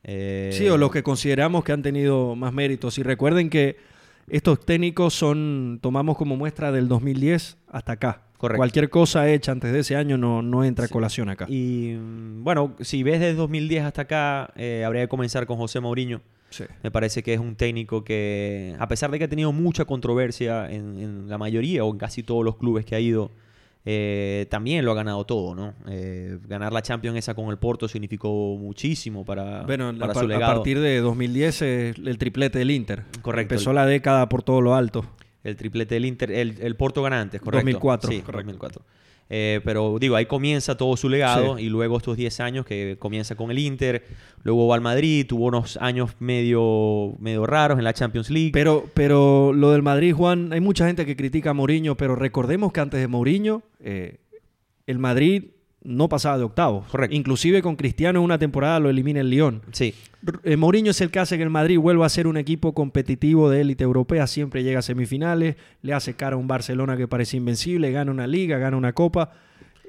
Eh, 0.04 0.50
Sí, 0.52 0.69
o 0.69 0.76
los 0.78 0.90
que 0.90 1.02
consideramos 1.02 1.64
que 1.64 1.73
han 1.73 1.83
tenido 1.83 2.35
más 2.37 2.52
méritos. 2.52 2.97
Y 2.99 3.02
recuerden 3.02 3.50
que 3.50 3.76
estos 4.29 4.61
técnicos 4.64 5.14
son, 5.14 5.79
tomamos 5.83 6.17
como 6.17 6.37
muestra 6.37 6.73
del 6.73 6.88
2010 6.88 7.59
hasta 7.69 7.93
acá. 7.93 8.23
Correcto. 8.38 8.59
Cualquier 8.59 8.91
cosa 8.91 9.29
hecha 9.31 9.52
antes 9.52 9.73
de 9.73 9.79
ese 9.81 9.95
año 9.95 10.19
no, 10.19 10.43
no 10.43 10.64
entra 10.64 10.85
a 10.87 10.88
Sí. 10.88 10.93
colación 10.93 11.29
acá. 11.29 11.47
Y 11.49 11.97
mm, 11.97 12.43
bueno, 12.43 12.75
si 12.81 13.02
ves 13.05 13.21
desde 13.21 13.35
2010 13.35 13.85
hasta 13.85 14.02
acá, 14.02 14.52
eh, 14.57 14.83
habría 14.85 15.02
que 15.02 15.09
comenzar 15.09 15.47
con 15.47 15.59
José 15.59 15.79
Mourinho. 15.81 16.21
Sí. 16.50 16.64
Me 16.83 16.91
parece 16.91 17.23
que 17.23 17.33
es 17.35 17.41
un 17.41 17.55
técnico 17.57 18.05
que, 18.05 18.75
a 18.79 18.88
pesar 18.88 19.11
de 19.11 19.19
que 19.19 19.25
ha 19.25 19.29
tenido 19.29 19.52
mucha 19.52 19.85
controversia 19.85 20.71
en, 20.71 20.99
en 20.99 21.29
la 21.29 21.38
mayoría 21.38 21.85
o 21.85 21.93
en 21.93 21.99
casi 21.99 22.23
todos 22.23 22.45
los 22.45 22.57
clubes 22.57 22.85
que 22.85 22.95
ha 22.97 23.00
ido, 23.00 23.31
eh, 23.84 24.46
también 24.50 24.84
lo 24.84 24.92
ha 24.92 24.94
ganado 24.94 25.24
todo, 25.24 25.54
¿no? 25.54 25.74
Eh, 25.88 26.38
ganar 26.46 26.72
la 26.72 26.82
Champions 26.82 27.18
esa 27.18 27.34
con 27.34 27.48
el 27.50 27.56
Porto 27.58 27.88
significó 27.88 28.56
muchísimo 28.56 29.24
para, 29.24 29.62
Bueno, 29.62 29.88
a, 29.88 29.92
para 29.92 30.12
par- 30.12 30.22
su 30.22 30.26
a 30.26 30.28
legado. 30.28 30.54
partir 30.54 30.78
de 30.80 31.00
2010 31.00 31.62
es 31.62 31.98
el 31.98 32.18
triplete 32.18 32.58
del 32.60 32.70
Inter. 32.70 33.02
Correcto. 33.22 33.54
Empezó 33.54 33.72
la 33.72 33.84
década 33.86 34.28
por 34.28 34.42
todo 34.42 34.60
lo 34.60 34.74
alto. 34.74 35.04
El 35.44 35.56
triplete 35.56 35.94
del 35.96 36.04
Inter, 36.04 36.30
el, 36.30 36.56
el 36.61 36.76
Porto 36.76 37.02
ganante, 37.02 37.38
correcto. 37.40 37.64
2004. 37.64 38.11
Sí, 38.11 38.22
2004. 38.32 38.82
Eh, 39.34 39.61
pero 39.64 39.96
digo, 39.99 40.14
ahí 40.16 40.26
comienza 40.26 40.76
todo 40.76 40.94
su 40.96 41.08
legado 41.08 41.56
Sí. 41.56 41.64
y 41.64 41.68
luego 41.70 41.96
estos 41.96 42.16
10 42.18 42.40
años 42.40 42.66
que 42.66 42.96
comienza 42.99 43.34
con 43.34 43.50
el 43.50 43.58
Inter, 43.58 44.04
luego 44.42 44.66
va 44.68 44.75
al 44.75 44.82
Madrid, 44.82 45.25
tuvo 45.26 45.46
unos 45.46 45.78
años 45.78 46.11
medio, 46.18 47.14
medio 47.18 47.46
raros 47.46 47.78
en 47.78 47.84
la 47.84 47.94
Champions 47.94 48.28
League. 48.28 48.50
Pero, 48.52 48.84
pero 48.92 49.52
lo 49.54 49.70
del 49.70 49.80
Madrid, 49.82 50.12
Juan, 50.12 50.52
hay 50.52 50.61
mucha 50.61 50.87
gente 50.87 51.06
que 51.06 51.16
critica 51.16 51.50
a 51.50 51.54
Mourinho, 51.54 51.96
pero 51.96 52.14
recordemos 52.14 52.72
que 52.72 52.80
antes 52.80 53.00
de 53.00 53.08
Mourinho, 53.08 53.62
eh, 53.80 54.18
el 54.87 54.99
Madrid 54.99 55.44
no 55.84 56.08
pasaba 56.08 56.38
de 56.38 56.44
octavos. 56.44 56.86
Correcto. 56.88 57.14
Inclusive 57.14 57.62
con 57.62 57.76
Cristiano 57.76 58.20
en 58.20 58.24
una 58.24 58.38
temporada 58.38 58.78
lo 58.80 58.90
elimina 58.90 59.20
el 59.20 59.30
Lyon. 59.30 59.62
Sí, 59.72 59.94
Eh, 60.44 60.56
Mourinho 60.56 60.92
es 60.92 61.00
el 61.00 61.10
que 61.10 61.18
hace 61.18 61.36
que 61.36 61.42
el 61.42 61.50
Madrid 61.50 61.78
vuelva 61.78 62.06
a 62.06 62.08
ser 62.08 62.28
un 62.28 62.36
equipo 62.36 62.74
competitivo 62.74 63.50
de 63.50 63.60
élite 63.62 63.82
europea, 63.82 64.28
siempre 64.28 64.62
llega 64.62 64.78
a 64.78 64.82
semifinales, 64.82 65.56
le 65.82 65.92
hace 65.94 66.14
cara 66.14 66.36
a 66.36 66.38
un 66.38 66.46
Barcelona 66.46 66.96
que 66.96 67.08
parece 67.08 67.36
invencible, 67.36 67.90
gana 67.90 68.12
una 68.12 68.28
liga, 68.28 68.58
gana 68.58 68.76
una 68.76 68.92
copa 68.92 69.32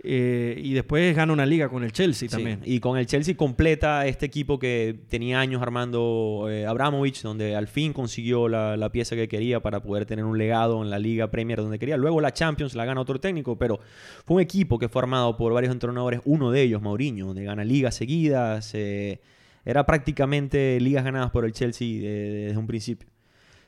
eh, 0.06 0.60
y 0.62 0.74
después 0.74 1.16
gana 1.16 1.32
una 1.32 1.46
liga 1.46 1.70
con 1.70 1.84
el 1.84 1.94
Chelsea 1.94 2.28
Sí, 2.28 2.36
también. 2.36 2.60
Y 2.66 2.80
con 2.82 2.98
el 2.98 3.06
Chelsea 3.06 3.36
completa 3.38 4.06
este 4.06 4.26
equipo 4.26 4.60
que 4.60 5.00
tenía 5.08 5.40
años 5.40 5.62
armando 5.62 6.48
eh, 6.50 6.66
Abramovich, 6.66 7.22
donde 7.22 7.56
al 7.56 7.68
fin 7.68 7.94
consiguió 7.94 8.50
la, 8.50 8.76
la 8.76 8.92
pieza 8.92 9.16
que 9.16 9.30
quería 9.30 9.62
para 9.62 9.82
poder 9.82 10.06
tener 10.06 10.26
un 10.26 10.38
legado 10.38 10.84
en 10.84 10.90
la 10.90 11.00
Liga 11.00 11.32
Premier 11.32 11.60
donde 11.60 11.80
quería. 11.80 11.96
Luego 11.96 12.20
la 12.20 12.34
Champions 12.34 12.76
la 12.76 12.84
gana 12.84 13.00
otro 13.00 13.20
técnico, 13.20 13.58
pero 13.58 13.80
fue 14.26 14.36
un 14.36 14.42
equipo 14.42 14.78
que 14.78 14.90
fue 14.90 15.02
armado 15.02 15.38
por 15.38 15.54
varios 15.54 15.72
entrenadores, 15.72 16.20
uno 16.26 16.52
de 16.52 16.62
ellos, 16.64 16.82
Mourinho, 16.82 17.28
donde 17.28 17.44
gana 17.46 17.64
ligas 17.64 17.96
seguidas. 17.96 18.72
eh, 18.76 19.22
era 19.66 19.86
prácticamente 19.86 20.78
ligas 20.82 21.06
ganadas 21.06 21.32
por 21.32 21.46
el 21.46 21.54
Chelsea 21.54 21.88
de- 22.02 22.46
desde 22.48 22.58
un 22.58 22.68
principio. 22.68 23.08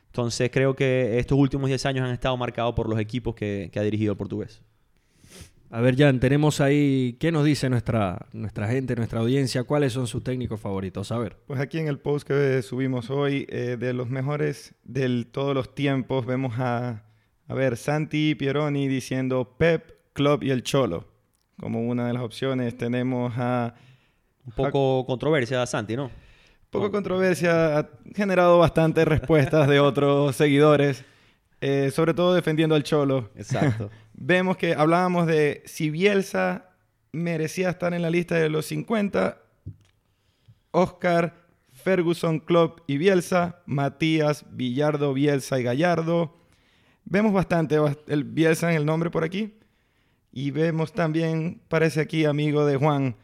Entonces 0.07 0.49
creo 0.51 0.75
que 0.75 1.17
estos 1.19 1.37
últimos 1.37 1.67
10 1.69 1.85
años 1.85 2.05
han 2.05 2.11
estado 2.11 2.35
marcados 2.35 2.73
por 2.75 2.89
los 2.89 2.99
equipos 2.99 3.35
que, 3.35 3.69
que 3.71 3.79
ha 3.79 3.83
dirigido 3.83 4.11
el 4.11 4.17
portugués. 4.17 4.61
A 5.71 5.81
ver, 5.81 5.97
Jan, 5.97 6.19
tenemos 6.19 6.61
ahí, 6.61 7.17
¿qué 7.19 7.31
nos 7.31 7.43
dice 7.43 7.69
nuestra, 7.69 8.27
nuestra 8.33 8.67
gente, 8.67 8.95
nuestra 8.95 9.19
audiencia? 9.19 9.63
¿Cuáles 9.63 9.93
son 9.93 10.07
sus 10.07 10.23
técnicos 10.23 10.59
favoritos? 10.61 11.11
A 11.11 11.17
ver. 11.17 11.37
Pues 11.47 11.59
aquí 11.59 11.79
en 11.79 11.87
el 11.87 11.99
post 11.99 12.27
que 12.27 12.61
subimos 12.61 13.09
hoy, 13.09 13.45
eh, 13.49 13.75
de 13.79 13.93
los 13.93 14.09
mejores 14.09 14.75
de 14.83 15.25
todos 15.25 15.53
los 15.53 15.73
tiempos, 15.73 16.25
vemos 16.25 16.59
a, 16.59 17.03
a 17.47 17.53
ver, 17.53 17.77
Santi 17.77 18.35
Pieroni 18.35 18.87
diciendo 18.87 19.55
Pep, 19.57 19.91
Club 20.13 20.43
y 20.43 20.51
el 20.51 20.63
Cholo. 20.63 21.07
Como 21.59 21.81
una 21.81 22.07
de 22.07 22.13
las 22.13 22.23
opciones 22.23 22.77
tenemos 22.77 23.33
a 23.37 23.75
Un 24.45 24.53
poco 24.53 25.05
controversia, 25.05 25.65
Santi, 25.65 25.95
¿no? 25.95 26.11
Poco 26.69 26.91
controversia, 26.91 27.79
ha 27.79 27.89
generado 28.13 28.59
bastantes 28.59 29.07
respuestas 29.07 29.67
de 29.67 29.79
otros 29.79 30.35
seguidores, 30.35 31.05
eh, 31.61 31.91
sobre 31.93 32.13
todo 32.13 32.33
defendiendo 32.33 32.75
al 32.75 32.83
Cholo. 32.83 33.29
Exacto. 33.35 33.89
Vemos 34.13 34.57
que 34.57 34.73
hablábamos 34.73 35.27
de 35.27 35.61
si 35.65 35.89
Bielsa 35.89 36.69
merecía 37.11 37.69
estar 37.69 37.93
en 37.93 38.01
la 38.01 38.09
lista 38.09 38.35
de 38.35 38.49
los 38.49 38.65
50, 38.65 39.37
Oscar, 40.71 41.33
Ferguson, 41.71 42.39
Klopp 42.39 42.79
y 42.87 42.97
Bielsa, 42.97 43.61
Matías, 43.65 44.45
Villardo, 44.51 45.13
Bielsa 45.13 45.59
y 45.59 45.63
Gallardo. 45.63 46.35
Vemos 47.05 47.33
bastante 47.33 47.79
bast- 47.79 47.99
el 48.07 48.23
Bielsa 48.23 48.71
en 48.71 48.77
el 48.77 48.85
nombre 48.85 49.09
por 49.09 49.23
aquí. 49.23 49.53
Y 50.31 50.51
vemos 50.51 50.91
también, 50.91 51.61
parece 51.69 52.01
aquí 52.01 52.25
amigo 52.25 52.65
de 52.65 52.75
Juan, 52.75 53.15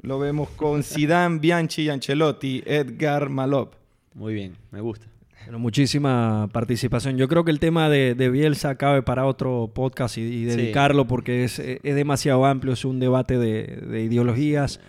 lo 0.00 0.18
vemos 0.18 0.48
con 0.50 0.82
Zidane, 0.84 1.38
Bianchi 1.40 1.82
y 1.82 1.88
Ancelotti, 1.88 2.62
Edgar 2.66 3.28
Malop. 3.28 3.74
Muy 4.14 4.34
bien, 4.34 4.56
me 4.70 4.80
gusta. 4.80 5.06
Bueno, 5.44 5.58
muchísima 5.58 6.48
participación. 6.52 7.16
Yo 7.16 7.28
creo 7.28 7.44
que 7.44 7.50
el 7.50 7.58
tema 7.60 7.88
de, 7.88 8.14
de 8.14 8.30
Bielsa 8.30 8.76
cabe 8.76 9.02
para 9.02 9.26
otro 9.26 9.70
podcast 9.74 10.16
y, 10.18 10.22
y 10.22 10.50
Sí. 10.50 10.56
dedicarlo 10.56 11.06
porque 11.06 11.44
es, 11.44 11.58
es 11.58 11.94
demasiado 11.94 12.44
amplio, 12.46 12.72
es 12.72 12.84
un 12.84 13.00
debate 13.00 13.38
de, 13.38 13.64
de 13.88 14.02
ideologías. 14.02 14.80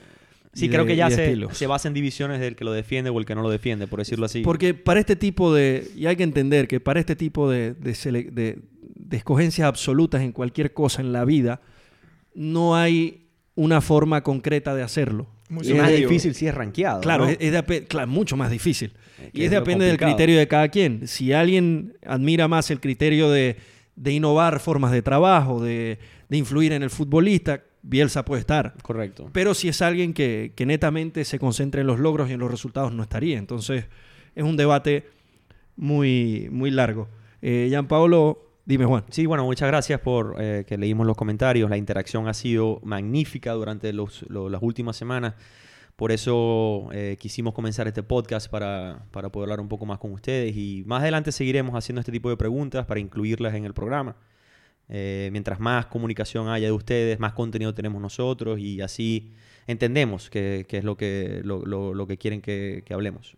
Sí, 0.53 0.69
creo 0.69 0.83
de- 0.83 0.89
que 0.89 0.95
ya 0.95 1.09
se, 1.09 1.35
se 1.51 1.67
basa 1.67 1.87
en 1.87 1.95
divisiones 1.95 2.39
del 2.39 2.55
que 2.55 2.63
lo 2.63 2.71
defiende 2.71 3.09
o 3.09 3.17
el 3.19 3.25
que 3.25 3.33
no 3.33 3.41
lo 3.41 3.49
defiende, 3.49 3.87
por 3.87 3.99
decirlo 3.99 4.25
así. 4.27 4.41
Porque 4.41 4.73
para 4.75 4.99
este 4.99 5.15
tipo 5.15 5.53
de, 5.53 5.87
y 5.95 6.05
hay 6.05 6.15
que 6.15 6.23
entender 6.23 6.67
que 6.67 6.79
para 6.79 6.99
este 6.99 7.15
tipo 7.15 7.49
de 7.49 7.75
escogencias 9.11 9.67
absolutas 9.67 10.21
en 10.21 10.31
cualquier 10.31 10.73
cosa 10.73 11.01
en 11.01 11.11
la 11.11 11.25
vida, 11.25 11.61
no 12.35 12.75
hay 12.75 13.25
una 13.55 13.81
forma 13.81 14.21
concreta 14.21 14.75
de 14.75 14.83
hacerlo. 14.83 15.27
Y 15.49 15.71
es 15.71 15.77
más 15.77 15.91
difícil 15.91 16.33
si 16.33 16.47
es 16.47 16.55
rankeado. 16.55 17.01
Claro, 17.01 17.25
¿no? 17.25 17.31
es, 17.31 17.39
de 17.39 17.85
claro, 17.87 18.07
mucho 18.07 18.35
más 18.35 18.49
difícil. 18.49 18.93
que 19.33 19.41
Y 19.41 19.45
es 19.45 19.51
depende 19.51 19.85
del 19.85 19.97
criterio 19.97 20.37
de 20.37 20.47
cada 20.47 20.69
quien. 20.69 21.07
Si 21.07 21.33
alguien 21.33 21.95
admira 22.05 22.47
más 22.47 22.71
el 22.71 22.79
criterio 22.79 23.29
de, 23.29 23.57
de 23.95 24.11
innovar 24.11 24.59
formas 24.59 24.91
de 24.91 25.01
trabajo, 25.01 25.61
de, 25.61 25.99
de 26.29 26.37
influir 26.37 26.71
en 26.73 26.83
el 26.83 26.89
futbolista, 26.89 27.61
Bielsa 27.83 28.23
puede 28.23 28.39
estar. 28.39 28.73
Correcto. 28.81 29.29
Pero 29.33 29.53
si 29.53 29.67
es 29.67 29.81
alguien 29.81 30.13
que, 30.13 30.53
que 30.55 30.65
netamente 30.65 31.25
se 31.25 31.37
concentra 31.37 31.81
en 31.81 31.87
los 31.87 31.99
logros 31.99 32.29
y 32.29 32.33
en 32.33 32.39
los 32.39 32.49
resultados, 32.49 32.93
no 32.93 33.03
estaría. 33.03 33.37
Entonces, 33.37 33.85
es 34.35 34.43
un 34.43 34.55
debate 34.57 35.05
muy, 35.75 36.47
muy 36.51 36.71
largo. 36.71 37.09
Eh, 37.41 37.67
Gianpaolo, 37.69 38.52
dime 38.65 38.85
Juan. 38.85 39.03
Sí, 39.09 39.25
bueno, 39.25 39.45
muchas 39.45 39.67
gracias 39.67 39.99
por 39.99 40.35
eh, 40.39 40.65
que 40.67 40.77
leímos 40.77 41.05
los 41.07 41.17
comentarios. 41.17 41.69
La 41.69 41.77
interacción 41.77 42.27
ha 42.27 42.33
sido 42.33 42.79
magnífica 42.83 43.51
durante 43.53 43.91
los- 43.93 44.23
lo- 44.29 44.49
las 44.49 44.61
últimas 44.61 44.95
semanas. 44.95 45.35
Por 45.95 46.11
eso 46.11 46.89
eh, 46.91 47.17
quisimos 47.19 47.53
comenzar 47.53 47.87
este 47.87 48.01
podcast 48.03 48.49
para, 48.49 49.05
para 49.11 49.29
poder 49.31 49.45
hablar 49.47 49.59
un 49.61 49.69
poco 49.69 49.85
más 49.85 49.99
con 49.99 50.11
ustedes. 50.11 50.55
Y 50.57 50.83
más 50.87 51.01
adelante 51.01 51.31
seguiremos 51.31 51.75
haciendo 51.75 51.99
este 51.99 52.11
tipo 52.11 52.29
de 52.29 52.37
preguntas 52.37 52.85
para 52.85 52.99
incluirlas 52.99 53.53
en 53.53 53.65
el 53.65 53.73
programa. 53.73 54.15
Eh, 54.89 55.29
mientras 55.31 55.59
más 55.59 55.85
comunicación 55.85 56.49
haya 56.49 56.67
de 56.67 56.71
ustedes, 56.73 57.19
más 57.19 57.33
contenido 57.33 57.73
tenemos 57.73 58.01
nosotros 58.01 58.59
y 58.59 58.81
así 58.81 59.31
entendemos 59.67 60.29
qué 60.29 60.65
es 60.69 60.83
lo 60.83 60.97
que, 60.97 61.41
lo, 61.43 62.07
que 62.07 62.17
quieren 62.17 62.41
que 62.41 62.83
hablemos. 62.89 63.37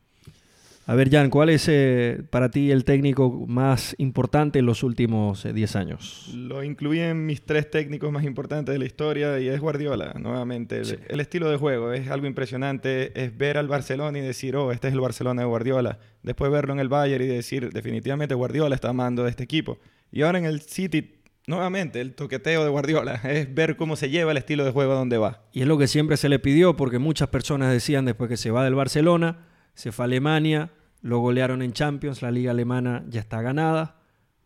A 0.88 0.93
ver, 0.93 1.10
Jan, 1.10 1.32
¿cuál 1.32 1.50
es 1.50 1.67
eh, 1.67 2.21
para 2.30 2.52
ti 2.52 2.69
el 2.69 2.86
técnico 2.86 3.45
más 3.48 3.95
importante 3.98 4.60
en 4.60 4.67
los 4.67 4.84
últimos 4.84 5.43
eh, 5.43 5.52
10 5.52 5.76
años? 5.78 6.32
Lo 6.36 6.63
incluí 6.63 7.00
en 7.00 7.26
mis 7.26 7.43
tres 7.43 7.71
técnicos 7.71 8.12
más 8.12 8.24
importantes 8.24 8.71
de 8.71 8.78
la 8.78 8.86
historia 8.86 9.39
y 9.39 9.48
es 9.48 9.60
Guardiola, 9.60 10.13
nuevamente. 10.19 10.78
El, 10.78 11.00
el 11.08 11.19
estilo 11.19 11.50
de 11.50 11.58
juego 11.58 11.91
es 11.91 12.08
algo 12.10 12.28
impresionante. 12.28 13.19
Es 13.19 13.36
ver 13.36 13.58
al 13.58 13.67
Barcelona 13.67 14.19
y 14.19 14.21
decir, 14.21 14.56
oh, 14.56 14.71
este 14.71 14.89
es 14.89 14.93
el 14.93 15.00
Barcelona 15.00 15.41
de 15.41 15.48
Guardiola. 15.48 15.98
Después 16.21 16.52
verlo 16.52 16.74
en 16.74 16.80
el 16.80 16.88
Bayern 16.88 17.24
y 17.24 17.28
decir, 17.28 17.71
definitivamente 17.74 18.36
Guardiola 18.36 18.76
está 18.76 18.89
amando 18.89 19.24
de 19.24 19.32
este 19.32 19.43
equipo. 19.43 19.80
Y 20.12 20.21
ahora 20.21 20.38
en 20.38 20.45
el 20.45 20.62
City, 20.62 21.15
nuevamente, 21.48 22.00
el 22.00 22.13
toqueteo 22.13 22.63
de 22.63 22.69
Guardiola 22.69 23.15
es 23.24 23.52
ver 23.52 23.76
cómo 23.76 23.95
se 23.95 24.12
lleva 24.12 24.34
el 24.34 24.38
estilo 24.38 24.63
de 24.63 24.69
juego 24.69 24.91
a 24.91 24.95
donde 24.95 25.17
va. 25.17 25.45
Y 25.52 25.62
es 25.62 25.67
lo 25.67 25.80
que 25.80 25.88
siempre 25.88 26.15
se 26.15 26.30
le 26.30 26.38
pidió 26.38 26.76
porque 26.76 27.00
muchas 27.00 27.30
personas 27.30 27.71
decían 27.71 28.06
después 28.06 28.30
que 28.30 28.38
se 28.38 28.52
va 28.52 28.63
del 28.63 28.76
Barcelona, 28.76 29.48
se 29.75 29.91
fue 29.91 30.03
a 30.03 30.07
Alemania, 30.07 30.71
lo 31.01 31.19
golearon 31.19 31.61
en 31.61 31.71
Champions, 31.73 32.21
la 32.23 32.31
liga 32.31 32.49
alemana 32.51 33.03
ya 33.09 33.19
está 33.21 33.41
ganada, 33.43 33.99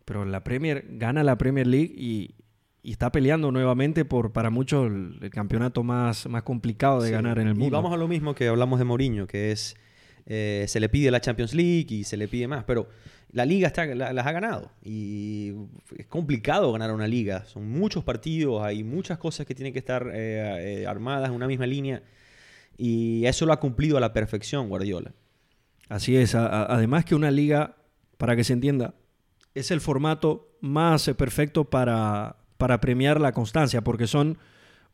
pero 0.05 0.25
la 0.25 0.43
Premier 0.43 0.85
gana 0.89 1.23
la 1.23 1.37
Premier 1.37 1.65
League 1.67 1.93
y, 1.95 2.35
y 2.83 2.91
está 2.91 3.11
peleando 3.11 3.51
nuevamente 3.51 4.03
por 4.03 4.33
para 4.33 4.49
muchos 4.49 4.87
el, 4.87 5.19
el 5.21 5.29
campeonato 5.29 5.83
más, 5.83 6.27
más 6.27 6.43
complicado 6.43 7.01
de 7.01 7.07
Sí. 7.09 7.13
ganar 7.13 7.39
en 7.39 7.47
el 7.47 7.53
mundo. 7.53 7.67
Y 7.67 7.69
vamos 7.69 7.93
a 7.93 7.97
lo 7.97 8.07
mismo 8.07 8.35
que 8.35 8.47
hablamos 8.49 8.79
de 8.79 8.85
Mourinho, 8.85 9.25
que 9.27 9.51
es 9.51 9.75
eh, 10.25 10.65
se 10.67 10.79
le 10.79 10.89
pide 10.89 11.09
la 11.11 11.21
Champions 11.21 11.53
League 11.53 11.87
y 11.89 12.03
se 12.03 12.17
le 12.17 12.27
pide 12.27 12.47
más, 12.47 12.63
pero 12.65 12.87
la 13.31 13.45
liga 13.45 13.67
está, 13.67 13.85
la- 13.85 14.11
las 14.13 14.27
ha 14.27 14.31
ganado 14.31 14.71
y 14.83 15.53
es 15.97 16.05
complicado 16.07 16.71
ganar 16.71 16.91
una 16.91 17.07
liga. 17.07 17.45
Son 17.45 17.67
muchos 17.69 18.03
partidos, 18.03 18.61
hay 18.63 18.83
muchas 18.83 19.17
cosas 19.17 19.45
que 19.47 19.55
tienen 19.55 19.73
que 19.73 19.79
estar 19.79 20.09
eh, 20.13 20.81
eh, 20.81 20.87
armadas 20.87 21.29
en 21.29 21.35
una 21.35 21.47
misma 21.47 21.65
línea 21.67 22.01
y 22.77 23.25
eso 23.25 23.45
lo 23.45 23.53
ha 23.53 23.59
cumplido 23.59 23.97
a 23.97 23.99
la 23.99 24.13
perfección 24.13 24.69
Guardiola. 24.69 25.13
Así 25.89 26.15
es. 26.15 26.35
Además 26.35 27.03
que 27.03 27.15
una 27.15 27.31
liga, 27.31 27.75
para 28.17 28.35
que 28.35 28.43
se 28.43 28.53
entienda, 28.53 28.93
es 29.55 29.71
el 29.71 29.81
formato 29.81 30.47
más 30.61 31.09
perfecto 31.17 31.65
para, 31.65 32.37
para 32.57 32.79
premiar 32.79 33.19
la 33.19 33.31
constancia, 33.33 33.81
porque 33.81 34.07
son 34.07 34.37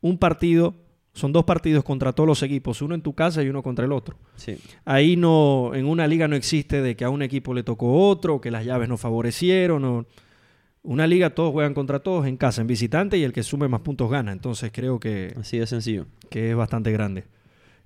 un 0.00 0.18
partido, 0.18 0.74
son 1.12 1.32
dos 1.32 1.44
partidos 1.44 1.84
contra 1.84 2.12
todos 2.12 2.26
los 2.26 2.42
equipos, 2.42 2.80
uno 2.82 2.94
en 2.94 3.02
tu 3.02 3.14
casa 3.14 3.42
y 3.42 3.48
uno 3.48 3.62
contra 3.62 3.84
el 3.84 3.92
otro. 3.92 4.16
Sí. 4.36 4.58
Ahí 4.84 5.16
no, 5.16 5.72
en 5.74 5.86
una 5.86 6.06
liga 6.06 6.26
no 6.28 6.36
existe 6.36 6.80
de 6.82 6.96
que 6.96 7.04
a 7.04 7.10
un 7.10 7.22
equipo 7.22 7.52
le 7.54 7.62
tocó 7.62 8.08
otro, 8.08 8.40
que 8.40 8.50
las 8.50 8.64
llaves 8.64 8.88
no 8.88 8.96
favorecieron. 8.96 9.84
o- 9.84 10.06
Una 10.82 11.06
liga 11.06 11.30
todos 11.34 11.52
juegan 11.52 11.74
contra 11.74 11.98
todos 11.98 12.26
en 12.26 12.36
casa, 12.36 12.60
en 12.60 12.68
visitante, 12.68 13.18
y 13.18 13.24
el 13.24 13.32
que 13.32 13.42
sume 13.42 13.66
más 13.68 13.80
puntos 13.80 14.08
gana. 14.10 14.30
Entonces 14.32 14.70
creo 14.72 15.00
que, 15.00 15.34
Así 15.38 15.58
de 15.58 15.66
sencillo. 15.66 16.06
que 16.30 16.50
es 16.50 16.56
bastante 16.56 16.92
grande. 16.92 17.24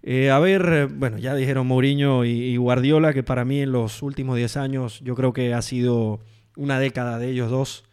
Eh, 0.03 0.31
a 0.31 0.39
ver, 0.39 0.63
eh, 0.73 0.85
bueno, 0.87 1.19
ya 1.19 1.35
dijeron 1.35 1.67
Mourinho 1.67 2.25
y, 2.25 2.31
y 2.31 2.57
Guardiola, 2.57 3.13
que 3.13 3.23
para 3.23 3.45
mí 3.45 3.61
en 3.61 3.73
los 3.73 4.03
últimos 4.03 4.37
10 4.37 4.57
años 4.57 5.01
yo 5.05 5.15
creo 5.15 5.33
que 5.33 5.53
ha 5.53 5.63
sido 5.63 6.21
una 6.57 6.79
década 6.81 7.19
de 7.19 7.31
ellos 7.31 7.51
dos. 7.51 7.85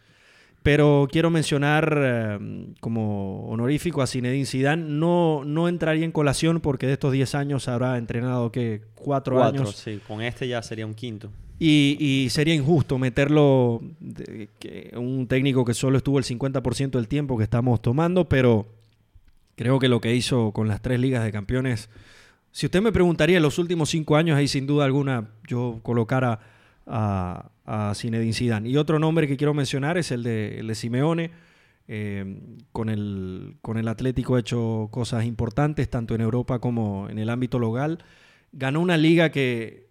Pero 0.62 1.06
quiero 1.10 1.30
mencionar 1.30 1.98
eh, 2.02 2.38
como 2.80 3.46
honorífico 3.48 4.02
a 4.02 4.06
Zinedine 4.06 4.44
Zidane. 4.44 4.82
No, 4.86 5.42
no 5.44 5.68
entraría 5.68 6.04
en 6.04 6.12
colación 6.12 6.60
porque 6.60 6.86
de 6.86 6.94
estos 6.94 7.12
10 7.12 7.34
años 7.36 7.68
habrá 7.68 7.96
entrenado 7.96 8.50
que 8.52 8.82
cuatro, 8.94 9.36
Cuatro, 9.36 9.60
años. 9.62 9.76
sí. 9.76 10.00
Con 10.06 10.20
este 10.20 10.48
ya 10.48 10.60
sería 10.62 10.84
un 10.84 10.94
quinto. 10.94 11.30
Y, 11.60 11.96
y 11.98 12.30
sería 12.30 12.54
injusto 12.54 12.98
meterlo, 12.98 13.80
de- 14.00 14.48
que 14.58 14.92
un 14.96 15.26
técnico 15.26 15.64
que 15.64 15.74
solo 15.74 15.96
estuvo 15.98 16.18
el 16.18 16.24
50% 16.24 16.90
del 16.98 17.08
tiempo 17.08 17.36
que 17.38 17.44
estamos 17.44 17.80
tomando, 17.80 18.28
pero 18.28 18.66
creo 19.58 19.80
que 19.80 19.88
lo 19.88 20.00
que 20.00 20.14
hizo 20.14 20.52
con 20.52 20.68
las 20.68 20.80
tres 20.80 21.00
ligas 21.00 21.24
de 21.24 21.32
campeones, 21.32 21.90
si 22.52 22.66
usted 22.66 22.80
me 22.80 22.92
preguntaría 22.92 23.38
en 23.38 23.42
los 23.42 23.58
últimos 23.58 23.90
cinco 23.90 24.16
años, 24.16 24.38
ahí 24.38 24.46
sin 24.46 24.66
duda 24.66 24.84
alguna 24.84 25.32
yo 25.48 25.80
colocara 25.82 26.38
a, 26.86 27.50
a 27.66 27.92
Zinedine 27.94 28.32
Zidane. 28.32 28.68
Y 28.68 28.76
otro 28.76 29.00
nombre 29.00 29.26
que 29.26 29.36
quiero 29.36 29.54
mencionar 29.54 29.98
es 29.98 30.12
el 30.12 30.22
de, 30.22 30.74
Simeone. 30.74 31.32
eh, 31.88 32.40
con, 32.70 32.88
el, 32.88 33.56
con 33.60 33.78
el 33.78 33.88
Atlético 33.88 34.36
ha 34.36 34.40
hecho 34.40 34.88
cosas 34.92 35.24
importantes, 35.24 35.90
tanto 35.90 36.14
en 36.14 36.20
Europa 36.20 36.60
como 36.60 37.08
en 37.10 37.18
el 37.18 37.28
ámbito 37.28 37.58
local. 37.58 37.98
Ganó 38.52 38.80
una 38.80 38.96
liga 38.96 39.30
que 39.30 39.88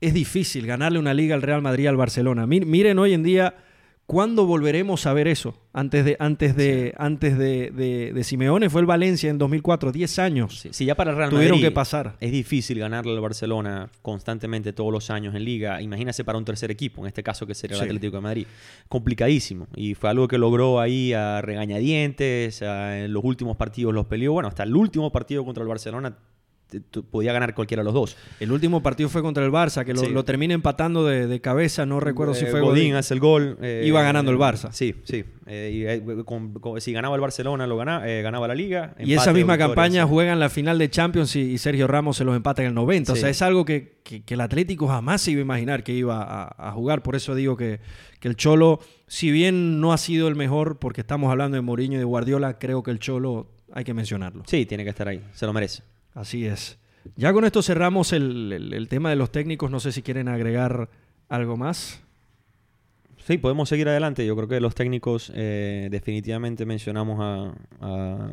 es 0.00 0.12
difícil, 0.12 0.66
ganarle 0.66 0.98
una 0.98 1.14
liga 1.14 1.34
al 1.34 1.42
Real 1.42 1.62
Madrid 1.62 1.86
al 1.86 1.96
Barcelona. 1.96 2.46
Miren 2.46 2.98
hoy 2.98 3.14
en 3.14 3.22
día 3.22 3.54
¿Cuándo 4.06 4.44
volveremos 4.44 5.06
a 5.06 5.14
ver 5.14 5.28
eso? 5.28 5.54
Antes 5.72 6.04
de, 6.04 6.16
antes 6.18 6.54
de, 6.54 6.92
antes 6.98 7.38
de, 7.38 8.12
de, 8.14 8.24
Simeone 8.24 8.68
fue 8.68 8.82
el 8.82 8.86
Valencia 8.86 9.30
en 9.30 9.38
2004, 9.38 9.92
10 9.92 10.18
años. 10.18 10.66
Sí, 10.70 10.84
ya 10.84 10.94
para 10.94 11.12
el 11.12 11.16
Real 11.16 11.30
tuvieron 11.30 11.58
que 11.58 11.70
pasar. 11.70 12.16
Es 12.20 12.30
difícil 12.30 12.78
ganarle 12.78 13.12
al 13.12 13.20
Barcelona 13.20 13.88
constantemente 14.02 14.74
todos 14.74 14.92
los 14.92 15.08
años 15.08 15.34
en 15.34 15.44
liga. 15.44 15.80
Imagínese 15.80 16.22
para 16.22 16.36
un 16.36 16.44
tercer 16.44 16.70
equipo, 16.70 17.00
en 17.00 17.08
este 17.08 17.22
caso 17.22 17.46
que 17.46 17.54
sería 17.54 17.78
el 17.78 17.84
Atlético 17.84 18.16
de 18.16 18.22
Madrid. 18.22 18.46
Complicadísimo. 18.88 19.68
Y 19.74 19.94
fue 19.94 20.10
algo 20.10 20.28
que 20.28 20.36
logró 20.36 20.80
ahí 20.80 21.14
a 21.14 21.40
regañadientes, 21.40 22.60
en 22.60 23.10
los 23.10 23.24
últimos 23.24 23.56
partidos 23.56 23.94
los 23.94 24.04
peleó. 24.04 24.34
Bueno, 24.34 24.48
hasta 24.48 24.64
el 24.64 24.76
último 24.76 25.10
partido 25.12 25.46
contra 25.46 25.62
el 25.62 25.68
Barcelona 25.68 26.14
podía 27.10 27.32
ganar 27.32 27.54
cualquiera 27.54 27.82
de 27.82 27.84
los 27.84 27.94
dos. 27.94 28.16
El 28.40 28.52
último 28.52 28.82
partido 28.82 29.08
fue 29.08 29.22
contra 29.22 29.44
el 29.44 29.50
Barça, 29.50 29.84
que 29.84 29.94
lo, 29.94 30.24
termina 30.24 30.54
empatando 30.54 31.04
de, 31.04 31.40
cabeza, 31.40 31.86
no 31.86 32.00
recuerdo 32.00 32.34
si 32.34 32.44
eh, 32.44 32.48
fue 32.48 32.60
Godín. 32.60 32.94
hace 32.94 33.14
el 33.14 33.20
gol. 33.20 33.58
Eh, 33.60 33.84
Iba 33.86 34.02
ganando 34.02 34.30
el 34.30 34.38
Barça. 34.38 34.72
Sí, 34.72 34.94
sí. 35.04 35.24
Eh, 35.46 36.02
si 36.78 36.92
ganaba 36.92 37.14
el 37.16 37.20
Barcelona, 37.20 37.66
lo 37.66 37.76
ganaba, 37.76 38.06
ganaba 38.06 38.48
la 38.48 38.54
Liga. 38.54 38.94
y 38.98 39.12
esa 39.12 39.32
misma 39.32 39.58
campaña 39.58 40.06
juegan 40.06 40.38
la 40.38 40.48
final 40.48 40.78
de 40.78 40.90
Champions 40.90 41.36
y, 41.36 41.58
Sergio 41.58 41.86
Ramos 41.86 42.18
se 42.18 42.24
los 42.24 42.36
empata 42.36 42.62
en 42.62 42.68
el 42.68 42.74
90. 42.74 43.12
O 43.12 43.16
sea, 43.16 43.28
es 43.28 43.42
algo 43.42 43.64
que, 43.64 43.94
el 44.26 44.40
Atlético 44.40 44.88
jamás 44.88 45.22
se 45.22 45.30
iba 45.30 45.40
a 45.40 45.42
imaginar 45.42 45.82
que 45.82 45.92
iba 45.92 46.54
a, 46.56 46.72
jugar. 46.72 47.02
Por 47.02 47.16
eso 47.16 47.34
digo 47.34 47.56
que, 47.56 47.80
que 48.20 48.28
el 48.28 48.36
Cholo, 48.36 48.80
si 49.06 49.30
bien 49.30 49.80
no 49.80 49.92
ha 49.92 49.98
sido 49.98 50.28
el 50.28 50.34
mejor, 50.34 50.78
porque 50.78 51.00
estamos 51.02 51.30
hablando 51.30 51.56
de 51.56 51.60
Mourinho 51.62 51.96
y 51.96 51.98
de 51.98 52.04
Guardiola, 52.04 52.58
creo 52.58 52.82
que 52.82 52.90
el 52.90 52.98
Cholo 52.98 53.48
hay 53.72 53.84
que 53.84 53.92
mencionarlo. 53.92 54.44
Sí, 54.46 54.66
tiene 54.66 54.84
que 54.84 54.90
estar 54.90 55.08
ahí. 55.08 55.20
Se 55.32 55.46
lo 55.46 55.52
merece. 55.52 55.82
Así 56.14 56.46
es. 56.46 56.78
Ya 57.16 57.32
con 57.32 57.44
esto 57.44 57.62
cerramos 57.62 58.12
el, 58.12 58.86
tema 58.88 59.10
de 59.10 59.16
los 59.16 59.30
técnicos. 59.30 59.70
No 59.70 59.80
sé 59.80 59.92
si 59.92 60.02
quieren 60.02 60.28
agregar 60.28 60.88
algo 61.28 61.56
más. 61.56 62.00
Sí, 63.26 63.38
podemos 63.38 63.68
seguir 63.68 63.88
adelante. 63.88 64.24
Yo 64.26 64.36
creo 64.36 64.48
que 64.48 64.60
los 64.60 64.74
técnicos 64.74 65.32
eh, 65.34 65.88
definitivamente 65.90 66.66
mencionamos 66.66 67.18
a, 67.20 68.30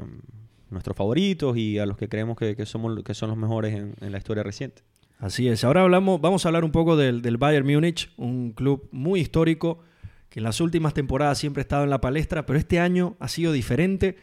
nuestros 0.69 0.95
favoritos 0.95 1.57
y 1.57 1.79
a 1.79 1.85
los 1.85 1.97
que 1.97 2.07
creemos 2.07 2.37
que, 2.37 2.65
somos, 2.65 3.03
que 3.03 3.13
son 3.13 3.29
los 3.29 3.37
mejores 3.37 3.75
en, 3.75 4.11
la 4.11 4.17
historia 4.17 4.43
reciente. 4.43 4.83
Así 5.19 5.47
es. 5.47 5.63
Ahora 5.63 5.81
hablamos, 5.81 6.21
vamos 6.21 6.45
a 6.45 6.49
hablar 6.49 6.63
un 6.63 6.71
poco 6.71 6.95
del, 6.95 7.21
del 7.21 7.37
Bayern 7.37 7.67
Múnich, 7.67 8.09
un 8.17 8.53
club 8.53 8.87
muy 8.91 9.19
histórico 9.19 9.79
que 10.29 10.39
en 10.39 10.45
las 10.45 10.61
últimas 10.61 10.93
temporadas 10.93 11.37
siempre 11.37 11.59
ha 11.59 11.63
estado 11.63 11.83
en 11.83 11.89
la 11.89 11.99
palestra, 11.99 12.45
pero 12.45 12.57
este 12.57 12.79
año 12.79 13.17
ha 13.19 13.27
sido 13.27 13.51
diferente. 13.51 14.15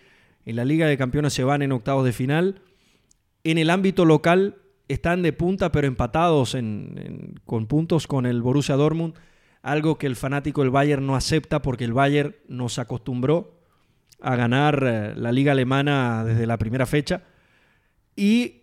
En 0.46 0.56
la 0.56 0.64
Liga 0.64 0.86
de 0.86 0.96
Campeones 0.96 1.34
se 1.34 1.44
van 1.44 1.60
en 1.60 1.70
octavos 1.70 2.06
de 2.06 2.12
final 2.12 2.62
en 3.50 3.58
el 3.58 3.70
ámbito 3.70 4.04
local 4.04 4.56
están 4.88 5.22
de 5.22 5.32
punta, 5.32 5.70
pero 5.70 5.86
empatados 5.86 6.56
con 7.44 7.66
puntos 7.66 8.06
con 8.06 8.26
el 8.26 8.42
Borussia 8.42 8.76
Dortmund, 8.76 9.14
algo 9.62 9.98
que 9.98 10.06
el 10.06 10.16
fanático 10.16 10.62
del 10.62 10.70
Bayern 10.70 11.06
no 11.06 11.14
acepta 11.14 11.62
porque 11.62 11.84
el 11.84 11.92
Bayern 11.92 12.34
nos 12.48 12.78
acostumbró 12.78 13.58
a 14.20 14.34
ganar 14.36 14.82
eh, 14.86 15.14
la 15.16 15.30
liga 15.32 15.52
alemana 15.52 16.24
desde 16.24 16.46
la 16.46 16.56
primera 16.56 16.86
fecha. 16.86 17.22
Y 18.16 18.62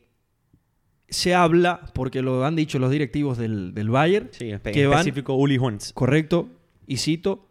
se 1.08 1.34
habla, 1.34 1.82
porque 1.93 2.21
lo 2.21 2.43
han 2.43 2.56
dicho 2.56 2.80
los 2.80 2.91
directivos 2.91 3.38
del, 3.38 3.71
Bayern, 3.89 4.30
que 4.30 4.88
van, 4.88 5.00
específico 5.00 5.36
Uli 5.36 5.60
Correcto, 5.93 6.50
y 6.88 6.98
cito, 6.98 7.48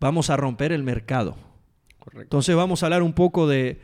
vamos 0.00 0.28
a 0.28 0.36
romper 0.36 0.72
el 0.72 0.82
mercado. 0.82 1.36
Entonces 2.14 2.54
vamos 2.56 2.82
a 2.82 2.86
hablar 2.86 3.02
un 3.02 3.12
poco 3.12 3.46
de, 3.46 3.80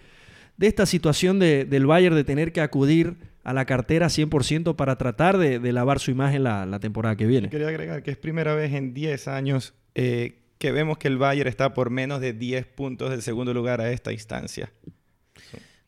de 0.59 0.67
esta 0.67 0.85
situación 0.87 1.39
del 1.39 1.87
Bayern 1.87 2.17
de 2.17 2.25
tener 2.25 2.53
que 2.53 2.61
acudir 2.61 3.17
a 3.45 3.55
la 3.55 3.65
cartera 3.65 4.09
100% 4.09 4.77
para 4.77 4.99
tratar 4.99 5.39
de, 5.39 5.73
lavar 5.73 6.01
su 6.01 6.11
imagen 6.11 6.43
la, 6.43 6.79
temporada 6.81 7.17
que 7.17 7.27
viene. 7.27 7.49
Quería 7.49 7.69
agregar 7.69 8.03
que 8.03 8.11
es 8.11 8.17
primera 8.19 8.55
vez 8.55 8.75
en 8.75 8.93
10 8.93 9.29
años 9.29 9.73
eh, 9.95 10.41
que 10.59 10.73
vemos 10.73 10.99
que 10.99 11.09
el 11.09 11.17
Bayern 11.17 11.49
está 11.49 11.73
por 11.73 11.91
menos 11.91 12.21
de 12.21 12.33
10 12.33 12.67
puntos 12.67 13.11
del 13.11 13.23
segundo 13.23 13.55
lugar 13.55 13.81
a 13.81 13.91
esta 13.93 14.13
instancia. 14.13 14.71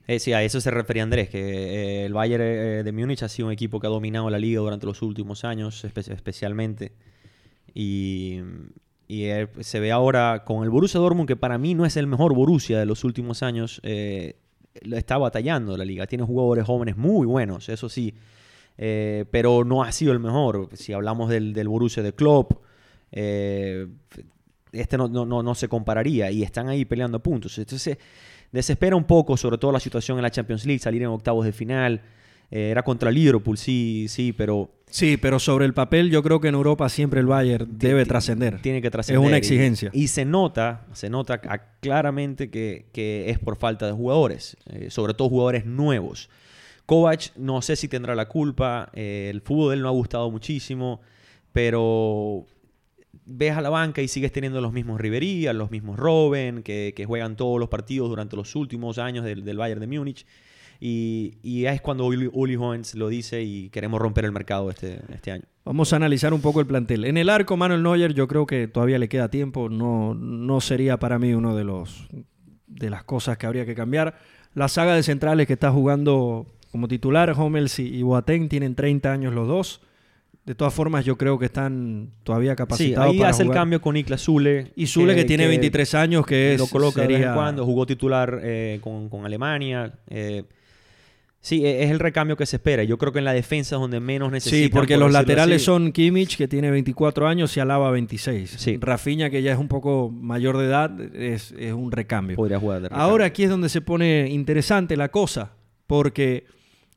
Eh, 0.06 0.20
sí, 0.20 0.32
a 0.32 0.42
eso 0.42 0.60
se 0.60 0.70
refería 0.70 1.02
Andrés, 1.02 1.28
que 1.28 1.38
eh, 1.40 2.06
el 2.06 2.14
Bayern 2.14 2.84
de 2.84 2.92
Múnich 2.92 3.22
ha 3.24 3.28
sido 3.28 3.48
un 3.48 3.52
equipo 3.52 3.80
que 3.80 3.88
ha 3.88 3.90
dominado 3.90 4.30
la 4.30 4.38
liga 4.38 4.60
durante 4.60 4.86
los 4.86 5.02
últimos 5.02 5.44
años, 5.44 5.84
especialmente. 5.84 6.92
Y, 7.74 8.40
y 9.08 9.28
se 9.60 9.80
ve 9.80 9.90
ahora 9.90 10.44
con 10.44 10.62
el 10.62 10.70
Borussia 10.70 11.00
Dortmund, 11.00 11.28
que 11.28 11.36
para 11.36 11.58
mí 11.58 11.74
no 11.74 11.84
es 11.84 11.96
el 11.96 12.06
mejor 12.06 12.34
Borussia 12.34 12.78
de 12.78 12.86
los 12.86 13.04
últimos 13.04 13.42
años, 13.42 13.82
está 14.74 15.18
batallando 15.18 15.76
la 15.76 15.84
liga. 15.84 16.06
Tiene 16.06 16.24
jugadores 16.24 16.64
jóvenes 16.64 16.96
muy 16.96 17.26
buenos, 17.26 17.68
eso 17.68 17.88
sí. 17.88 18.14
Eh, 18.78 19.26
pero 19.30 19.64
no 19.64 19.82
ha 19.82 19.92
sido 19.92 20.12
el 20.12 20.20
mejor. 20.20 20.70
Si 20.74 20.92
hablamos 20.92 21.28
del, 21.28 21.52
del 21.52 21.68
Borussia 21.68 22.02
de 22.02 22.14
Klopp, 22.14 22.52
eh, 23.12 23.86
este 24.72 24.96
no, 24.96 25.08
no, 25.08 25.54
se 25.54 25.68
compararía 25.68 26.30
y 26.30 26.42
están 26.42 26.68
ahí 26.68 26.84
peleando 26.84 27.20
puntos. 27.20 27.58
Entonces, 27.58 27.98
desespera 28.52 28.96
un 28.96 29.04
poco, 29.04 29.36
sobre 29.36 29.58
todo 29.58 29.72
la 29.72 29.80
situación 29.80 30.18
en 30.18 30.22
la 30.22 30.30
Champions 30.30 30.64
League, 30.64 30.78
salir 30.78 31.02
en 31.02 31.08
octavos 31.08 31.44
de 31.44 31.52
final. 31.52 32.00
Eh, 32.50 32.70
era 32.70 32.82
contra 32.82 33.10
Liverpool, 33.10 33.56
sí, 33.56 34.06
sí, 34.08 34.32
pero... 34.32 34.70
Sí, 34.86 35.16
pero 35.16 35.38
sobre 35.38 35.66
el 35.66 35.72
papel 35.72 36.10
yo 36.10 36.20
creo 36.20 36.40
que 36.40 36.48
en 36.48 36.56
Europa 36.56 36.88
siempre 36.88 37.20
el 37.20 37.26
Bayern 37.26 37.78
debe 37.78 38.04
trascender. 38.06 38.60
Tiene 38.60 38.82
que 38.82 38.90
trascender. 38.90 39.22
Es 39.22 39.28
una 39.28 39.36
exigencia. 39.36 39.90
Y, 39.92 40.08
se 40.08 40.24
nota, 40.24 40.84
se 40.94 41.08
nota 41.08 41.40
claramente 41.80 42.50
que, 42.50 43.24
es 43.28 43.38
por 43.38 43.56
falta 43.56 43.86
de 43.86 43.92
jugadores, 43.92 44.56
eh, 44.66 44.90
sobre 44.90 45.14
todo 45.14 45.28
jugadores 45.28 45.64
nuevos. 45.64 46.28
Kovac 46.86 47.36
no 47.36 47.62
sé 47.62 47.76
si 47.76 47.86
tendrá 47.86 48.16
la 48.16 48.26
culpa, 48.26 48.90
eh, 48.92 49.28
el 49.30 49.42
fútbol 49.42 49.70
de 49.70 49.76
él 49.76 49.82
no 49.82 49.88
ha 49.88 49.92
gustado 49.92 50.28
muchísimo, 50.28 51.00
pero 51.52 52.46
ves 53.26 53.56
a 53.56 53.60
la 53.60 53.70
banca 53.70 54.02
y 54.02 54.08
sigues 54.08 54.32
teniendo 54.32 54.60
los 54.60 54.72
mismos 54.72 55.00
Rivería, 55.00 55.52
los 55.52 55.70
mismos 55.70 56.00
Robben, 56.00 56.64
que, 56.64 57.04
juegan 57.06 57.36
todos 57.36 57.60
los 57.60 57.68
partidos 57.68 58.08
durante 58.08 58.34
los 58.34 58.56
últimos 58.56 58.98
años 58.98 59.24
del, 59.24 59.44
del 59.44 59.56
Bayern 59.56 59.80
de 59.80 59.86
Múnich. 59.86 60.26
Y, 60.80 61.34
y 61.42 61.66
es 61.66 61.82
cuando 61.82 62.06
Uli, 62.06 62.30
Uli 62.32 62.58
lo 62.94 63.08
dice 63.08 63.42
y 63.42 63.68
queremos 63.68 64.00
romper 64.00 64.24
el 64.24 64.32
mercado 64.32 64.70
este, 64.70 65.00
este 65.12 65.30
año. 65.30 65.44
Vamos 65.64 65.92
a 65.92 65.96
analizar 65.96 66.32
un 66.32 66.40
poco 66.40 66.60
el 66.60 66.66
plantel. 66.66 67.04
En 67.04 67.18
el 67.18 67.28
arco, 67.28 67.56
Manuel 67.56 67.82
Neuer, 67.82 68.14
yo 68.14 68.26
creo 68.26 68.46
que 68.46 68.66
todavía 68.66 68.98
le 68.98 69.08
queda 69.08 69.28
tiempo. 69.28 69.68
No, 69.68 70.14
no 70.14 70.60
sería 70.62 70.98
para 70.98 71.18
mí 71.18 71.34
uno 71.34 71.54
de 71.54 71.64
los 71.64 72.08
de 72.66 72.88
las 72.88 73.04
cosas 73.04 73.36
que 73.36 73.46
habría 73.46 73.66
que 73.66 73.74
cambiar. 73.74 74.16
La 74.54 74.68
saga 74.68 74.94
de 74.94 75.02
centrales 75.02 75.46
que 75.46 75.52
está 75.52 75.70
jugando 75.70 76.46
como 76.72 76.88
titular, 76.88 77.38
Hummels 77.38 77.78
y 77.78 78.02
Boateng, 78.02 78.48
tienen 78.48 78.74
30 78.74 79.12
años 79.12 79.34
los 79.34 79.46
dos. 79.46 79.80
De 80.44 80.54
todas 80.54 80.72
formas, 80.72 81.04
yo 81.04 81.18
creo 81.18 81.38
que 81.38 81.44
están 81.46 82.10
todavía 82.22 82.56
capacitados. 82.56 83.12
Sí, 83.12 83.18
ahí 83.18 83.28
hace 83.28 83.42
el 83.42 83.50
cambio 83.50 83.80
con 83.80 83.94
Niklas 83.94 84.22
Zule. 84.22 84.72
Y 84.74 84.86
Zule, 84.86 85.14
que, 85.14 85.24
tiene 85.24 85.46
23 85.46 85.94
años, 85.94 86.26
que 86.26 86.54
es. 86.54 86.60
Lo 86.60 86.66
coloca 86.66 87.02
de 87.02 87.08
vez 87.08 87.26
en 87.26 87.34
cuando, 87.34 87.64
jugó 87.64 87.84
titular 87.84 88.40
eh, 88.42 88.78
con, 88.80 89.08
con, 89.08 89.26
Alemania. 89.26 89.92
Eh, 90.08 90.44
Sí, 91.40 91.64
e-, 91.64 91.84
es 91.84 91.90
el 91.90 91.98
recambio 91.98 92.36
que 92.36 92.46
se 92.46 92.56
espera. 92.56 92.84
Yo 92.84 92.98
creo 92.98 93.12
que 93.12 93.18
en 93.18 93.24
la 93.24 93.32
defensa 93.32 93.76
es 93.76 93.80
donde 93.80 94.00
menos 94.00 94.30
necesitan. 94.30 94.60
Sí, 94.64 94.68
porque 94.68 94.96
los 94.96 95.10
laterales 95.10 95.62
son 95.62 95.92
Kimmich, 95.92 96.36
que 96.36 96.48
tiene 96.48 96.70
24 96.70 97.26
años, 97.26 97.56
y 97.56 97.60
Alaba 97.60 97.90
26. 97.90 98.50
Sí. 98.50 98.78
Rafinha, 98.80 99.30
que 99.30 99.42
ya 99.42 99.52
es 99.52 99.58
un 99.58 99.68
poco 99.68 100.10
mayor 100.10 100.58
de 100.58 100.66
edad, 100.66 101.00
es, 101.14 101.52
un 101.52 101.92
recambio. 101.92 102.36
Podría 102.36 102.58
jugar 102.58 102.82
de 102.82 102.88
Ahora 102.92 103.24
aquí 103.24 103.44
es 103.44 103.50
donde 103.50 103.68
se 103.68 103.80
pone 103.80 104.28
interesante 104.30 104.96
la 104.96 105.08
cosa, 105.08 105.54
porque 105.86 106.44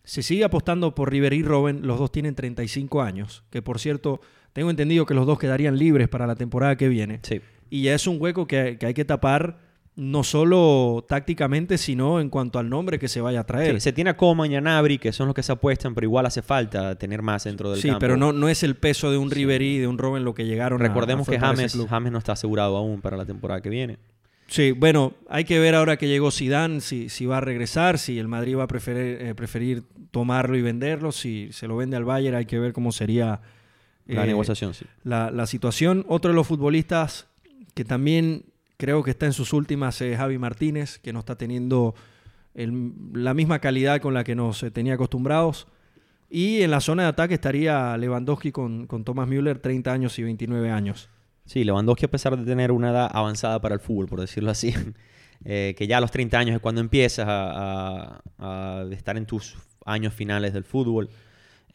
se 0.03 0.21
sigue 0.21 0.43
apostando 0.43 0.93
por 0.93 1.11
River 1.11 1.33
y 1.33 1.43
Robben. 1.43 1.87
Los 1.87 1.99
dos 1.99 2.11
tienen 2.11 2.35
35 2.35 3.01
años, 3.01 3.43
que 3.49 3.61
por 3.61 3.79
cierto, 3.79 4.19
tengo 4.51 4.69
entendido 4.69 5.05
que 5.05 5.13
los 5.13 5.25
dos 5.25 5.39
quedarían 5.39 5.77
libres 5.77 6.09
para 6.09 6.27
la 6.27 6.35
temporada 6.35 6.75
que 6.75 6.89
viene. 6.89 7.19
Sí. 7.23 7.41
Y 7.69 7.83
ya 7.83 7.95
es 7.95 8.05
un 8.07 8.21
hueco 8.21 8.45
que, 8.45 8.77
que 8.77 8.87
hay 8.87 8.93
que 8.93 9.05
tapar 9.05 9.62
no 9.95 10.23
solo 10.23 11.05
tácticamente, 11.07 11.77
sino 11.77 12.19
en 12.19 12.29
cuanto 12.29 12.57
al 12.57 12.69
nombre 12.69 12.97
que 12.97 13.07
se 13.07 13.21
vaya 13.21 13.41
a 13.41 13.43
traer. 13.43 13.79
se 13.79 13.93
tiene 13.93 14.09
a 14.09 14.17
Coman 14.17 14.51
y 14.51 14.55
a 14.55 14.61
Nabri, 14.61 14.97
que 14.97 15.11
son 15.11 15.27
los 15.27 15.35
que 15.35 15.43
se 15.43 15.51
apuestan, 15.51 15.93
pero 15.93 16.05
igual 16.05 16.25
hace 16.25 16.41
falta 16.41 16.95
tener 16.95 17.21
más 17.21 17.43
dentro 17.43 17.71
del 17.71 17.81
campo. 17.81 17.95
Sí, 17.95 17.99
pero 17.99 18.17
no, 18.17 18.33
no 18.33 18.49
es 18.49 18.63
el 18.63 18.75
peso 18.75 19.11
de 19.11 19.17
un 19.17 19.29
Riverí, 19.29 19.77
de 19.77 19.87
un 19.87 19.97
Robben 19.97 20.23
lo 20.23 20.33
que 20.33 20.45
llegaron 20.45 20.79
Recordemos 20.79 21.27
que 21.27 21.39
James, 21.39 21.77
James 21.89 22.11
no 22.11 22.17
está 22.17 22.33
asegurado 22.33 22.75
aún 22.77 23.01
para 23.01 23.17
la 23.17 23.25
temporada 23.25 23.61
que 23.61 23.69
viene. 23.69 23.97
Sí, 24.47 24.71
bueno, 24.71 25.13
hay 25.29 25.45
que 25.45 25.59
ver 25.59 25.75
ahora 25.75 25.97
que 25.97 26.07
llegó 26.07 26.31
Zidane 26.31 26.81
si, 26.81 27.09
si 27.09 27.25
va 27.25 27.37
a 27.37 27.41
regresar, 27.41 27.97
si 27.97 28.19
el 28.19 28.27
Madrid 28.27 28.57
va 28.57 28.63
a 28.63 28.67
preferir, 28.67 29.17
eh, 29.21 29.35
preferir 29.35 29.83
tomarlo 30.11 30.57
y 30.57 30.61
venderlo, 30.61 31.11
si 31.11 31.49
se 31.51 31.67
lo 31.67 31.77
vende 31.77 31.97
al 31.97 32.03
Bayern, 32.03 32.35
hay 32.35 32.45
que 32.45 32.59
ver 32.59 32.73
cómo 32.73 32.91
sería 32.91 33.41
la 34.05 34.23
eh, 34.23 34.27
negociación. 34.27 34.73
Sí. 34.73 34.85
La, 35.03 35.31
la 35.31 35.47
situación. 35.47 36.05
Otro 36.07 36.31
de 36.31 36.35
los 36.35 36.45
futbolistas 36.45 37.27
que 37.73 37.85
también 37.85 38.45
Creo 38.83 39.01
que 39.01 39.11
está 39.11 39.25
en 39.25 39.31
sus 39.31 39.53
últimas 39.53 40.01
eh, 40.01 40.17
Javi 40.17 40.37
Martínez, 40.37 40.99
que 40.99 41.13
no 41.13 41.19
está 41.19 41.37
teniendo 41.37 41.95
la 42.53 43.33
misma 43.33 43.59
calidad 43.59 44.01
con 44.01 44.13
la 44.13 44.25
que 44.25 44.35
nos 44.35 44.61
eh, 44.61 44.71
tenía 44.71 44.95
acostumbrados. 44.95 45.69
Y 46.29 46.63
en 46.63 46.71
la 46.71 46.81
zona 46.81 47.03
de 47.03 47.09
ataque 47.09 47.35
estaría 47.35 47.95
Lewandowski 47.95 48.51
con, 48.51 48.85
con 48.85 49.05
Thomas 49.05 49.29
Müller, 49.29 49.59
30 49.59 49.89
años 49.89 50.19
y 50.19 50.23
29 50.23 50.69
años. 50.69 51.07
Sí, 51.45 51.63
Lewandowski 51.63 52.07
a 52.07 52.11
pesar 52.11 52.35
de 52.35 52.43
tener 52.43 52.73
una 52.73 52.89
edad 52.89 53.09
avanzada 53.13 53.61
para 53.61 53.73
el 53.73 53.79
fútbol, 53.79 54.07
por 54.07 54.19
decirlo 54.19 54.51
así, 54.51 54.73
eh, 55.45 55.75
que 55.77 55.87
ya 55.87 55.99
a 55.99 56.01
los 56.01 56.11
30 56.11 56.37
años 56.37 56.55
es 56.57 56.61
cuando 56.61 56.81
empiezas 56.81 57.25
a, 57.25 58.21
a 58.37 58.85
estar 58.91 59.15
en 59.15 59.25
tus 59.25 59.55
años 59.85 60.13
finales 60.13 60.51
del 60.51 60.65
fútbol. 60.65 61.09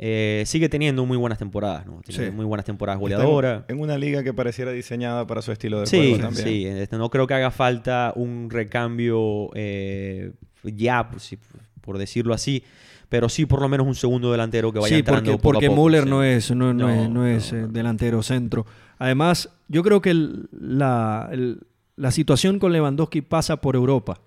Eh, 0.01 0.45
sigue 0.47 0.69
teniendo 0.69 1.05
muy 1.05 1.17
buenas 1.17 1.39
temporadas, 1.41 1.85
¿no? 1.87 2.01
Tiene 2.07 2.27
Sí. 2.27 2.31
muy 2.31 2.45
buenas 2.45 2.65
temporadas 2.65 3.01
Está 3.03 3.15
en- 3.15 3.21
goleadoras. 3.21 3.65
En, 3.69 3.81
una 3.81 3.99
liga 3.99 4.23
que 4.23 4.33
pareciera 4.33 4.71
diseñada 4.71 5.27
para 5.27 5.43
su 5.43 5.51
estilo 5.51 5.81
de 5.81 5.87
Sí, 5.87 5.97
juego 5.97 6.19
también. 6.19 6.47
sí. 6.47 6.67
este, 6.67 6.97
no 6.97 7.11
creo 7.11 7.27
que 7.27 7.35
haga 7.35 7.51
falta 7.51 8.13
un 8.15 8.49
recambio 8.49 9.51
eh, 9.55 10.33
ya, 10.63 11.11
por, 11.11 11.21
si- 11.21 11.39
por 11.81 11.99
decirlo 11.99 12.33
así, 12.33 12.63
pero 13.09 13.29
sí 13.29 13.45
por 13.45 13.61
lo 13.61 13.69
menos 13.69 13.89
un 13.89 13.97
segundo 13.97 14.31
delantero 14.31 14.73
que 14.73 14.79
vaya 14.79 14.95
Sí, 14.95 15.01
entrando 15.01 15.33
porque, 15.33 15.43
poco 15.43 15.49
a 15.49 15.53
porque 15.55 15.67
poco, 15.69 15.83
Müller 15.89 16.05
sí. 16.05 16.11
no 16.11 16.23
es, 16.23 16.51
no, 16.53 16.73
no 16.75 16.75
No, 16.75 16.91
es, 16.91 17.11
no 17.11 17.27
es, 17.27 17.53
no, 17.53 17.59
eh, 17.59 17.63
no. 17.63 17.69
delantero 17.69 18.23
centro. 18.23 18.67
Además, 18.99 19.49
yo 19.67 19.83
creo 19.83 20.01
que 20.01 20.11
el- 20.11 20.49
la, 20.53 21.29
el- 21.33 21.61
la 21.97 22.13
situación 22.13 22.61
con 22.61 22.73
Lewandowski 22.73 23.23
pasa 23.23 23.57
por 23.61 23.75
Europa. 23.75 24.21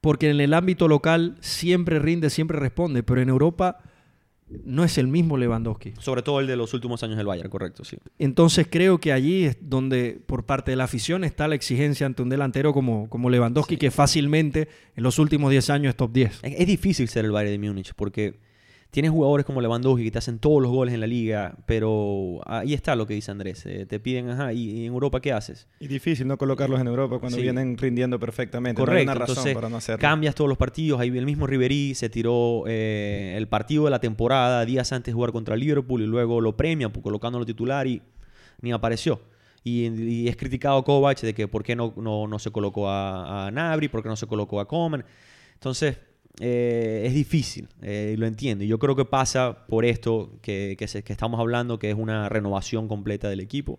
Porque 0.00 0.30
en 0.30 0.40
el 0.40 0.54
ámbito 0.54 0.88
local 0.88 1.36
siempre 1.40 1.98
rinde, 1.98 2.30
siempre 2.30 2.58
responde, 2.58 3.02
pero 3.02 3.20
en 3.20 3.28
Europa 3.28 3.80
no 4.64 4.84
es 4.84 4.98
el 4.98 5.08
mismo 5.08 5.36
Lewandowski. 5.36 5.94
Sobre 5.98 6.22
todo 6.22 6.40
el 6.40 6.46
de 6.46 6.56
los 6.56 6.72
últimos 6.74 7.02
años 7.02 7.16
del 7.16 7.26
Bayern, 7.26 7.50
correcto, 7.50 7.84
sí. 7.84 7.98
Entonces 8.18 8.66
creo 8.70 8.98
que 8.98 9.12
allí 9.12 9.44
es 9.44 9.58
donde 9.60 10.20
por 10.26 10.44
parte 10.44 10.70
de 10.70 10.76
la 10.76 10.84
afición 10.84 11.24
está 11.24 11.48
la 11.48 11.54
exigencia 11.54 12.06
ante 12.06 12.22
un 12.22 12.28
delantero 12.28 12.72
como, 12.72 13.08
como 13.08 13.30
Lewandowski, 13.30 13.76
que 13.76 13.90
fácilmente 13.90 14.68
en 14.96 15.02
los 15.02 15.18
últimos 15.18 15.50
10 15.50 15.70
años 15.70 15.90
es 15.90 15.96
top 15.96 16.12
10. 16.12 16.40
Es, 16.42 16.60
es 16.60 16.66
difícil 16.66 17.08
ser 17.08 17.24
el 17.24 17.32
Bayern 17.32 17.60
de 17.60 17.68
Múnich 17.68 17.92
porque 17.94 18.47
tienes 18.90 19.10
jugadores 19.10 19.44
como 19.44 19.60
Lewandowski 19.60 20.04
que 20.04 20.10
te 20.10 20.18
hacen 20.18 20.38
todos 20.38 20.62
los 20.62 20.70
goles 20.72 20.94
en 20.94 21.00
la 21.00 21.06
liga, 21.06 21.56
pero 21.66 22.40
ahí 22.46 22.72
está 22.72 22.96
lo 22.96 23.06
que 23.06 23.14
dice 23.14 23.30
Andrés. 23.30 23.66
eh, 23.66 23.84
te 23.86 24.00
piden, 24.00 24.30
ajá, 24.30 24.52
¿y, 24.54 24.70
y 24.70 24.86
en 24.86 24.92
Europa 24.94 25.20
qué 25.20 25.32
haces? 25.32 25.68
Y 25.78 25.88
difícil 25.88 26.26
no 26.26 26.38
colocarlos 26.38 26.80
en 26.80 26.86
Europa 26.86 27.18
cuando 27.18 27.36
Sí. 27.36 27.42
vienen 27.42 27.76
rindiendo 27.76 28.18
perfectamente. 28.18 28.80
No 28.80 28.84
hay 28.84 28.86
Correcto, 28.86 29.12
una 29.12 29.14
razón 29.18 29.32
entonces 29.32 29.54
para 29.54 29.68
no 29.68 29.76
hacerlo. 29.76 30.00
cambias 30.00 30.34
todos 30.34 30.48
los 30.48 30.56
partidos. 30.56 31.00
Ahí 31.00 31.08
el 31.16 31.26
mismo 31.26 31.46
Ribery 31.46 31.94
se 31.94 32.08
tiró 32.08 32.64
eh, 32.66 33.34
el 33.36 33.46
partido 33.46 33.84
de 33.84 33.90
la 33.90 34.00
temporada 34.00 34.64
días 34.64 34.90
antes 34.92 35.12
de 35.12 35.14
jugar 35.14 35.32
contra 35.32 35.54
Liverpool 35.56 36.00
y 36.02 36.06
luego 36.06 36.40
lo 36.40 36.56
premia 36.56 36.88
colocándolo 36.88 37.44
titular 37.44 37.86
y 37.86 38.00
ni 38.62 38.72
apareció. 38.72 39.20
Y, 39.64 39.86
y 39.88 40.28
es 40.28 40.36
criticado 40.36 40.82
Kovac 40.82 41.20
de 41.20 41.34
que 41.34 41.46
por 41.46 41.62
qué 41.62 41.76
no, 41.76 41.92
no, 41.98 42.26
no 42.26 42.38
se 42.38 42.50
colocó 42.50 42.88
a, 42.88 43.48
a 43.48 43.50
Nabri, 43.50 43.88
por 43.88 44.02
qué 44.02 44.08
no 44.08 44.16
se 44.16 44.26
colocó 44.26 44.60
a 44.60 44.66
Coman. 44.68 45.04
Entonces, 45.54 45.98
eh, 46.40 47.02
es 47.06 47.14
difícil, 47.14 47.68
eh, 47.82 48.14
lo 48.18 48.26
entiendo. 48.26 48.64
Y 48.64 48.68
yo 48.68 48.78
creo 48.78 48.94
que 48.96 49.04
pasa 49.04 49.66
por 49.66 49.84
esto 49.84 50.30
que, 50.42 50.76
que, 50.78 50.86
se- 50.88 51.02
que 51.02 51.12
estamos 51.12 51.40
hablando, 51.40 51.78
que 51.78 51.90
es 51.90 51.96
una 51.96 52.28
renovación 52.28 52.86
completa 52.88 53.28
del 53.28 53.40
equipo 53.40 53.78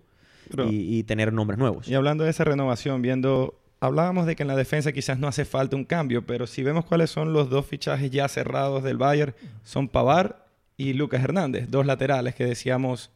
Pero- 0.50 0.70
y, 0.72 0.98
y 0.98 1.04
tener 1.04 1.32
nombres 1.34 1.58
nuevos. 1.60 1.88
Y 1.88 1.94
hablando 1.96 2.24
de 2.24 2.32
esa 2.32 2.44
renovación, 2.44 3.02
viendo, 3.02 3.60
hablábamos 3.80 4.26
de 4.26 4.36
que 4.36 4.44
en 4.44 4.48
la 4.48 4.56
defensa 4.56 4.92
quizás 4.92 5.20
no 5.20 5.28
hace 5.28 5.46
falta 5.46 5.76
un 5.76 5.86
cambio, 5.86 6.26
pero 6.26 6.48
si 6.48 6.64
vemos 6.64 6.86
cuáles 6.86 7.10
son 7.10 7.32
los 7.34 7.50
dos 7.50 7.66
fichajes 7.66 8.12
ya 8.12 8.28
cerrados 8.28 8.84
del 8.84 8.98
Bayern, 8.98 9.34
son 9.64 9.88
Pavar 9.88 10.46
y 10.76 10.94
Lucas 10.94 11.24
Hernández, 11.24 11.70
dos 11.70 11.86
laterales 11.86 12.36
que 12.36 12.46
decíamos 12.46 13.12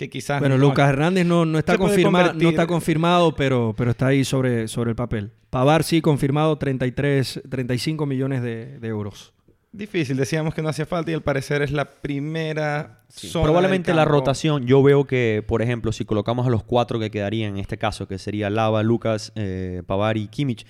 que 0.00 0.08
quizás 0.10 0.40
Bueno, 0.40 0.56
no- 0.56 0.64
Lucas 0.68 0.88
Hernández 0.88 1.26
no, 1.26 1.44
no, 1.44 1.58
está, 1.58 1.72
Se 1.72 1.78
puede 1.78 1.94
confirma- 1.94 2.22
convertir- 2.32 2.42
no 2.42 2.48
está 2.48 2.66
confirmado, 2.66 3.36
pero, 3.36 3.74
pero 3.76 3.90
está 3.90 4.06
ahí 4.08 4.24
sobre, 4.24 4.66
sobre 4.66 4.90
el 4.90 4.96
papel. 4.96 5.30
Pavar 5.50 5.84
sí 5.84 6.00
confirmado 6.00 6.56
33, 6.56 7.42
35 7.50 8.06
millones 8.06 8.42
de, 8.42 8.78
de 8.78 8.88
euros. 8.88 9.32
Difícil, 9.72 10.16
decíamos 10.16 10.54
que 10.54 10.62
no 10.62 10.68
hacía 10.70 10.86
falta 10.86 11.10
y 11.10 11.14
al 11.14 11.22
parecer 11.22 11.62
es 11.62 11.70
la 11.70 11.84
primera 11.90 13.02
Sí, 13.08 13.28
zona 13.28 13.44
Probablemente 13.44 13.90
del 13.90 13.96
la 13.96 14.04
rotación, 14.04 14.66
yo 14.66 14.82
veo 14.82 15.04
que, 15.04 15.44
por 15.46 15.62
ejemplo, 15.62 15.92
si 15.92 16.04
colocamos 16.04 16.46
a 16.46 16.50
los 16.50 16.62
cuatro 16.64 16.98
que 16.98 17.10
quedarían 17.10 17.52
en 17.54 17.58
este 17.58 17.76
caso, 17.78 18.08
que 18.08 18.18
sería 18.18 18.48
Lava, 18.50 18.82
Lucas, 18.82 19.32
eh, 19.36 19.82
Pavar 19.86 20.16
y 20.16 20.26
Kimmich, 20.28 20.64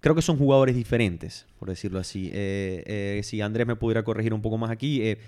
creo 0.00 0.14
que 0.14 0.22
son 0.22 0.36
jugadores 0.36 0.76
diferentes, 0.76 1.46
por 1.58 1.68
decirlo 1.70 1.98
así. 1.98 2.30
Eh, 2.34 2.84
eh, 2.86 3.20
si 3.24 3.40
Andrés 3.40 3.66
me 3.66 3.76
pudiera 3.76 4.02
corregir 4.04 4.34
un 4.34 4.42
poco 4.42 4.58
más 4.58 4.70
aquí, 4.70 5.00
eh, 5.02 5.18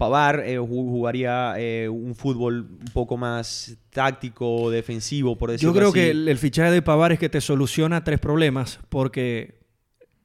Pavar 0.00 0.42
eh, 0.46 0.58
ju- 0.58 0.66
jugaría 0.90 1.54
eh, 1.58 1.86
un 1.90 2.14
fútbol 2.14 2.68
un 2.70 2.92
poco 2.94 3.18
más 3.18 3.76
táctico, 3.90 4.70
defensivo, 4.70 5.36
por 5.36 5.50
decirlo 5.50 5.74
Yo 5.74 5.78
creo 5.78 5.88
así. 5.90 5.98
que 5.98 6.10
el, 6.10 6.26
el 6.26 6.38
fichaje 6.38 6.70
de 6.70 6.80
Pavar 6.80 7.12
es 7.12 7.18
que 7.18 7.28
te 7.28 7.42
soluciona 7.42 8.02
tres 8.02 8.18
problemas, 8.18 8.80
porque 8.88 9.60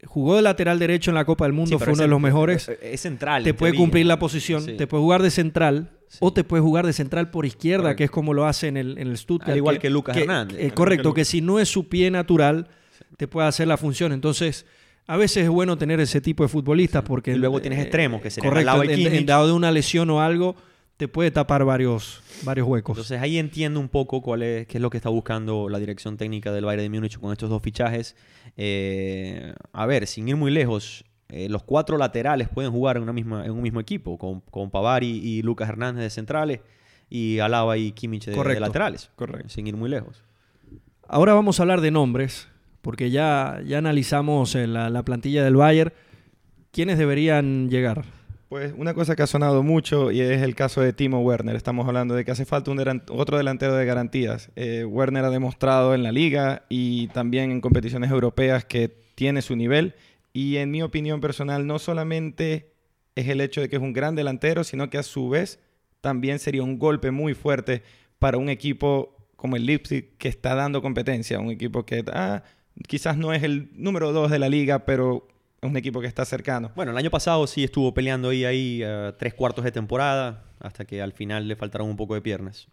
jugó 0.05 0.37
de 0.37 0.41
lateral 0.43 0.79
derecho 0.79 1.11
en 1.11 1.15
la 1.15 1.25
Copa 1.25 1.43
del 1.43 1.51
Mundo, 1.51 1.77
Sí, 1.77 1.83
fue 1.83 1.91
uno 1.93 2.03
de 2.03 2.07
los 2.07 2.21
mejores. 2.21 2.69
Es, 2.81 3.01
central. 3.01 3.43
te 3.43 3.53
puede 3.53 3.73
teoría. 3.73 3.83
cumplir 3.85 4.05
la 4.05 4.17
posición, 4.17 4.63
Sí. 4.63 4.77
te 4.77 4.87
puede 4.87 5.03
jugar 5.03 5.21
de 5.21 5.29
central 5.31 5.91
Sí. 6.07 6.19
o 6.21 6.31
te 6.31 6.43
puede 6.45 6.61
jugar 6.63 6.85
de 6.85 6.93
central 6.93 7.29
por 7.31 7.45
izquierda, 7.45 7.83
Correcto. 7.83 7.97
que 7.97 8.03
es 8.05 8.11
como 8.11 8.33
lo 8.33 8.45
hace 8.45 8.67
en 8.69 8.77
el, 8.77 8.97
en 8.97 9.07
el 9.09 9.17
Stuttgart. 9.17 9.51
Al 9.51 9.57
igual 9.57 9.79
que 9.79 9.89
Lucas 9.89 10.15
Hernández. 10.15 10.57
eh, 10.57 10.71
correcto, 10.73 11.13
que 11.13 11.25
si 11.25 11.41
no 11.41 11.59
es 11.59 11.67
su 11.67 11.89
pie 11.89 12.09
natural, 12.11 12.67
te 13.17 13.27
puede 13.27 13.47
hacer 13.47 13.67
la 13.67 13.75
función. 13.77 14.13
Entonces, 14.13 14.65
a 15.07 15.17
veces 15.17 15.43
es 15.43 15.49
bueno 15.49 15.77
tener 15.77 15.99
ese 15.99 16.21
tipo 16.21 16.43
de 16.43 16.49
futbolistas 16.49 17.03
porque... 17.03 17.31
Y 17.33 17.35
luego 17.35 17.61
tienes 17.61 17.79
extremos, 17.79 18.21
que 18.21 18.29
serían 18.31 18.51
Correcto, 18.53 18.83
en- 18.83 19.13
en, 19.15 19.25
dado 19.25 19.47
de 19.47 19.53
una 19.53 19.71
lesión 19.71 20.09
o 20.09 20.21
algo, 20.21 20.55
te 20.97 21.07
puede 21.07 21.29
tapar 21.31 21.63
varios, 21.65 22.21
varios 22.43 22.67
huecos. 22.67 22.95
Entonces 22.97 23.21
ahí 23.21 23.37
entiendo 23.37 23.79
un 23.79 23.89
poco 23.89 24.21
cuál 24.21 24.43
es, 24.43 24.67
qué 24.67 24.77
es 24.77 24.81
lo 24.81 24.89
que 24.89 24.97
está 24.97 25.09
buscando 25.09 25.69
la 25.69 25.77
dirección 25.79 26.17
técnica 26.17 26.51
del 26.51 26.65
Bayern 26.65 26.83
de 26.83 26.89
Múnich 26.97 27.19
con 27.19 27.31
estos 27.31 27.49
dos 27.49 27.61
fichajes. 27.61 28.15
Eh, 28.57 29.53
a 29.73 29.85
ver, 29.85 30.07
sin 30.07 30.27
ir 30.27 30.35
muy 30.37 30.51
lejos, 30.51 31.03
eh, 31.29 31.49
los 31.49 31.63
cuatro 31.63 31.97
laterales 31.97 32.47
pueden 32.49 32.71
jugar 32.71 32.97
en, 32.97 33.03
una 33.03 33.13
misma, 33.13 33.45
en 33.45 33.51
un 33.51 33.61
mismo 33.61 33.79
equipo, 33.79 34.17
con, 34.17 34.39
con 34.41 34.71
Pavari 34.71 35.07
y 35.07 35.41
Lucas 35.41 35.67
Hernández 35.69 36.03
de 36.03 36.09
centrales 36.09 36.59
y 37.09 37.39
Alaba 37.39 37.77
y 37.77 37.91
Kimmich 37.91 38.25
de, 38.25 38.31
de 38.31 38.59
laterales. 38.59 39.11
Correcto. 39.15 39.49
Sin 39.49 39.67
ir 39.67 39.75
muy 39.75 39.89
lejos. 39.89 40.23
Ahora 41.07 41.33
vamos 41.33 41.59
a 41.59 41.63
hablar 41.63 41.81
de 41.81 41.91
nombres, 41.91 42.47
porque 42.85 43.09
ya, 43.09 43.63
ya 43.65 43.79
analizamos 43.79 44.53
eh, 44.53 44.67
la, 44.67 44.91
la 44.91 45.01
plantilla 45.01 45.43
del 45.43 45.55
Bayern. 45.55 45.91
¿Quiénes 46.69 46.99
deberían 46.99 47.67
llegar? 47.71 48.05
Pues 48.47 48.75
una 48.77 48.93
cosa 48.93 49.15
que 49.15 49.23
ha 49.23 49.27
sonado 49.27 49.63
mucho 49.63 50.11
y 50.11 50.21
es 50.21 50.43
el 50.43 50.53
caso 50.53 50.81
de 50.81 50.93
Timo 50.93 51.21
Werner. 51.21 51.55
Estamos 51.55 51.87
hablando 51.87 52.13
de 52.13 52.23
que 52.23 52.29
hace 52.29 52.45
falta 52.45 52.69
un 52.69 53.01
otro 53.09 53.37
delantero 53.37 53.73
de 53.73 53.87
garantías. 53.87 54.51
Eh, 54.55 54.85
Werner 54.85 55.25
ha 55.25 55.31
demostrado 55.31 55.95
en 55.95 56.03
la 56.03 56.11
liga 56.11 56.61
y 56.69 57.07
también 57.07 57.49
en 57.49 57.59
competiciones 57.59 58.11
europeas 58.11 58.65
que 58.65 58.95
tiene 59.15 59.41
su 59.41 59.55
nivel. 59.55 59.95
Y 60.31 60.57
en 60.57 60.69
mi 60.69 60.83
opinión 60.83 61.21
personal, 61.21 61.65
no 61.65 61.79
solamente 61.79 62.71
es 63.15 63.29
el 63.29 63.41
hecho 63.41 63.61
de 63.61 63.67
que 63.67 63.77
es 63.77 63.81
un 63.81 63.93
gran 63.93 64.13
delantero, 64.13 64.63
sino 64.63 64.91
que 64.91 64.99
a 64.99 65.03
su 65.03 65.27
vez 65.27 65.57
también 66.01 66.37
sería 66.37 66.61
un 66.61 66.77
golpe 66.77 67.09
muy 67.09 67.33
fuerte 67.33 67.81
para 68.19 68.37
un 68.37 68.47
equipo 68.49 69.17
como 69.35 69.55
el 69.55 69.65
Leipzig 69.65 70.17
que 70.19 70.27
está 70.27 70.53
dando 70.53 70.83
competencia. 70.83 71.39
Un 71.39 71.49
equipo 71.49 71.83
que 71.83 72.05
ah, 72.13 72.43
quizás 72.87 73.17
no 73.17 73.33
es 73.33 73.43
el 73.43 73.69
número 73.73 74.11
dos 74.11 74.31
de 74.31 74.39
la 74.39 74.49
liga, 74.49 74.79
pero 74.85 75.27
es 75.61 75.69
un 75.69 75.77
equipo 75.77 76.01
que 76.01 76.07
está 76.07 76.25
cercano. 76.25 76.71
Bueno, 76.75 76.91
el 76.91 76.97
año 76.97 77.09
pasado 77.09 77.45
sí 77.47 77.63
estuvo 77.63 77.93
peleando 77.93 78.29
ahí, 78.29 78.45
ahí 78.45 78.83
tres 79.17 79.33
cuartos 79.33 79.63
de 79.63 79.71
temporada, 79.71 80.43
hasta 80.59 80.85
que 80.85 81.01
al 81.01 81.13
final 81.13 81.47
le 81.47 81.55
faltaron 81.55 81.89
un 81.89 81.95
poco 81.97 82.13
de 82.15 82.21
piernas. 82.21 82.67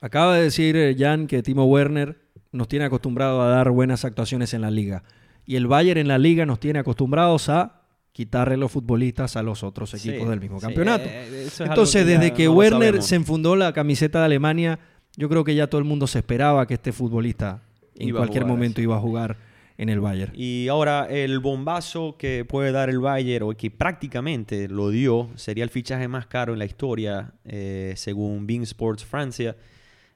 Acaba 0.00 0.36
de 0.36 0.44
decir 0.44 0.76
eh, 0.76 0.96
Jan 0.98 1.26
que 1.26 1.42
Timo 1.42 1.66
Werner 1.66 2.16
nos 2.52 2.68
tiene 2.68 2.86
acostumbrado 2.86 3.42
a 3.42 3.48
dar 3.48 3.70
buenas 3.70 4.04
actuaciones 4.04 4.54
en 4.54 4.62
la 4.62 4.70
liga. 4.70 5.02
Y 5.44 5.56
el 5.56 5.66
Bayern 5.66 6.00
en 6.00 6.08
la 6.08 6.18
liga 6.18 6.46
nos 6.46 6.58
tiene 6.58 6.78
acostumbrados 6.78 7.48
a 7.48 7.82
quitarle 8.12 8.56
los 8.56 8.72
futbolistas 8.72 9.36
a 9.36 9.42
los 9.42 9.62
otros 9.62 9.92
equipos 9.94 10.22
Sí, 10.22 10.28
del 10.28 10.40
mismo 10.40 10.58
campeonato. 10.58 11.04
eh, 11.06 11.44
es 11.46 11.60
Entonces, 11.60 12.06
ya 12.06 12.12
desde 12.12 12.32
que 12.32 12.46
no 12.46 12.52
Werner 12.52 13.02
se 13.02 13.16
enfundó 13.16 13.56
la 13.56 13.72
camiseta 13.72 14.20
de 14.20 14.24
Alemania, 14.24 14.78
yo 15.16 15.28
creo 15.28 15.44
que 15.44 15.54
ya 15.54 15.68
todo 15.68 15.78
el 15.78 15.84
mundo 15.84 16.06
se 16.06 16.18
esperaba 16.18 16.66
que 16.66 16.74
este 16.74 16.92
futbolista 16.92 17.62
en 18.00 18.10
cualquier 18.10 18.42
jugar, 18.42 18.56
momento 18.56 18.76
sí. 18.76 18.82
iba 18.82 18.96
a 18.96 19.00
jugar 19.00 19.36
en 19.80 19.88
el 19.88 20.00
Bayern. 20.00 20.32
Y 20.34 20.68
ahora 20.68 21.06
el 21.08 21.38
bombazo 21.38 22.16
que 22.18 22.44
puede 22.44 22.70
dar 22.70 22.90
el 22.90 22.98
Bayern, 22.98 23.46
o 23.46 23.56
que 23.56 23.70
prácticamente 23.70 24.68
lo 24.68 24.90
dio, 24.90 25.30
sería 25.36 25.64
el 25.64 25.70
fichaje 25.70 26.06
más 26.06 26.26
caro 26.26 26.52
en 26.52 26.58
la 26.58 26.66
historia, 26.66 27.32
eh, 27.46 27.94
según 27.96 28.46
Bean 28.46 28.62
Sports 28.62 29.06
Francia. 29.06 29.56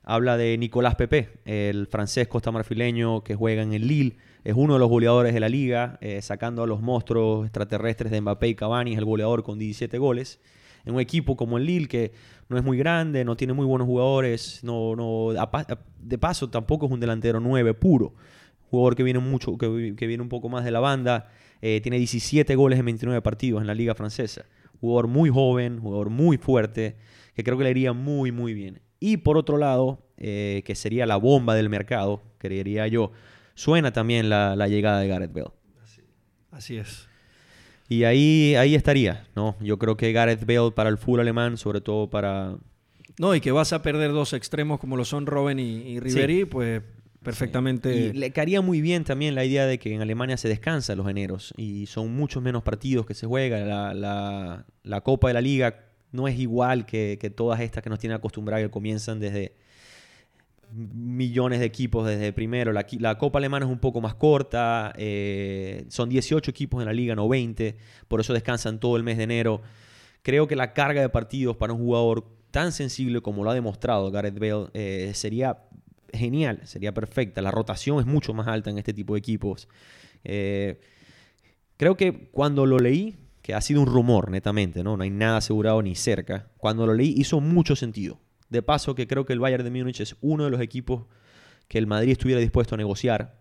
Habla 0.02 0.36
de 0.36 0.58
Nicolás 0.58 0.96
Pepe, 0.96 1.30
el 1.46 1.86
francés 1.86 2.28
costamarfileño 2.28 3.24
que 3.24 3.34
juega 3.34 3.62
en 3.62 3.72
el 3.72 3.88
Lille. 3.88 4.18
Es 4.44 4.52
uno 4.54 4.74
de 4.74 4.78
los 4.78 4.90
goleadores 4.90 5.32
de 5.32 5.40
la 5.40 5.48
liga, 5.48 5.96
eh, 6.02 6.20
sacando 6.20 6.62
a 6.62 6.66
los 6.66 6.82
monstruos 6.82 7.46
extraterrestres 7.46 8.12
de 8.12 8.20
Mbappé 8.20 8.48
y 8.48 8.54
Cavani, 8.54 8.92
es 8.92 8.98
el 8.98 9.06
goleador 9.06 9.42
con 9.42 9.58
17 9.58 9.96
goles. 9.96 10.40
En 10.84 10.94
un 10.94 11.00
equipo 11.00 11.36
como 11.36 11.56
el 11.58 11.64
Lille, 11.66 11.88
que 11.88 12.12
no 12.48 12.56
es 12.58 12.64
muy 12.64 12.76
grande, 12.76 13.24
no 13.24 13.36
tiene 13.36 13.52
muy 13.54 13.64
buenos 13.66 13.86
jugadores, 13.86 14.60
no, 14.62 14.94
no, 14.96 15.28
de 15.98 16.18
paso 16.18 16.50
tampoco 16.50 16.86
es 16.86 16.92
un 16.92 17.00
delantero 17.00 17.40
9 17.40 17.72
puro 17.74 18.14
jugador 18.70 18.96
que 18.96 19.02
viene 19.02 19.18
mucho, 19.20 19.56
que, 19.56 19.68
vi- 19.68 19.94
que 19.94 20.06
viene 20.06 20.22
un 20.22 20.28
poco 20.28 20.48
más 20.48 20.64
de 20.64 20.70
la 20.72 20.80
banda, 20.80 21.30
eh, 21.62 21.80
tiene 21.80 21.96
17 21.98 22.54
goles 22.56 22.78
en 22.78 22.84
29 22.86 23.22
partidos 23.22 23.60
en 23.60 23.66
la 23.68 23.74
liga 23.74 23.94
francesa. 23.94 24.44
Jugador 24.80 25.06
muy 25.06 25.30
joven, 25.30 25.78
jugador 25.80 26.10
muy 26.10 26.36
fuerte, 26.38 26.96
que 27.34 27.44
creo 27.44 27.56
que 27.56 27.64
le 27.64 27.70
iría 27.70 27.92
muy, 27.92 28.32
muy 28.32 28.52
bien. 28.52 28.80
Y 29.00 29.18
por 29.18 29.38
otro 29.38 29.56
lado, 29.58 30.06
eh, 30.16 30.62
que 30.66 30.74
sería 30.74 31.06
la 31.06 31.16
bomba 31.16 31.54
del 31.54 31.68
mercado, 31.70 32.22
creería 32.38 32.86
yo, 32.88 33.12
suena 33.54 33.92
también 33.92 34.28
la, 34.28 34.56
la 34.56 34.66
llegada 34.68 34.98
de 35.00 35.08
Gareth 35.08 35.32
Bale. 35.32 35.50
Así 36.50 36.76
es. 36.76 37.08
Y 37.88 38.04
ahí, 38.04 38.54
ahí 38.56 38.74
estaría, 38.74 39.26
¿no? 39.36 39.56
Yo 39.60 39.78
creo 39.78 39.96
que 39.96 40.10
Gareth 40.12 40.46
Bale 40.46 40.70
para 40.72 40.88
el 40.90 40.96
fútbol 40.98 41.20
alemán, 41.20 41.56
sobre 41.58 41.80
todo 41.80 42.08
para, 42.08 42.56
No, 43.18 43.34
y 43.34 43.40
que 43.40 43.52
vas 43.52 43.72
a 43.72 43.82
perder 43.82 44.12
dos 44.12 44.32
extremos 44.32 44.80
como 44.80 44.96
lo 44.96 45.04
son 45.04 45.26
Robben 45.26 45.58
y, 45.58 45.82
y 45.82 46.00
Ribery, 46.00 46.44
pues 46.46 46.82
perfectamente. 47.22 47.94
Y 47.96 48.12
le 48.12 48.30
caería 48.32 48.60
muy 48.60 48.80
bien 48.80 49.04
también 49.04 49.34
la 49.34 49.44
idea 49.44 49.66
de 49.66 49.78
que 49.78 49.94
en 49.94 50.02
Alemania 50.02 50.36
se 50.36 50.48
descansa 50.48 50.94
los 50.94 51.08
eneros 51.08 51.52
y 51.56 51.86
son 51.86 52.14
muchos 52.14 52.42
menos 52.42 52.62
partidos 52.62 53.06
que 53.06 53.14
se 53.14 53.26
juegan. 53.26 53.68
La, 53.68 53.94
la- 53.94 54.66
la 54.82 55.00
Copa 55.00 55.28
de 55.28 55.34
la 55.34 55.40
Liga 55.40 55.84
no 56.12 56.28
es 56.28 56.38
igual 56.38 56.86
que, 56.86 57.18
que 57.20 57.30
todas 57.30 57.60
estas 57.60 57.82
que 57.82 57.90
nos 57.90 57.98
tienen 57.98 58.16
acostumbrados 58.16 58.66
que 58.66 58.70
comienzan 58.70 59.20
desde 59.20 59.54
millones 60.72 61.60
de 61.60 61.66
equipos 61.66 62.06
desde 62.06 62.32
primero. 62.32 62.72
La, 62.72 63.18
Copa 63.18 63.38
Alemana 63.38 63.66
es 63.66 63.72
un 63.72 63.78
poco 63.78 64.00
más 64.00 64.14
corta, 64.14 64.92
eh, 64.96 65.84
son 65.88 66.08
18 66.08 66.50
equipos 66.50 66.80
en 66.80 66.86
la 66.86 66.92
liga, 66.92 67.14
no 67.14 67.28
20, 67.28 67.76
por 68.08 68.20
eso 68.20 68.32
descansan 68.32 68.80
todo 68.80 68.96
el 68.96 69.02
mes 69.02 69.16
de 69.16 69.24
enero. 69.24 69.62
Creo 70.22 70.46
que 70.46 70.56
la 70.56 70.72
carga 70.72 71.00
de 71.00 71.08
partidos 71.08 71.56
para 71.56 71.72
un 71.72 71.80
jugador 71.80 72.24
tan 72.50 72.72
sensible 72.72 73.20
como 73.20 73.42
lo 73.42 73.50
ha 73.50 73.54
demostrado 73.54 74.10
Gareth 74.10 74.38
Bale 74.38 74.68
eh, 74.74 75.10
sería 75.14 75.58
genial, 76.12 76.60
sería 76.64 76.94
perfecta. 76.94 77.42
La 77.42 77.50
rotación 77.50 77.98
es 78.00 78.06
mucho 78.06 78.32
más 78.32 78.46
alta 78.46 78.70
en 78.70 78.78
este 78.78 78.92
tipo 78.92 79.14
de 79.14 79.18
equipos. 79.18 79.68
Eh, 80.22 80.80
creo 81.76 81.96
que 81.96 82.28
cuando 82.30 82.64
lo 82.64 82.78
leí, 82.78 83.16
que 83.42 83.54
ha 83.54 83.60
sido 83.60 83.80
un 83.82 83.86
rumor 83.86 84.30
netamente, 84.30 84.82
¿no? 84.82 84.96
no 84.96 85.02
hay 85.02 85.10
nada 85.10 85.38
asegurado 85.38 85.82
ni 85.82 85.94
cerca, 85.94 86.48
cuando 86.56 86.86
lo 86.86 86.94
leí 86.94 87.14
hizo 87.16 87.40
mucho 87.40 87.76
sentido. 87.76 88.18
De 88.54 88.62
paso 88.62 88.94
que 88.94 89.08
creo 89.08 89.26
que 89.26 89.32
el 89.32 89.40
Bayern 89.40 89.64
de 89.64 89.70
Múnich 89.70 90.00
es 90.00 90.14
uno 90.20 90.44
de 90.44 90.50
los 90.50 90.60
equipos 90.60 91.06
que 91.66 91.76
el 91.76 91.88
Madrid 91.88 92.12
estuviera 92.12 92.40
dispuesto 92.40 92.76
a 92.76 92.78
negociar 92.78 93.40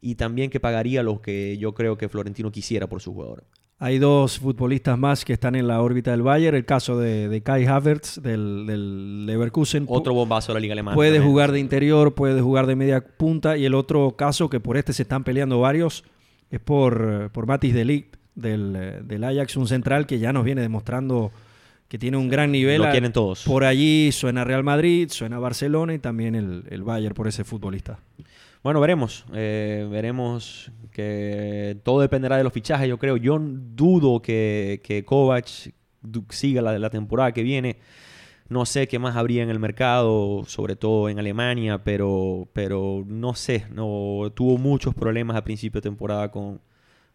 y 0.00 0.14
también 0.14 0.48
que 0.48 0.60
pagaría 0.60 1.02
lo 1.02 1.20
que 1.20 1.58
yo 1.58 1.74
creo 1.74 1.98
que 1.98 2.08
Florentino 2.08 2.52
quisiera 2.52 2.86
por 2.86 3.00
su 3.00 3.12
jugador. 3.12 3.42
Hay 3.80 3.98
dos 3.98 4.38
futbolistas 4.38 4.96
más 4.96 5.24
que 5.24 5.32
están 5.32 5.56
en 5.56 5.66
la 5.66 5.82
órbita 5.82 6.12
del 6.12 6.22
Bayern. 6.22 6.56
El 6.56 6.64
caso 6.64 6.96
de, 7.00 7.28
de 7.28 7.42
Kai 7.42 7.66
Havertz 7.66 8.22
del, 8.22 8.64
del 8.64 9.26
Leverkusen. 9.26 9.86
Otro 9.88 10.14
bombazo 10.14 10.52
de 10.52 10.54
la 10.54 10.60
Liga 10.60 10.72
Alemana. 10.74 10.94
Puede 10.94 11.14
también. 11.14 11.28
jugar 11.28 11.50
de 11.50 11.58
interior, 11.58 12.14
puede 12.14 12.40
jugar 12.40 12.68
de 12.68 12.76
media 12.76 13.04
punta. 13.04 13.56
Y 13.56 13.64
el 13.64 13.74
otro 13.74 14.14
caso, 14.16 14.48
que 14.48 14.60
por 14.60 14.76
este 14.76 14.92
se 14.92 15.02
están 15.02 15.24
peleando 15.24 15.58
varios, 15.58 16.04
es 16.52 16.60
por, 16.60 17.30
por 17.32 17.46
Matis 17.46 17.74
de 17.74 17.84
Ligt 17.84 18.16
del, 18.36 19.02
del 19.02 19.24
Ajax, 19.24 19.56
un 19.56 19.66
central 19.66 20.06
que 20.06 20.20
ya 20.20 20.32
nos 20.32 20.44
viene 20.44 20.60
demostrando 20.60 21.32
que 21.88 21.98
tiene 21.98 22.16
un 22.16 22.28
gran 22.28 22.50
nivel. 22.50 22.82
Lo 22.82 22.90
quieren 22.90 23.12
todos. 23.12 23.44
Por 23.44 23.64
allí 23.64 24.10
suena 24.12 24.44
Real 24.44 24.64
Madrid, 24.64 25.08
suena 25.10 25.38
Barcelona 25.38 25.94
y 25.94 25.98
también 25.98 26.34
el, 26.34 26.64
el 26.70 26.82
Bayern 26.82 27.14
por 27.14 27.28
ese 27.28 27.44
futbolista. 27.44 27.98
Bueno, 28.62 28.80
veremos. 28.80 29.26
eh, 29.34 29.86
veremos 29.90 30.70
que 30.90 31.76
todo 31.82 32.00
dependerá 32.00 32.36
de 32.38 32.44
los 32.44 32.52
fichajes, 32.52 32.88
yo 32.88 32.98
creo. 32.98 33.16
Yo 33.18 33.38
dudo 33.40 34.22
que, 34.22 34.80
que 34.82 35.04
Kovac 35.04 35.46
siga 36.30 36.62
la, 36.62 36.78
la 36.78 36.90
temporada 36.90 37.32
que 37.32 37.42
viene. 37.42 37.76
No 38.48 38.66
sé 38.66 38.88
qué 38.88 38.98
más 38.98 39.16
habría 39.16 39.42
en 39.42 39.50
el 39.50 39.58
mercado, 39.58 40.44
sobre 40.46 40.76
todo 40.76 41.08
en 41.08 41.18
Alemania, 41.18 41.82
pero, 41.82 42.48
pero 42.52 43.04
no 43.06 43.34
sé. 43.34 43.66
No, 43.70 44.30
tuvo 44.34 44.58
muchos 44.58 44.94
problemas 44.94 45.36
a 45.36 45.44
principio 45.44 45.80
de 45.80 45.88
temporada 45.88 46.30
con, 46.30 46.60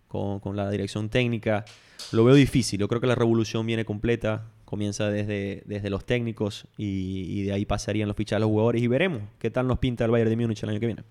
con, 0.08 0.40
con 0.40 0.56
la 0.56 0.70
dirección 0.70 1.10
técnica. 1.10 1.66
Lo 2.12 2.24
veo 2.24 2.36
difícil. 2.36 2.80
Yo 2.80 2.88
creo 2.88 3.00
que 3.02 3.08
la 3.08 3.16
revolución 3.16 3.66
viene 3.66 3.86
completa. 3.86 4.48
Comienza 4.70 5.10
desde, 5.10 5.64
desde 5.66 5.90
los 5.90 6.06
técnicos 6.06 6.68
y, 6.78 7.26
y 7.28 7.42
de 7.42 7.54
ahí 7.54 7.66
pasarían 7.66 8.08
los 8.08 8.16
fichajes 8.16 8.38
a 8.38 8.40
los 8.42 8.50
jugadores 8.50 8.84
y 8.84 8.88
veremos 8.88 9.24
qué 9.40 9.50
tal 9.50 9.68
nos 9.68 9.80
pinta 9.80 10.06
el 10.06 10.12
Bayern 10.12 10.30
de 10.30 10.36
Múnich 10.36 10.62
el 10.62 10.70
año 10.70 10.80
que 10.80 10.86
viene. 10.86 11.02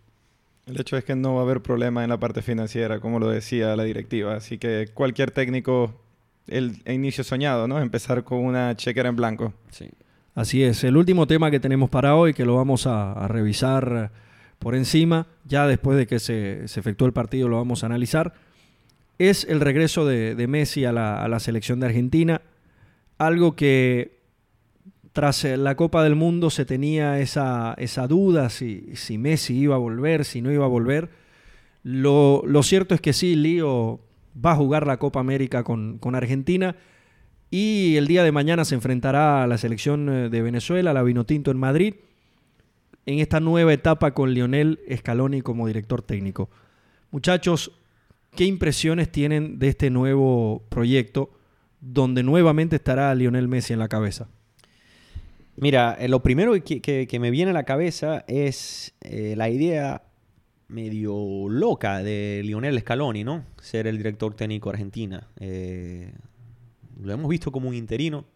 El 0.67 0.81
hecho 0.81 0.97
es 0.97 1.03
que 1.03 1.17
no 1.17 1.35
va 1.35 1.41
a 1.41 1.43
haber 1.43 1.61
problema 1.61 2.05
en 2.05 2.11
la 2.11 2.21
parte 2.21 2.41
financiera, 2.41 3.01
como 3.01 3.19
lo 3.19 3.29
decía 3.29 3.75
la 3.75 3.83
directiva. 3.83 4.37
Así 4.37 4.59
que 4.59 4.91
cualquier 4.95 5.33
técnico, 5.33 5.93
el 6.47 6.77
inicio 6.87 7.25
soñado, 7.25 7.67
¿no? 7.67 7.81
Empezar 7.81 8.23
con 8.23 8.45
una 8.45 8.77
chequera 8.77 9.09
en 9.09 9.17
blanco. 9.17 9.53
Sí. 9.71 9.89
Así 10.37 10.63
es, 10.63 10.85
el 10.85 10.97
último 10.97 11.27
tema 11.27 11.51
que 11.51 11.59
tenemos 11.59 11.91
para 11.91 12.15
hoy, 12.15 12.35
que 12.35 12.45
lo 12.45 12.55
vamos 12.55 12.87
a, 12.87 13.13
a 13.13 13.27
revisar 13.27 14.13
por 14.61 14.77
encima, 14.77 15.27
ya 15.45 15.67
después 15.67 15.99
de 15.99 16.07
que 16.07 16.21
se, 16.21 16.69
se 16.69 16.79
efectuó 16.79 17.09
el 17.09 17.13
partido 17.13 17.49
lo 17.49 17.57
vamos 17.57 17.83
a 17.83 17.87
analizar, 17.87 18.35
es 19.19 19.43
el 19.45 19.59
regreso 19.59 20.07
de, 20.07 20.37
de 20.37 20.47
Messi 20.47 20.85
a 20.85 20.93
la, 20.93 21.25
a 21.25 21.27
la 21.27 21.41
selección 21.41 21.81
de 21.81 21.87
Argentina, 21.87 22.41
algo 23.19 23.57
que 23.57 24.19
tras 25.13 25.45
eh, 25.45 25.57
la 25.57 25.75
Copa 25.75 26.03
del 26.05 26.15
Mundo 26.15 26.49
se 26.49 26.65
tenía 26.65 27.19
esa, 27.19 27.75
esa 27.77 28.07
duda 28.07 28.51
si, 28.51 28.91
si 28.95 29.19
Messi 29.19 29.57
iba 29.57 29.75
a 29.75 29.79
volver, 29.79 30.25
si 30.25 30.41
no 30.41 30.53
iba 30.53 30.65
a 30.65 30.69
volver. 30.69 31.11
Lo, 31.83 32.43
lo 32.47 32.63
cierto 32.63 32.95
es 32.95 33.01
que 33.01 33.13
sí, 33.13 33.35
Lío 33.35 34.01
va 34.45 34.53
a 34.53 34.57
jugar 34.57 34.87
la 34.87 34.99
Copa 34.99 35.21
América 35.21 35.65
con, 35.65 35.99
con 35.99 36.15
Argentina. 36.15 36.77
Y 37.51 37.97
el 37.97 38.07
día 38.07 38.23
de 38.23 38.31
mañana 38.31 38.65
se 38.65 38.75
enfrentará 38.75 39.43
a 39.43 39.47
la 39.47 39.59
selección 39.59 40.09
eh, 40.09 40.29
de 40.29 40.43
Venezuela, 40.43 40.93
la 40.93 41.03
Vinotinto 41.03 41.51
en 41.51 41.57
Madrid, 41.57 41.95
en 43.07 43.21
esta 43.21 43.41
nueva 43.41 43.73
etapa 43.73 44.13
con 44.13 44.35
Lionel 44.35 44.81
Scaloni 44.95 45.41
como 45.41 45.67
director 45.67 46.03
técnico. 46.03 46.51
Muchachos, 47.11 47.73
¿qué 48.37 48.45
impresiones 48.45 49.11
tienen 49.11 49.59
de 49.59 49.69
este 49.69 49.89
nuevo 49.89 50.63
proyecto 50.69 51.38
donde 51.81 52.23
nuevamente 52.23 52.77
estará 52.77 53.15
Lionel 53.15 53.49
Messi 53.49 53.73
en 53.73 53.79
la 53.79 53.89
cabeza? 53.89 54.29
Mira, 55.61 55.97
eh, 55.99 56.07
lo 56.07 56.23
primero 56.23 56.53
que, 56.63 57.19
me 57.21 57.31
viene 57.33 57.51
a 57.51 57.55
la 57.55 57.65
cabeza 57.65 58.25
es 58.29 58.95
eh, 59.01 59.35
la 59.37 59.51
idea 59.51 60.03
medio 60.69 61.49
loca 61.49 61.99
de 61.99 62.43
Lionel 62.45 62.79
Scaloni, 62.79 63.25
¿no? 63.25 63.45
Ser 63.61 63.89
el 63.89 63.97
director 63.97 64.35
técnico 64.35 64.69
de 64.69 64.75
Argentina. 64.75 65.27
Eh, 65.41 66.13
lo 67.03 67.13
hemos 67.13 67.29
visto 67.29 67.51
como 67.51 67.69
un 67.69 67.75
interino. 67.75 68.27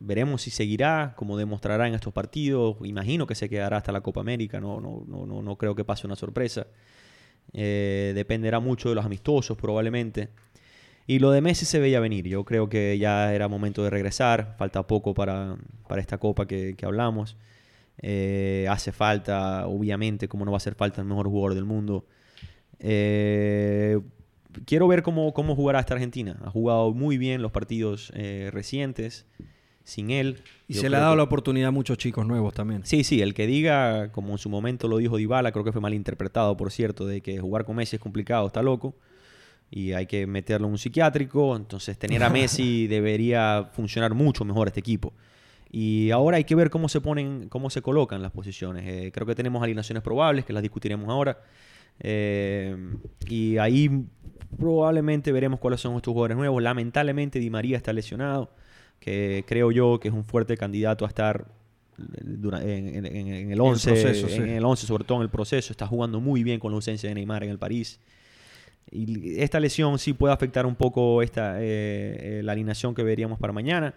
Veremos 0.00 0.42
si 0.42 0.50
seguirá, 0.50 1.14
como 1.16 1.36
demostrará 1.36 1.86
en 1.86 1.94
estos 1.94 2.12
partidos. 2.12 2.78
Imagino 2.82 3.26
que 3.26 3.36
se 3.36 3.48
quedará 3.48 3.76
hasta 3.76 3.92
la 3.92 4.00
Copa 4.00 4.20
América. 4.20 4.60
No, 4.60 4.80
no, 4.80 5.04
no, 5.06 5.26
no, 5.26 5.42
no 5.42 5.56
creo 5.56 5.76
que 5.76 5.84
pase 5.84 6.06
una 6.06 6.16
sorpresa. 6.16 6.66
Dependerá 7.52 8.58
mucho 8.58 8.88
de 8.88 8.96
los 8.96 9.04
amistosos, 9.04 9.56
probablemente. 9.56 10.30
Y 11.06 11.18
lo 11.20 11.30
de 11.30 11.40
Messi 11.40 11.64
se 11.66 11.78
veía 11.78 12.00
venir. 12.00 12.26
Yo 12.26 12.44
creo 12.44 12.68
que 12.68 12.98
ya 12.98 13.32
era 13.34 13.46
momento 13.48 13.82
de 13.84 13.90
regresar. 13.90 14.54
Falta 14.58 14.86
poco 14.86 15.14
para, 15.14 15.56
para 15.88 16.00
esta 16.00 16.18
copa 16.18 16.46
que, 16.46 16.74
que 16.76 16.84
hablamos. 16.86 17.36
Eh, 18.02 18.66
hace 18.68 18.92
falta, 18.92 19.66
obviamente, 19.66 20.28
como 20.28 20.44
no 20.44 20.50
va 20.50 20.56
a 20.56 20.58
hacer 20.58 20.74
falta 20.74 21.00
el 21.00 21.06
mejor 21.06 21.28
jugador 21.28 21.54
del 21.54 21.64
mundo. 21.64 22.04
Eh, 22.80 24.00
quiero 24.64 24.88
ver 24.88 25.02
cómo, 25.02 25.32
cómo 25.32 25.54
jugará 25.54 25.80
esta 25.80 25.94
Argentina. 25.94 26.38
Ha 26.44 26.50
jugado 26.50 26.92
muy 26.92 27.18
bien 27.18 27.42
los 27.42 27.52
partidos 27.52 28.12
eh, 28.14 28.50
recientes. 28.52 29.26
Sin 29.84 30.10
él. 30.10 30.40
Y 30.66 30.74
se 30.74 30.90
le 30.90 30.96
ha 30.96 31.00
dado 31.00 31.12
que- 31.12 31.18
la 31.18 31.22
oportunidad 31.22 31.68
a 31.68 31.70
muchos 31.70 31.96
chicos 31.96 32.26
nuevos 32.26 32.52
también. 32.52 32.84
Sí, 32.84 33.04
sí, 33.04 33.22
el 33.22 33.34
que 33.34 33.46
diga, 33.46 34.10
como 34.10 34.32
en 34.32 34.38
su 34.38 34.48
momento 34.50 34.88
lo 34.88 34.96
dijo 34.96 35.16
Dybala, 35.16 35.52
creo 35.52 35.64
que 35.64 35.70
fue 35.70 35.80
malinterpretado, 35.80 36.56
por 36.56 36.72
cierto, 36.72 37.06
de 37.06 37.20
que 37.20 37.38
jugar 37.38 37.64
con 37.64 37.76
Messi 37.76 37.94
es 37.94 38.02
complicado, 38.02 38.48
está 38.48 38.62
loco. 38.62 38.96
Y 39.70 39.92
hay 39.92 40.06
que 40.06 40.26
meterlo 40.26 40.66
en 40.68 40.72
un 40.72 40.78
psiquiátrico. 40.78 41.56
Entonces, 41.56 41.98
tener 41.98 42.22
a 42.22 42.30
Messi 42.30 42.86
debería 42.88 43.68
funcionar 43.72 44.14
mucho 44.14 44.44
mejor 44.44 44.68
este 44.68 44.80
equipo. 44.80 45.12
Y 45.70 46.10
ahora 46.12 46.36
hay 46.36 46.44
que 46.44 46.54
ver 46.54 46.70
cómo 46.70 46.88
se 46.88 47.00
ponen, 47.00 47.48
cómo 47.48 47.68
se 47.70 47.82
colocan 47.82 48.22
las 48.22 48.30
posiciones. 48.32 48.84
Eh, 48.86 49.10
creo 49.12 49.26
que 49.26 49.34
tenemos 49.34 49.62
alineaciones 49.62 50.02
probables, 50.02 50.44
que 50.44 50.52
las 50.52 50.62
discutiremos 50.62 51.08
ahora. 51.08 51.38
Eh, 52.00 52.76
y 53.28 53.56
ahí 53.58 53.90
probablemente 54.58 55.32
veremos 55.32 55.58
cuáles 55.60 55.80
son 55.80 55.96
estos 55.96 56.12
jugadores 56.12 56.36
nuevos. 56.36 56.62
Lamentablemente 56.62 57.38
Di 57.38 57.50
María 57.50 57.76
está 57.76 57.92
lesionado, 57.92 58.52
que 59.00 59.44
creo 59.46 59.72
yo 59.72 59.98
que 60.00 60.08
es 60.08 60.14
un 60.14 60.24
fuerte 60.24 60.56
candidato 60.56 61.04
a 61.04 61.08
estar 61.08 61.46
dura- 62.22 62.62
en, 62.62 62.88
en- 62.94 63.06
en- 63.06 63.28
en 63.28 63.50
el 63.52 63.60
11, 63.60 63.90
proceso, 63.90 64.28
sí. 64.28 64.36
en 64.36 64.48
el 64.50 64.64
11, 64.64 64.86
sobre 64.86 65.04
todo 65.04 65.18
en 65.18 65.22
el 65.22 65.30
proceso. 65.30 65.72
Está 65.72 65.86
jugando 65.86 66.20
muy 66.20 66.42
bien 66.44 66.60
con 66.60 66.70
la 66.70 66.76
ausencia 66.76 67.08
de 67.08 67.14
Neymar 67.14 67.42
en 67.44 67.50
el 67.50 67.58
París. 67.58 67.98
Y 68.90 69.40
esta 69.40 69.58
lesión 69.60 69.98
sí 69.98 70.12
puede 70.12 70.32
afectar 70.32 70.64
un 70.66 70.76
poco 70.76 71.22
esta, 71.22 71.60
eh, 71.60 72.38
eh, 72.38 72.40
la 72.44 72.52
alineación 72.52 72.94
que 72.94 73.02
veríamos 73.02 73.38
para 73.38 73.52
mañana. 73.52 73.94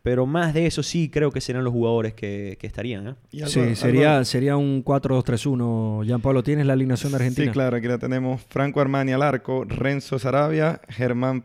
Pero 0.00 0.26
más 0.26 0.54
de 0.54 0.66
eso 0.66 0.82
sí 0.84 1.10
creo 1.10 1.32
que 1.32 1.40
serán 1.40 1.64
los 1.64 1.72
jugadores 1.72 2.14
que, 2.14 2.56
que 2.60 2.66
estarían. 2.68 3.08
¿eh? 3.08 3.14
Y 3.32 3.38
algo- 3.40 3.50
sí, 3.50 3.60
algo- 3.60 3.74
sería, 3.74 4.24
sería 4.24 4.56
un 4.56 4.82
4-2-3-1. 4.84 6.04
Jean 6.06 6.20
Pablo, 6.20 6.42
¿tienes 6.44 6.66
la 6.66 6.74
alineación 6.74 7.10
de 7.12 7.16
Argentina? 7.16 7.46
Sí, 7.46 7.52
claro, 7.52 7.76
aquí 7.76 7.88
la 7.88 7.98
tenemos. 7.98 8.40
Franco 8.48 8.80
Armani 8.80 9.12
al 9.12 9.22
arco, 9.22 9.64
Renzo 9.64 10.18
Sarabia, 10.18 10.80
Germán 10.88 11.44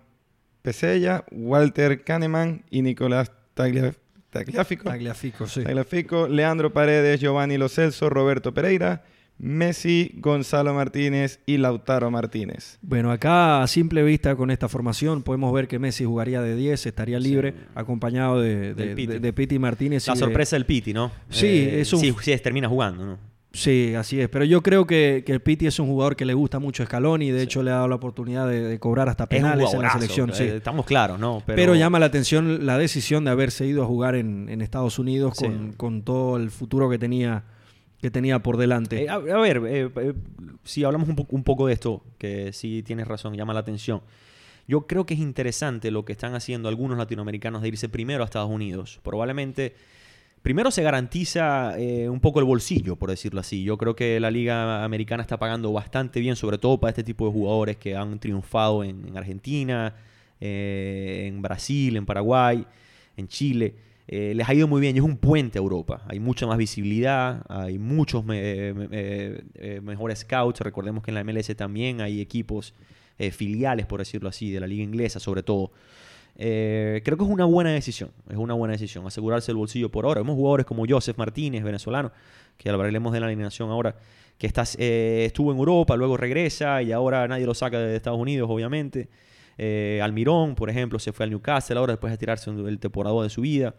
Pesella, 0.61 1.25
Walter 1.31 2.03
Kahneman 2.03 2.63
y 2.69 2.83
Nicolás 2.83 3.31
Taglia- 3.55 3.93
Tagliafico. 4.29 4.83
Tagliafico, 4.85 5.47
sí. 5.47 5.63
Tagliafico, 5.63 6.27
Leandro 6.27 6.71
Paredes, 6.73 7.19
Giovanni 7.19 7.57
Lo 7.57 7.69
Celso, 7.69 8.09
Roberto 8.09 8.53
Pereira, 8.53 9.03
Messi, 9.39 10.13
Gonzalo 10.19 10.73
Martínez 10.73 11.39
y 11.45 11.57
Lautaro 11.57 12.09
Martínez. 12.11 12.77
Bueno, 12.81 13.11
acá 13.11 13.61
a 13.61 13.67
simple 13.67 14.03
vista 14.03 14.35
con 14.35 14.51
esta 14.51 14.69
formación 14.69 15.21
podemos 15.23 15.51
ver 15.53 15.67
que 15.67 15.79
Messi 15.79 16.05
jugaría 16.05 16.41
de 16.41 16.55
10, 16.55 16.85
estaría 16.85 17.19
libre, 17.19 17.53
acompañado 17.75 18.39
de, 18.39 18.73
de, 18.73 18.87
Piti. 18.95 19.07
de- 19.07 19.19
de 19.19 19.33
Piti 19.33 19.59
Martínez. 19.59 20.07
La 20.07 20.13
y 20.13 20.17
sorpresa 20.17 20.55
del 20.55 20.65
Piti, 20.65 20.93
¿no? 20.93 21.11
Sí, 21.29 21.47
Eh, 21.47 21.81
es 21.81 21.91
un- 21.93 21.99
sí, 21.99 22.15
sí, 22.21 22.37
termina 22.37 22.69
jugando, 22.69 23.05
¿no? 23.05 23.33
Sí, 23.55 23.93
así 23.93 24.19
es. 24.19 24.29
Pero 24.29 24.45
yo 24.45 24.63
creo 24.63 24.87
que, 24.87 25.21
que 25.25 25.31
el 25.31 25.39
Piti 25.41 25.67
es 25.67 25.77
un 25.77 25.85
jugador 25.85 26.15
que 26.15 26.25
le 26.25 26.33
gusta 26.33 26.57
mucho 26.57 26.81
a 26.81 26.87
Scaloni. 26.87 27.29
De 27.29 27.43
hecho, 27.43 27.61
le 27.61 27.69
ha 27.69 27.75
dado 27.75 27.87
la 27.87 27.93
oportunidad 27.95 28.47
de, 28.47 28.61
de 28.61 28.79
cobrar 28.79 29.09
hasta 29.09 29.27
penales 29.27 29.71
en 29.75 29.81
la 29.83 29.91
selección. 29.93 30.31
eh, 30.31 30.33
sí. 30.33 30.43
Estamos 30.45 30.87
claros, 30.87 31.19
¿no? 31.19 31.43
Pero, 31.45 31.75
llama 31.75 31.99
la 31.99 32.07
atención 32.07 32.65
la 32.65 32.79
decisión 32.79 33.25
de 33.25 33.29
haberse 33.31 33.67
ido 33.67 33.83
a 33.83 33.85
jugar 33.85 34.15
en, 34.15 34.49
en 34.49 34.61
Estados 34.63 34.97
Unidos 34.97 35.35
Sí. 35.37 35.45
con, 35.45 35.73
con 35.73 36.01
todo 36.01 36.37
el 36.37 36.49
futuro 36.49 36.89
que 36.89 36.97
tenía, 36.97 37.43
que 38.03 38.11
tenía 38.11 38.39
por 38.39 38.57
delante. 38.57 39.05
Eh, 39.05 39.09
a, 39.09 39.17
ver, 39.17 39.61
eh, 39.65 39.89
eh, 39.95 40.13
si 40.65 40.83
hablamos 40.83 41.07
un, 41.07 41.15
po- 41.15 41.25
un 41.29 41.45
poco 41.45 41.67
de 41.67 41.73
esto, 41.73 42.03
que 42.17 42.51
sí 42.51 42.83
tienes 42.83 43.07
razón, 43.07 43.33
llama 43.33 43.53
la 43.53 43.61
atención. 43.61 44.01
Yo 44.67 44.87
creo 44.87 45.05
que 45.05 45.13
es 45.13 45.21
interesante 45.21 45.89
lo 45.89 46.03
que 46.03 46.11
están 46.11 46.35
haciendo 46.35 46.67
algunos 46.67 46.97
latinoamericanos 46.97 47.61
de 47.61 47.69
irse 47.69 47.87
primero 47.87 48.21
a 48.21 48.25
Estados 48.25 48.49
Unidos. 48.49 48.99
Probablemente, 49.03 49.73
primero 50.41 50.69
se 50.69 50.83
garantiza 50.83 51.75
un 52.09 52.19
poco 52.19 52.39
el 52.39 52.45
bolsillo, 52.45 52.97
por 52.97 53.09
decirlo 53.09 53.39
así. 53.39 53.63
Yo 53.63 53.77
creo 53.77 53.95
que 53.95 54.19
la 54.19 54.31
liga 54.31 54.83
americana 54.83 55.21
está 55.23 55.37
pagando 55.37 55.71
bastante 55.71 56.19
bien, 56.19 56.35
sobre 56.35 56.57
todo 56.57 56.77
para 56.81 56.89
este 56.89 57.05
tipo 57.05 57.25
de 57.25 57.31
jugadores 57.31 57.77
que 57.77 57.95
han 57.95 58.19
triunfado 58.19 58.83
en, 58.83 59.07
en 59.07 59.17
Argentina, 59.17 59.95
en 60.41 61.41
Brasil, 61.41 61.95
en 61.95 62.05
Paraguay, 62.05 62.65
en 63.15 63.27
Chile. 63.29 63.75
Eh, 64.07 64.33
les 64.35 64.49
ha 64.49 64.53
ido 64.53 64.67
muy 64.67 64.81
bien 64.81 64.95
y 64.95 64.99
es 64.99 65.05
un 65.05 65.17
puente 65.17 65.57
a 65.57 65.61
Europa. 65.61 66.03
Hay 66.07 66.19
mucha 66.19 66.45
más 66.45 66.57
visibilidad, 66.57 67.43
hay 67.47 67.79
muchos 67.79 68.23
eh, 68.31 68.73
eh, 69.55 69.81
mejores 69.81 70.19
scouts. 70.19 70.59
Recordemos 70.59 71.03
que 71.03 71.11
en 71.11 71.15
la 71.15 71.23
MLS 71.23 71.55
también 71.55 72.01
hay 72.01 72.21
equipos 72.21 72.73
filiales, 73.31 73.85
por 73.85 73.99
decirlo 73.99 74.27
así, 74.27 74.51
de 74.51 74.59
la 74.59 74.67
liga 74.67 74.83
inglesa 74.83 75.19
sobre 75.19 75.43
todo. 75.43 75.71
Creo 76.35 77.01
que 77.01 77.23
es 77.23 77.29
una 77.29 77.45
buena 77.45 77.71
decisión, 77.71 78.09
es 78.27 78.37
una 78.37 78.55
buena 78.55 78.71
decisión, 78.73 79.05
asegurarse 79.05 79.51
el 79.51 79.57
bolsillo 79.57 79.89
por 79.89 80.05
ahora. 80.05 80.21
Vemos 80.21 80.35
jugadores 80.35 80.65
como 80.65 80.83
Joseph 80.89 81.15
Martínez, 81.15 81.63
venezolano, 81.63 82.11
que 82.57 82.69
hablaremos 82.69 83.13
de 83.13 83.19
la 83.19 83.27
alineación 83.27 83.69
ahora, 83.69 83.95
que 84.37 84.47
está, 84.47 84.63
estuvo 84.63 85.51
en 85.51 85.59
Europa, 85.59 85.95
luego 85.95 86.17
regresa 86.17 86.81
y 86.81 86.91
ahora 86.91 87.27
nadie 87.27 87.45
lo 87.45 87.53
saca 87.53 87.79
de 87.79 87.95
Estados 87.95 88.19
Unidos, 88.19 88.49
obviamente. 88.51 89.09
Almirón, 90.01 90.55
por 90.55 90.71
ejemplo, 90.71 90.97
se 90.97 91.13
fue 91.13 91.25
al 91.25 91.29
Newcastle 91.29 91.77
ahora 91.77 91.93
después 91.93 92.11
de 92.11 92.17
tirarse 92.17 92.49
el 92.49 92.79
temporada 92.79 93.21
de 93.21 93.29
su 93.29 93.41
vida. 93.41 93.75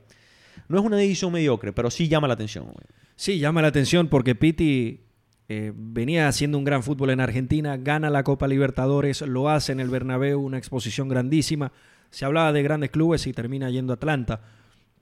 No 0.68 0.78
es 0.78 0.84
una 0.84 0.96
decisión 0.96 1.32
mediocre, 1.32 1.72
pero 1.72 1.90
sí 1.90 2.09
llama 2.09 2.28
la 2.28 2.34
atención. 2.34 2.64
güey. 2.64 2.86
Sí, 3.16 3.38
llama 3.38 3.62
la 3.62 3.68
atención 3.68 4.09
porque 4.09 4.34
Piti 4.34 5.00
eh, 5.48 5.72
venía 5.74 6.26
haciendo 6.28 6.59
un 6.59 6.64
gran 6.64 6.82
fútbol 6.82 7.11
en 7.11 7.20
Argentina, 7.20 7.76
gana 7.76 8.11
la 8.11 8.24
Copa 8.24 8.48
Libertadores, 8.48 9.20
lo 9.22 9.50
hace 9.50 9.72
en 9.72 9.80
el 9.80 9.90
Bernabéu, 9.90 10.40
una 10.40 10.59
exposición 10.59 11.09
grandísima. 11.09 11.72
Se 12.11 12.24
hablaba 12.24 12.52
de 12.52 12.62
grandes 12.62 12.90
clubes 12.90 13.26
y 13.26 13.32
termina 13.32 13.70
yendo 13.70 13.92
a 13.92 13.96
Atlanta. 13.96 14.40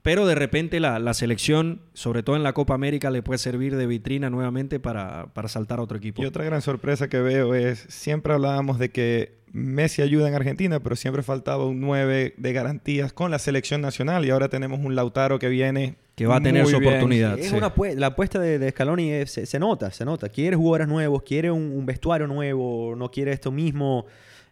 Pero 0.03 0.27
de 0.27 0.35
repente 0.35 0.79
la, 0.81 0.99
la 0.99 1.13
selección, 1.13 1.81
sobre 1.93 2.23
todo 2.23 2.35
en 2.35 2.43
la 2.43 2.51
Copa 2.53 2.73
América, 2.75 3.09
le 3.09 3.23
puede 3.23 3.37
servir 3.37 3.75
de 3.77 3.87
vitrina 3.87 4.29
nuevamente 4.29 4.79
para, 4.79 5.27
para 5.33 5.47
saltar 5.47 5.79
a 5.79 5.81
otro 5.81 5.97
equipo. 5.97 6.21
Y 6.21 6.25
otra 6.25 6.43
gran 6.43 6.61
sorpresa 6.61 7.07
que 7.07 7.19
veo 7.21 7.55
es, 7.55 7.85
siempre 7.87 8.33
hablábamos 8.33 8.79
de 8.79 8.89
que 8.91 9.41
Messi 9.53 10.01
ayuda 10.01 10.27
en 10.27 10.33
Argentina, 10.35 10.81
pero 10.81 10.95
siempre 10.97 11.23
faltaba 11.23 11.65
un 11.65 11.79
9 11.79 12.33
de 12.35 12.53
garantías 12.53 13.13
con 13.13 13.31
la 13.31 13.39
selección 13.39 13.79
nacional 13.81 14.25
y 14.25 14.29
ahora 14.31 14.49
tenemos 14.49 14.79
un 14.83 14.93
Lautaro 14.95 15.39
que 15.39 15.47
viene 15.47 15.95
Que 16.15 16.25
va 16.27 16.37
a 16.37 16.41
tener 16.41 16.63
muy 16.63 16.71
su 16.73 16.79
bien. 16.79 16.91
oportunidad. 16.91 17.39
Es 17.39 17.49
sí. 17.49 17.55
una 17.55 17.71
la 17.95 18.07
apuesta 18.07 18.39
de, 18.39 18.59
de 18.59 18.71
Scaloni 18.71 19.09
es- 19.11 19.31
se, 19.31 19.45
se 19.45 19.57
nota, 19.59 19.89
se 19.91 20.03
nota. 20.03 20.27
Quiere 20.27 20.55
jugadores 20.57 20.87
nuevos, 20.89 21.23
quiere 21.23 21.49
un, 21.49 21.71
un 21.71 21.85
vestuario 21.85 22.27
nuevo, 22.27 22.93
no 22.97 23.09
quiere 23.09 23.31
esto 23.31 23.51
mismo. 23.51 24.05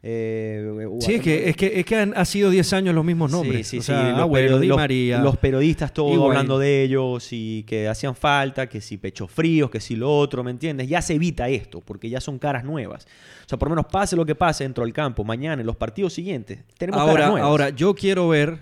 Eh, 0.04 0.88
Sí, 0.99 1.16
es 1.16 1.22
que, 1.22 1.49
es 1.49 1.56
que, 1.56 1.80
es 1.80 1.86
que 1.86 1.95
han, 1.95 2.14
ha 2.16 2.26
sido 2.26 2.49
10 2.49 2.74
años 2.74 2.95
los 2.95 3.06
mismos 3.06 3.32
nombres. 3.32 3.68
Sí, 3.68 3.78
sí, 3.78 3.80
o 3.80 3.82
sea, 3.84 4.02
sí, 4.06 4.10
los 4.12 4.20
Agüero, 4.22 4.58
peri- 4.58 4.62
Di 4.62 4.68
los- 4.68 4.78
María. 4.78 5.18
Los 5.22 5.38
periodistas 5.38 5.93
todos 5.93 6.12
Higuaín. 6.14 6.32
hablando 6.32 6.58
de 6.60 6.84
ellos 6.84 7.28
y 7.32 7.64
que 7.64 7.88
hacían 7.88 8.16
falta, 8.16 8.68
que 8.68 8.82
si 8.82 8.97
pecho 8.97 9.28
fríos, 9.28 9.70
que 9.70 9.80
si 9.80 9.95
lo 9.95 10.12
otro, 10.18 10.43
¿me 10.43 10.52
entiendes? 10.52 10.88
Ya 10.88 11.02
se 11.02 11.14
evita 11.14 11.49
esto, 11.49 11.82
porque 11.82 12.10
ya 12.10 12.20
son 12.20 12.39
caras 12.39 12.64
nuevas. 12.64 13.06
O 13.45 13.49
sea, 13.49 13.60
por 13.60 13.70
lo 13.70 13.76
menos 13.76 13.91
pase 13.91 14.16
lo 14.16 14.26
que 14.26 14.34
pase 14.36 14.64
dentro 14.64 14.84
del 14.84 14.93
campo, 14.93 15.24
mañana, 15.24 15.62
en 15.62 15.68
los 15.68 15.76
partidos 15.76 16.14
siguientes, 16.14 16.60
tenemos 16.78 16.99
ahora, 16.99 17.14
caras 17.14 17.30
nuevas. 17.32 17.47
ahora, 17.47 17.70
yo 17.70 17.93
quiero 17.93 18.28
ver 18.30 18.60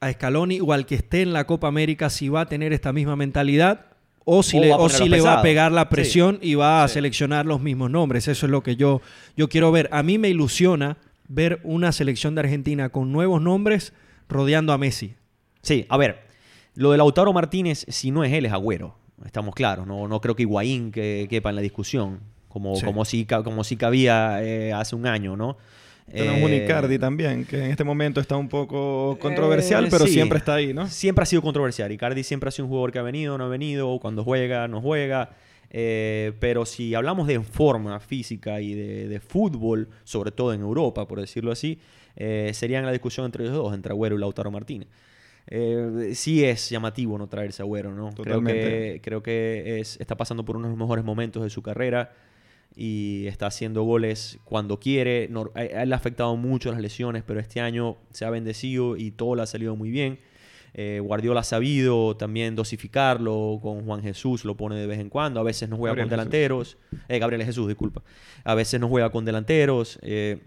a 0.00 0.12
Scaloni 0.12 0.60
o 0.60 0.72
al 0.72 0.86
que 0.86 0.94
esté 0.96 1.22
en 1.22 1.32
la 1.32 1.44
Copa 1.46 1.68
América 1.68 2.10
si 2.10 2.28
va 2.28 2.42
a 2.42 2.46
tener 2.46 2.72
esta 2.72 2.92
misma 2.92 3.14
mentalidad 3.16 3.86
o 4.24 4.42
si 4.42 4.58
O 4.58 4.60
le, 4.60 4.68
va 4.70 4.74
a 4.74 4.78
o 4.78 4.80
ponerlo 4.82 5.04
si 5.04 5.08
le 5.10 5.20
va 5.20 5.22
a 5.22 5.22
pesado. 5.36 5.42
pegar 5.42 5.72
la 5.72 5.82
Sí. 5.82 5.88
presión 5.90 6.38
y 6.42 6.54
va 6.54 6.84
a 6.84 6.88
Sí. 6.88 6.94
seleccionar 6.94 7.46
los 7.46 7.60
mismos 7.60 7.90
nombres. 7.90 8.28
Eso 8.28 8.46
es 8.46 8.50
lo 8.50 8.62
que 8.62 8.76
yo, 8.76 9.00
yo 9.36 9.48
quiero 9.48 9.72
ver. 9.72 9.88
A 9.92 10.02
mí 10.02 10.18
me 10.18 10.28
ilusiona 10.28 10.96
ver 11.28 11.60
una 11.64 11.92
selección 11.92 12.34
de 12.34 12.40
Argentina 12.42 12.88
con 12.90 13.10
nuevos 13.12 13.40
nombres 13.42 13.92
rodeando 14.28 14.72
a 14.72 14.78
Messi. 14.78 15.14
Sí, 15.62 15.86
a 15.88 15.96
ver, 15.96 16.20
lo 16.74 16.90
de 16.92 16.98
Lautaro 16.98 17.32
Martínez, 17.32 17.84
si 17.88 18.10
no 18.10 18.24
es 18.24 18.32
él, 18.32 18.46
es 18.46 18.52
Agüero. 18.52 18.96
Estamos 19.24 19.54
claros, 19.54 19.86
no, 19.86 20.08
no 20.08 20.20
creo 20.20 20.34
que 20.34 20.42
Higuaín 20.42 20.90
que, 20.90 21.26
quepa 21.30 21.50
en 21.50 21.56
la 21.56 21.62
discusión, 21.62 22.20
como, 22.48 22.74
Sí. 22.76 22.84
como, 22.84 23.04
si, 23.04 23.24
como 23.24 23.62
si 23.64 23.76
cabía 23.76 24.42
eh, 24.42 24.72
hace 24.72 24.96
un 24.96 25.06
año, 25.06 25.36
¿no? 25.36 25.56
Tenemos 26.10 26.42
un 26.42 26.50
Eh, 26.50 26.64
Icardi 26.64 26.98
también, 26.98 27.44
que 27.44 27.56
en 27.64 27.70
este 27.70 27.84
momento 27.84 28.20
está 28.20 28.36
un 28.36 28.48
poco 28.48 29.16
controversial, 29.20 29.84
Eh, 29.86 29.88
pero 29.90 30.06
sí. 30.06 30.12
siempre 30.14 30.38
está 30.38 30.54
ahí, 30.54 30.74
¿no? 30.74 30.86
Siempre 30.88 31.22
ha 31.22 31.26
sido 31.26 31.42
controversial. 31.42 31.90
Icardi 31.92 32.22
siempre 32.22 32.48
ha 32.48 32.50
sido 32.50 32.66
un 32.66 32.70
jugador 32.70 32.92
que 32.92 32.98
ha 32.98 33.02
venido, 33.02 33.38
no 33.38 33.44
ha 33.44 33.48
venido, 33.48 33.98
cuando 34.00 34.24
juega, 34.24 34.68
no 34.68 34.80
juega. 34.80 35.30
Eh, 35.70 36.32
pero 36.38 36.66
si 36.66 36.94
hablamos 36.94 37.26
de 37.26 37.40
forma 37.40 37.98
física 37.98 38.60
y 38.60 38.74
de, 38.74 39.08
de 39.08 39.20
fútbol, 39.20 39.88
sobre 40.04 40.30
todo 40.30 40.52
en 40.52 40.60
Europa, 40.60 41.08
por 41.08 41.18
decirlo 41.20 41.50
así, 41.50 41.78
eh, 42.16 42.50
serían 42.52 42.84
la 42.84 42.92
discusión 42.92 43.24
entre 43.24 43.44
ellos 43.44 43.56
dos, 43.56 43.72
entre 43.72 43.92
Agüero 43.92 44.16
y 44.16 44.18
Lautaro 44.20 44.50
Martínez. 44.50 44.88
Eh, 45.46 46.12
sí 46.14 46.44
es 46.44 46.68
llamativo 46.68 47.16
no 47.16 47.26
traerse 47.26 47.62
a 47.62 47.64
Agüero, 47.64 47.90
¿no? 47.92 48.10
Creo 48.10 48.24
Totalmente. 48.24 48.60
que, 48.94 49.00
creo 49.02 49.22
que 49.22 49.80
es, 49.80 49.98
está 49.98 50.14
pasando 50.14 50.44
por 50.44 50.56
uno 50.56 50.66
de 50.66 50.72
los 50.72 50.78
mejores 50.78 51.04
momentos 51.04 51.42
de 51.42 51.48
su 51.50 51.62
carrera 51.62 52.12
y 52.74 53.26
está 53.26 53.46
haciendo 53.46 53.82
goles 53.82 54.38
cuando 54.44 54.78
quiere. 54.80 55.28
No, 55.30 55.50
a, 55.54 55.60
a 55.60 55.62
él 55.82 55.88
le 55.88 55.94
ha 55.94 55.98
afectado 55.98 56.36
mucho 56.36 56.70
las 56.72 56.80
lesiones, 56.80 57.22
pero 57.26 57.40
este 57.40 57.60
año 57.60 57.96
se 58.10 58.24
ha 58.24 58.30
bendecido 58.30 58.96
y 58.96 59.10
todo 59.10 59.34
le 59.36 59.42
ha 59.42 59.46
salido 59.46 59.76
muy 59.76 59.90
bien. 59.90 60.18
Eh, 60.74 61.00
Guardiola 61.02 61.40
ha 61.40 61.44
sabido 61.44 62.16
también 62.16 62.56
dosificarlo 62.56 63.58
con 63.60 63.84
Juan 63.84 64.02
Jesús, 64.02 64.46
lo 64.46 64.56
pone 64.56 64.76
de 64.76 64.86
vez 64.86 65.00
en 65.00 65.10
cuando. 65.10 65.38
A 65.38 65.42
veces 65.42 65.68
no 65.68 65.76
juega 65.76 65.90
Gabriel 65.90 66.06
con 66.08 66.10
delanteros. 66.10 66.78
Eh, 67.08 67.18
Gabriel 67.18 67.44
Jesús, 67.44 67.68
disculpa. 67.68 68.02
A 68.44 68.54
veces 68.54 68.80
no 68.80 68.88
juega 68.88 69.10
con 69.10 69.24
delanteros. 69.24 69.98
eh, 70.02 70.40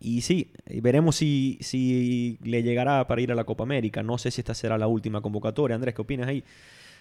y 0.00 0.20
sí, 0.20 0.50
veremos 0.82 1.16
si, 1.16 1.56
si 1.62 2.38
le 2.42 2.62
llegará 2.62 3.06
para 3.06 3.22
ir 3.22 3.32
a 3.32 3.34
la 3.34 3.44
Copa 3.44 3.62
América. 3.64 4.02
No 4.02 4.18
sé 4.18 4.30
si 4.30 4.40
esta 4.42 4.52
será 4.54 4.76
la 4.76 4.86
última 4.86 5.22
convocatoria. 5.22 5.74
Andrés, 5.76 5.94
¿qué 5.94 6.02
opinas 6.02 6.28
ahí? 6.28 6.44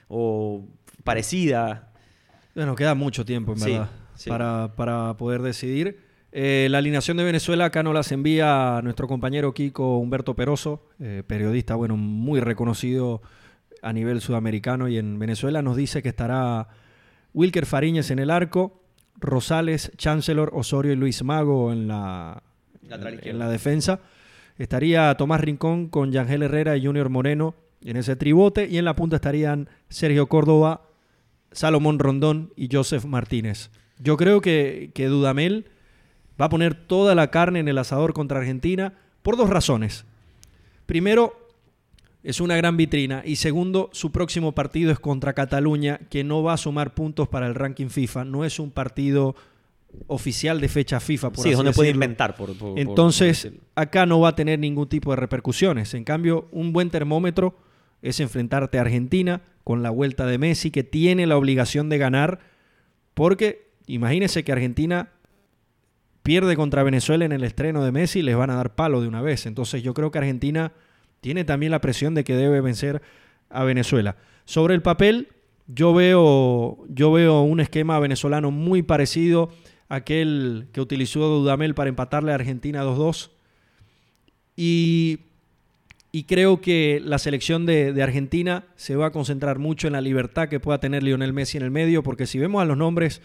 O 0.07 0.63
parecida. 1.03 1.91
Bueno, 2.55 2.75
queda 2.75 2.95
mucho 2.95 3.25
tiempo, 3.25 3.53
en 3.53 3.59
Sí, 3.59 3.71
verdad, 3.71 3.89
sí. 4.15 4.29
Para, 4.29 4.73
para 4.75 5.15
poder 5.17 5.41
decidir. 5.41 5.99
Eh, 6.35 6.67
la 6.71 6.79
alineación 6.79 7.15
de 7.17 7.23
Venezuela 7.23 7.65
acá 7.65 7.83
nos 7.83 7.93
las 7.93 8.11
envía 8.11 8.81
nuestro 8.83 9.07
compañero 9.07 9.53
Kiko 9.53 9.99
Humberto 9.99 10.35
Peroso, 10.35 10.87
eh, 10.99 11.21
periodista, 11.27 11.75
bueno, 11.75 11.95
muy 11.95 12.39
reconocido 12.39 13.21
a 13.83 13.93
nivel 13.93 14.19
sudamericano 14.19 14.87
y 14.87 14.97
en 14.97 15.19
Venezuela. 15.19 15.61
Nos 15.61 15.77
dice 15.77 16.01
que 16.01 16.09
estará 16.09 16.69
Wilker 17.35 17.67
Fariñez 17.67 18.09
en 18.09 18.17
el 18.17 18.31
arco, 18.31 18.81
Rosales, 19.19 19.91
Chancellor, 19.95 20.49
Osorio 20.55 20.93
y 20.93 20.95
Luis 20.95 21.23
Mago 21.23 21.71
en 21.71 21.87
la, 21.87 22.41
en, 22.89 23.37
la 23.37 23.49
defensa. 23.49 23.99
Estaría 24.57 25.13
Tomás 25.15 25.39
Rincón 25.39 25.87
con 25.87 26.11
Yangel 26.11 26.41
Herrera 26.41 26.75
y 26.77 26.85
Junior 26.85 27.09
Moreno 27.09 27.53
en 27.83 27.97
ese 27.97 28.15
tribote. 28.15 28.67
Y 28.67 28.79
en 28.79 28.85
la 28.85 28.95
punta 28.95 29.17
estarían 29.17 29.69
Sergio 29.89 30.25
Córdoba, 30.27 30.89
Salomón 31.51 31.99
Rondón 31.99 32.53
y 32.55 32.69
Joseph 32.71 33.05
Martínez. 33.05 33.69
Yo 34.03 34.17
creo 34.17 34.41
que, 34.41 34.91
que 34.93 35.07
Dudamel 35.07 35.65
va 36.39 36.45
a 36.45 36.49
poner 36.49 36.75
toda 36.75 37.15
la 37.15 37.31
carne 37.31 37.59
en 37.59 37.67
el 37.67 37.77
asador 37.77 38.13
contra 38.13 38.39
Argentina 38.39 38.93
por 39.21 39.37
dos 39.37 39.49
razones. 39.49 40.05
Primero, 40.85 41.47
es 42.23 42.39
una 42.41 42.55
gran 42.55 42.75
vitrina. 42.77 43.21
Y 43.25 43.37
segundo, 43.37 43.89
su 43.93 44.11
próximo 44.11 44.53
partido 44.53 44.91
es 44.91 44.99
contra 44.99 45.33
Cataluña, 45.33 45.99
que 46.09 46.23
no 46.23 46.43
va 46.43 46.53
a 46.53 46.57
sumar 46.57 46.93
puntos 46.93 47.27
para 47.27 47.47
el 47.47 47.55
ranking 47.55 47.87
FIFA. 47.87 48.25
No 48.25 48.45
es 48.45 48.59
un 48.59 48.71
partido 48.71 49.35
oficial 50.07 50.59
de 50.59 50.69
fecha 50.69 50.99
FIFA, 50.99 51.29
por 51.31 51.43
sí, 51.43 51.49
es 51.49 51.55
así 51.55 51.57
donde 51.57 51.73
puede 51.73 51.91
inventar. 51.91 52.35
Por, 52.35 52.57
por- 52.57 52.79
Entonces, 52.79 53.45
por 53.45 53.53
acá 53.75 54.05
no 54.05 54.19
va 54.19 54.29
a 54.29 54.35
tener 54.35 54.57
ningún 54.59 54.87
tipo 54.89 55.11
de 55.11 55.17
repercusiones. 55.17 55.93
En 55.93 56.03
cambio, 56.03 56.47
un 56.51 56.73
buen 56.73 56.89
termómetro 56.89 57.55
es 58.01 58.19
enfrentarte 58.19 58.77
a 58.79 58.81
Argentina 58.81 59.41
con 59.63 59.83
la 59.83 59.91
vuelta 59.91 60.25
de 60.25 60.37
Messi, 60.37 60.71
que 60.71 60.83
tiene 60.83 61.25
la 61.27 61.37
obligación 61.37 61.89
de 61.89 61.97
ganar, 61.99 62.39
porque 63.13 63.62
imagínense 63.87 64.43
que 64.43 64.51
Argentina 64.51 65.09
pierde 66.23 66.55
contra 66.55 66.83
Venezuela 66.83 67.25
en 67.25 67.33
el 67.33 67.43
estreno 67.43 67.83
de 67.83 67.91
Messi, 67.91 68.21
les 68.21 68.35
van 68.35 68.49
a 68.49 68.55
dar 68.55 68.75
palo 68.75 69.01
de 69.01 69.07
una 69.07 69.21
vez. 69.21 69.45
Entonces, 69.45 69.83
yo 69.83 69.93
creo 69.93 70.11
que 70.11 70.19
Argentina 70.19 70.71
tiene 71.21 71.43
también 71.43 71.71
la 71.71 71.81
presión 71.81 72.15
de 72.15 72.23
que 72.23 72.35
debe 72.35 72.61
vencer 72.61 73.01
a 73.49 73.63
Venezuela. 73.63 74.15
Sobre 74.45 74.73
el 74.73 74.81
papel, 74.81 75.29
yo 75.67 75.93
veo, 75.93 76.85
yo 76.89 77.11
veo 77.11 77.41
un 77.41 77.59
esquema 77.59 77.99
venezolano 77.99 78.51
muy 78.51 78.81
parecido 78.83 79.49
a 79.89 79.95
aquel 79.95 80.67
que 80.71 80.81
utilizó 80.81 81.27
Dudamel 81.27 81.75
para 81.75 81.89
empatarle 81.89 82.31
a 82.31 82.35
Argentina 82.35 82.83
2-2. 82.83 83.29
Y 84.55 85.19
Y 86.15 86.25
creo 86.25 86.61
que 86.61 87.01
la 87.03 87.17
selección 87.17 87.65
de, 87.65 87.91
de, 87.91 88.03
Argentina 88.03 88.65
se 88.75 88.95
va 88.95 89.07
a 89.07 89.11
concentrar 89.11 89.57
mucho 89.57 89.87
en 89.87 89.93
la 89.93 90.01
libertad 90.01 90.47
que 90.47 90.59
pueda 90.59 90.79
tener 90.79 91.01
Lionel 91.01 91.33
Messi 91.33 91.57
en 91.57 91.63
el 91.63 91.71
medio, 91.71 92.03
porque 92.03 92.27
si 92.27 92.37
vemos 92.37 92.61
a 92.61 92.65
los 92.65 92.77
nombres, 92.77 93.19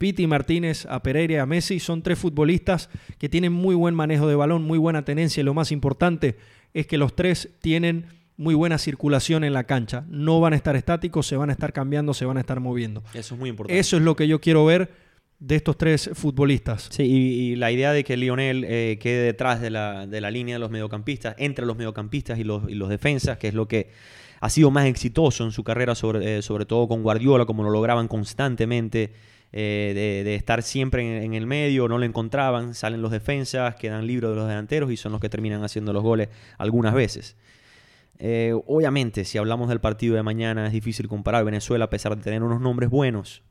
Piti 0.00 0.26
Martínez, 0.26 0.86
a 0.86 1.02
Pereira 1.02 1.34
y 1.34 1.36
a 1.36 1.44
Messi, 1.44 1.78
son 1.78 2.00
tres 2.00 2.18
futbolistas 2.18 2.88
que 3.18 3.28
tienen 3.28 3.52
muy 3.52 3.74
buen 3.74 3.94
manejo 3.94 4.26
de 4.26 4.34
balón, 4.34 4.62
muy 4.62 4.78
buena 4.78 5.04
tenencia 5.04 5.42
y 5.42 5.44
lo 5.44 5.52
más 5.52 5.72
importante 5.72 6.38
es 6.72 6.86
que 6.86 6.96
los 6.96 7.14
tres 7.14 7.50
tienen 7.60 8.06
muy 8.38 8.54
buena 8.54 8.78
circulación 8.78 9.44
en 9.44 9.52
la 9.52 9.64
cancha. 9.64 10.06
No 10.08 10.40
van 10.40 10.54
a 10.54 10.56
estar 10.56 10.74
estáticos, 10.74 11.26
se 11.26 11.36
van 11.36 11.50
a 11.50 11.52
estar 11.52 11.74
cambiando, 11.74 12.14
se 12.14 12.24
van 12.24 12.38
a 12.38 12.40
estar 12.40 12.60
moviendo. 12.60 13.02
Eso 13.12 13.34
es 13.34 13.38
muy 13.38 13.50
importante. 13.50 13.78
Eso 13.78 13.98
es 13.98 14.02
lo 14.02 14.16
que 14.16 14.26
yo 14.26 14.40
quiero 14.40 14.64
ver 14.64 14.90
de 15.38 15.56
estos 15.56 15.76
tres 15.76 16.08
futbolistas. 16.14 16.88
Sí, 16.90 17.02
y, 17.02 17.56
la 17.56 17.70
idea 17.70 17.92
de 17.92 18.02
que 18.02 18.16
Lionel 18.16 18.64
eh, 18.64 18.98
quede 19.02 19.22
detrás 19.22 19.60
de 19.60 19.68
la, 19.68 20.06
de 20.06 20.22
la, 20.22 20.30
línea 20.30 20.54
de 20.54 20.60
los 20.60 20.70
mediocampistas, 20.70 21.34
entre 21.36 21.66
los 21.66 21.76
mediocampistas 21.76 22.38
y 22.38 22.44
los, 22.44 22.70
y 22.70 22.74
los 22.74 22.88
defensas, 22.88 23.36
que 23.36 23.48
es 23.48 23.54
lo 23.54 23.68
que 23.68 23.90
ha 24.40 24.48
sido 24.48 24.70
más 24.70 24.86
exitoso 24.86 25.44
en 25.44 25.52
su 25.52 25.62
carrera, 25.62 25.94
sobre, 25.94 26.38
eh, 26.38 26.40
sobre 26.40 26.64
todo 26.64 26.88
con 26.88 27.02
Guardiola, 27.02 27.44
como 27.44 27.62
lo 27.62 27.68
lograban 27.68 28.08
constantemente, 28.08 29.12
eh, 29.52 30.22
de, 30.24 30.34
estar 30.34 30.62
siempre 30.62 31.24
en, 31.24 31.34
el 31.34 31.46
medio, 31.46 31.88
no 31.88 31.98
lo 31.98 32.04
encontraban, 32.04 32.74
salen 32.74 33.02
los 33.02 33.10
defensas, 33.10 33.74
quedan 33.76 34.06
libres 34.06 34.30
de 34.30 34.36
los 34.36 34.48
delanteros 34.48 34.90
y 34.90 34.96
son 34.96 35.12
los 35.12 35.20
que 35.20 35.28
terminan 35.28 35.64
haciendo 35.64 35.92
los 35.92 36.02
goles 36.02 36.28
algunas 36.58 36.94
veces. 36.94 37.36
obviamente, 38.66 39.24
si 39.24 39.38
hablamos 39.38 39.68
del 39.68 39.80
partido 39.80 40.14
de 40.14 40.22
mañana, 40.22 40.66
es 40.66 40.72
difícil 40.72 41.08
comparar 41.08 41.44
Venezuela 41.44 41.86
a 41.86 41.90
pesar 41.90 42.16
de 42.16 42.22
tener 42.22 42.42
unos 42.42 42.60
nombres 42.60 42.90
buenos 42.90 43.42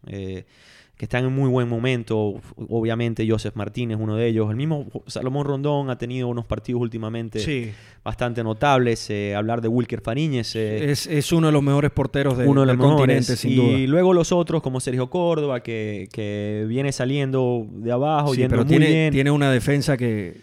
que 1.00 1.06
están 1.06 1.24
en 1.24 1.32
muy 1.32 1.50
buen 1.50 1.70
momento. 1.70 2.42
Obviamente 2.68 3.26
Joseph 3.26 3.56
Martínez, 3.56 3.98
uno 3.98 4.18
de 4.18 4.28
ellos. 4.28 4.50
El 4.50 4.58
mismo 4.58 4.86
Salomón 5.08 5.46
Rondón 5.46 5.90
ha 5.90 5.98
tenido 5.98 6.28
unos 6.28 6.46
partidos 6.46 6.82
últimamente 6.82 7.74
bastante 8.04 8.44
notables. 8.44 9.10
Eh, 9.10 9.34
hablar 9.34 9.62
de 9.62 9.70
Wilker 9.70 10.02
Fariñez. 10.02 10.58
Eh, 10.58 10.92
es, 10.92 11.32
uno 11.32 11.48
de 11.48 11.54
los 11.54 11.64
mejores 11.64 11.92
porteros 11.92 12.38
de, 12.38 12.46
uno 12.46 12.66
del 12.66 12.78
continente, 12.78 13.38
sin 13.38 13.56
duda. 13.56 13.78
Y 13.78 13.88
luego 13.88 14.14
los 14.14 14.34
otros, 14.34 14.62
como 14.62 14.82
Sergio 14.82 15.10
Córdoba, 15.10 15.64
que, 15.64 16.66
viene 16.68 16.92
saliendo 16.92 17.66
de 17.72 17.94
abajo, 17.94 18.36
sí, 18.36 18.46
pero 18.50 18.66
tiene, 18.66 19.10
tiene 19.10 19.32
una 19.32 19.50
defensa 19.54 19.96
que, 19.96 20.36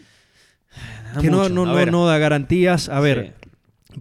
que 1.20 1.28
no, 1.28 1.50
no, 1.50 2.06
da 2.06 2.16
garantías. 2.16 2.88
A 2.88 3.00
ver, 3.00 3.34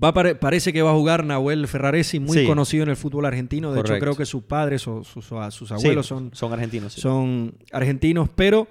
Va 0.04 0.14
parece 0.14 0.74
que 0.74 0.82
va 0.82 0.92
a 0.92 0.94
jugar 0.94 1.24
Nahuel 1.24 1.68
Ferraresi, 1.68 2.20
muy 2.20 2.46
conocido 2.46 2.84
en 2.84 2.90
el 2.90 2.96
fútbol 2.96 3.26
argentino. 3.26 3.72
De 3.72 3.80
hecho, 3.80 3.98
creo 3.98 4.16
que 4.16 4.26
sus 4.26 4.44
padres 4.44 4.88
o 4.88 5.04
sus, 5.04 5.32
abuelos 5.32 6.06
son, 6.06 6.32
son 6.34 6.54
argentinos. 6.54 6.94
Son 6.94 7.56
argentinos, 7.72 8.30
pero 8.36 8.68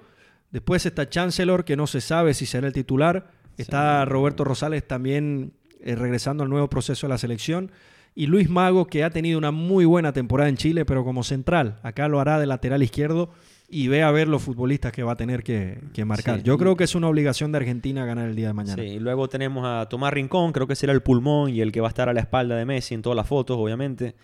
después 0.51 0.85
está 0.85 1.09
Chancellor, 1.09 1.65
que 1.65 1.75
no 1.75 1.87
se 1.87 2.01
sabe 2.01 2.33
si 2.33 2.45
será 2.45 2.67
el 2.67 2.73
titular. 2.73 3.31
Está 3.57 4.05
Roberto 4.05 4.43
Rosales 4.43 4.87
también 4.87 5.53
eh, 5.81 5.95
regresando 5.95 6.43
al 6.43 6.49
nuevo 6.49 6.69
proceso 6.69 7.07
de 7.07 7.13
la 7.13 7.17
selección. 7.17 7.71
Y 8.13 8.27
Luis 8.27 8.49
Mago, 8.49 8.87
que 8.87 9.03
ha 9.03 9.09
tenido 9.09 9.37
una 9.37 9.51
muy 9.51 9.85
buena 9.85 10.13
temporada 10.13 10.49
en 10.49 10.57
Chile, 10.57 10.85
pero 10.85 11.03
como 11.03 11.23
central. 11.23 11.79
Acá 11.83 12.07
lo 12.07 12.19
hará 12.19 12.39
de 12.39 12.45
lateral 12.45 12.83
izquierdo 12.83 13.31
y 13.69 13.87
ve 13.87 14.03
a 14.03 14.11
ver 14.11 14.27
los 14.27 14.43
futbolistas 14.43 14.91
que 14.91 15.03
va 15.03 15.13
a 15.13 15.15
tener 15.15 15.43
que, 15.43 15.79
marcar. 16.05 16.43
Yo 16.43 16.57
creo 16.57 16.75
que 16.75 16.83
es 16.83 16.95
una 16.95 17.07
obligación 17.07 17.51
de 17.51 17.57
Argentina 17.57 18.05
ganar 18.05 18.29
el 18.29 18.35
día 18.35 18.47
de 18.47 18.53
mañana. 18.53 18.81
Sí, 18.81 18.89
y 18.89 18.99
luego 18.99 19.27
tenemos 19.27 19.65
a 19.65 19.87
Tomás 19.89 20.13
Rincón, 20.13 20.51
creo 20.51 20.67
que 20.67 20.75
será 20.75 20.93
el 20.93 21.01
pulmón 21.01 21.49
y 21.49 21.61
el 21.61 21.71
que 21.71 21.81
va 21.81 21.87
a 21.87 21.89
estar 21.89 22.09
a 22.09 22.13
la 22.13 22.21
espalda 22.21 22.55
de 22.55 22.65
Messi 22.65 22.93
en 22.93 23.01
todas 23.01 23.15
las 23.15 23.27
fotos, 23.27 23.57
obviamente. 23.57 24.15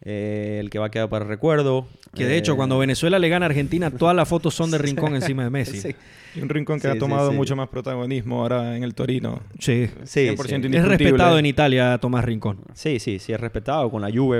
Eh, 0.00 0.58
el 0.60 0.70
que 0.70 0.78
va 0.78 0.86
a 0.86 0.90
quedar 0.90 1.08
para 1.08 1.24
el 1.24 1.28
recuerdo. 1.28 1.88
Que 2.14 2.24
de 2.24 2.36
hecho, 2.36 2.56
cuando 2.56 2.76
eh, 2.76 2.80
Venezuela 2.80 3.18
le 3.18 3.28
gana 3.28 3.46
a 3.46 3.48
Argentina, 3.48 3.90
todas 3.98 4.14
las 4.14 4.28
fotos 4.28 4.54
son 4.54 4.70
de 4.70 4.78
Rincón 4.78 5.14
encima 5.16 5.42
de 5.42 5.50
Messi. 5.50 5.94
Y 6.36 6.40
un 6.40 6.48
Rincón 6.48 6.78
que 6.78 6.86
ha 6.86 6.98
tomado 6.98 7.32
mucho 7.32 7.56
más 7.56 7.68
protagonismo 7.68 8.42
ahora 8.42 8.76
en 8.76 8.84
el 8.84 8.94
Torino. 8.94 9.40
Sí, 9.58 9.88
sí. 10.04 10.28
Es 10.28 10.84
respetado 10.84 11.38
en 11.38 11.46
Italia 11.46 11.98
Tomás 11.98 12.24
Rincón. 12.24 12.58
Sí, 12.74 13.00
sí, 13.00 13.18
sí, 13.18 13.32
es 13.32 13.40
respetado. 13.40 13.90
Con 13.90 14.02
la 14.02 14.10
Juve, 14.10 14.38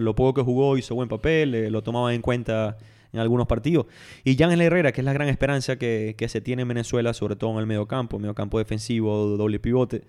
lo 0.00 0.14
poco 0.14 0.34
que 0.34 0.42
jugó, 0.42 0.76
hizo 0.76 0.94
buen 0.94 1.08
papel, 1.08 1.54
eh, 1.54 1.70
lo 1.70 1.82
tomaba 1.82 2.14
en 2.14 2.22
cuenta 2.22 2.76
en 3.12 3.20
algunos 3.20 3.46
partidos. 3.46 3.86
Y 4.24 4.36
Jan 4.36 4.58
Herrera, 4.60 4.92
que 4.92 5.00
es 5.00 5.04
la 5.04 5.12
gran 5.12 5.28
esperanza 5.28 5.76
que, 5.76 6.14
se 6.28 6.40
tiene 6.40 6.62
en 6.62 6.68
Venezuela, 6.68 7.12
sobre 7.12 7.36
todo 7.36 7.52
en 7.52 7.58
el 7.58 7.66
medio 7.66 7.86
campo, 7.86 8.18
medio 8.18 8.34
campo 8.34 8.58
defensivo, 8.58 9.36
doble 9.36 9.58
pivote. 9.58 10.02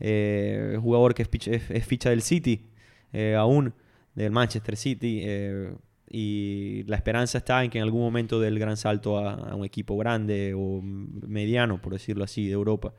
Eh, 0.00 0.76
jugador 0.80 1.14
que 1.14 1.22
es 1.22 1.86
ficha, 1.86 2.10
del 2.10 2.22
City, 2.22 2.66
eh, 3.12 3.34
aún 3.36 3.74
del 4.14 4.30
Manchester 4.30 4.76
City. 4.76 5.20
Eh, 5.24 5.72
y 6.10 6.84
la 6.86 6.96
esperanza 6.96 7.38
está 7.38 7.64
en 7.64 7.70
que 7.70 7.78
en 7.78 7.84
algún 7.84 8.02
momento 8.02 8.38
dé 8.38 8.48
el 8.48 8.58
gran 8.58 8.76
salto 8.76 9.18
a, 9.18 9.54
un 9.54 9.64
equipo 9.64 9.96
grande 9.96 10.54
o 10.54 10.80
mediano, 10.82 11.80
por 11.80 11.92
decirlo 11.92 12.24
así, 12.24 12.46
de 12.46 12.52
Europa. 12.52 12.92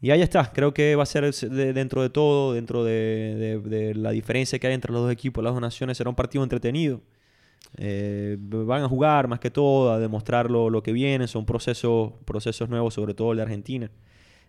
Y 0.00 0.10
ahí 0.10 0.22
está, 0.22 0.52
creo 0.52 0.72
que 0.72 0.94
va 0.94 1.02
a 1.02 1.06
ser 1.06 1.32
dentro 1.32 2.02
de 2.02 2.10
todo, 2.10 2.52
dentro 2.54 2.84
de, 2.84 3.60
de, 3.64 3.94
la 3.94 4.12
diferencia 4.12 4.58
que 4.58 4.68
hay 4.68 4.74
entre 4.74 4.92
los 4.92 5.02
dos 5.02 5.12
equipos, 5.12 5.42
las 5.42 5.52
dos 5.52 5.60
naciones, 5.60 5.96
será 5.96 6.10
un 6.10 6.16
partido 6.16 6.44
entretenido. 6.44 7.00
Eh, 7.76 8.36
van 8.40 8.82
a 8.82 8.88
jugar 8.88 9.28
más 9.28 9.40
que 9.40 9.50
todo, 9.50 9.92
a 9.92 9.98
demostrar 9.98 10.50
lo, 10.50 10.82
que 10.82 10.92
viene, 10.92 11.28
son 11.28 11.44
procesos, 11.44 12.12
procesos 12.24 12.68
nuevos, 12.68 12.94
sobre 12.94 13.14
todo 13.14 13.32
el 13.32 13.36
de 13.38 13.42
Argentina. 13.42 13.90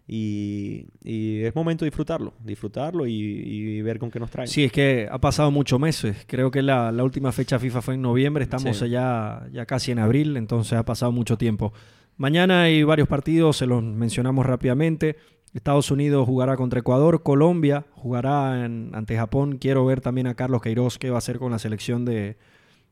Y, 0.07 0.88
es 1.03 1.53
momento 1.53 1.86
de 1.86 1.91
disfrutarlo, 1.91 2.34
disfrutarlo 2.43 3.05
y, 3.05 3.82
ver 3.84 3.99
con 3.99 4.10
qué 4.10 4.20
nos 4.20 4.32
traen. 4.32 4.47
Sí, 4.47 4.64
es 4.64 4.72
que 4.72 5.07
ha 5.12 5.20
pasado 5.20 5.51
muchos 5.51 5.80
meses. 5.80 6.26
Creo 6.26 6.49
que 6.49 6.64
la, 6.64 6.91
última 7.03 7.32
fecha 7.32 7.60
FIFA 7.60 7.82
fue 7.82 7.93
en 7.93 8.01
noviembre, 8.01 8.43
estamos 8.43 8.80
ya, 8.80 9.47
ya 9.51 9.66
casi 9.68 9.91
en 9.91 9.99
abril, 9.99 10.36
entonces 10.36 10.74
ha 10.74 10.84
pasado 10.84 11.12
mucho 11.12 11.38
tiempo. 11.38 11.74
Mañana 12.18 12.64
hay 12.64 12.84
varios 12.84 13.07
partidos, 13.07 13.57
se 13.57 13.68
los 13.68 13.84
mencionamos 13.84 14.45
rápidamente. 14.45 15.18
Estados 15.53 15.89
Unidos 15.89 16.28
jugará 16.28 16.57
contra 16.57 16.80
Ecuador, 16.80 17.24
Colombia 17.24 17.86
jugará 17.93 18.64
ante 18.64 19.16
Japón. 19.16 19.57
Quiero 19.57 19.86
ver 19.86 20.01
también 20.01 20.28
a 20.28 20.36
Carlos 20.36 20.62
Queiroz 20.62 20.97
qué 20.97 21.12
va 21.12 21.16
a 21.16 21.20
hacer 21.20 21.39
con 21.39 21.51
la 21.51 21.60
selección 21.60 22.05
de, 22.05 22.38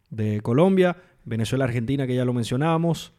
de 0.10 0.42
Colombia, 0.42 0.98
Venezuela, 1.26 1.66
Argentina, 1.66 2.08
que 2.08 2.16
ya 2.16 2.26
lo 2.26 2.34
mencionábamos. 2.34 3.14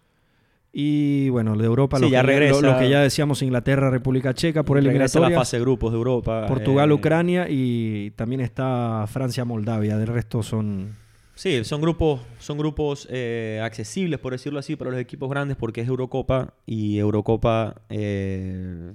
Y 0.72 1.30
bueno, 1.30 1.56
de 1.56 1.64
Europa, 1.64 1.98
lo, 1.98 2.06
que, 2.06 2.12
ya 2.12 2.22
lo, 2.22 2.78
que 2.78 2.90
ya 2.90 3.00
decíamos, 3.00 3.42
Inglaterra, 3.42 3.90
República 3.90 4.34
Checa, 4.34 4.64
por 4.64 4.78
eliminatoria. 4.78 5.30
la 5.30 5.36
fase 5.36 5.56
de 5.56 5.62
grupos 5.62 5.92
de 5.92 5.96
Europa. 5.96 6.46
Portugal, 6.46 6.90
eh, 6.90 6.94
Ucrania 6.94 7.46
y 7.48 8.10
también 8.12 8.42
está 8.42 9.04
Francia, 9.08 9.44
Moldavia. 9.44 9.96
Del 9.96 10.08
resto 10.08 10.42
son... 10.42 10.94
Sí, 11.34 11.64
son 11.64 11.80
grupos, 11.80 12.20
son 12.38 12.58
grupos 12.58 13.06
eh, 13.10 13.60
accesibles, 13.62 14.18
por 14.18 14.32
decirlo 14.32 14.58
así, 14.58 14.76
para 14.76 14.90
los 14.90 15.00
equipos 15.00 15.30
grandes 15.30 15.56
porque 15.56 15.80
es 15.80 15.88
Eurocopa 15.88 16.54
y 16.66 16.98
Eurocopa... 16.98 17.82
Eh, 17.88 18.92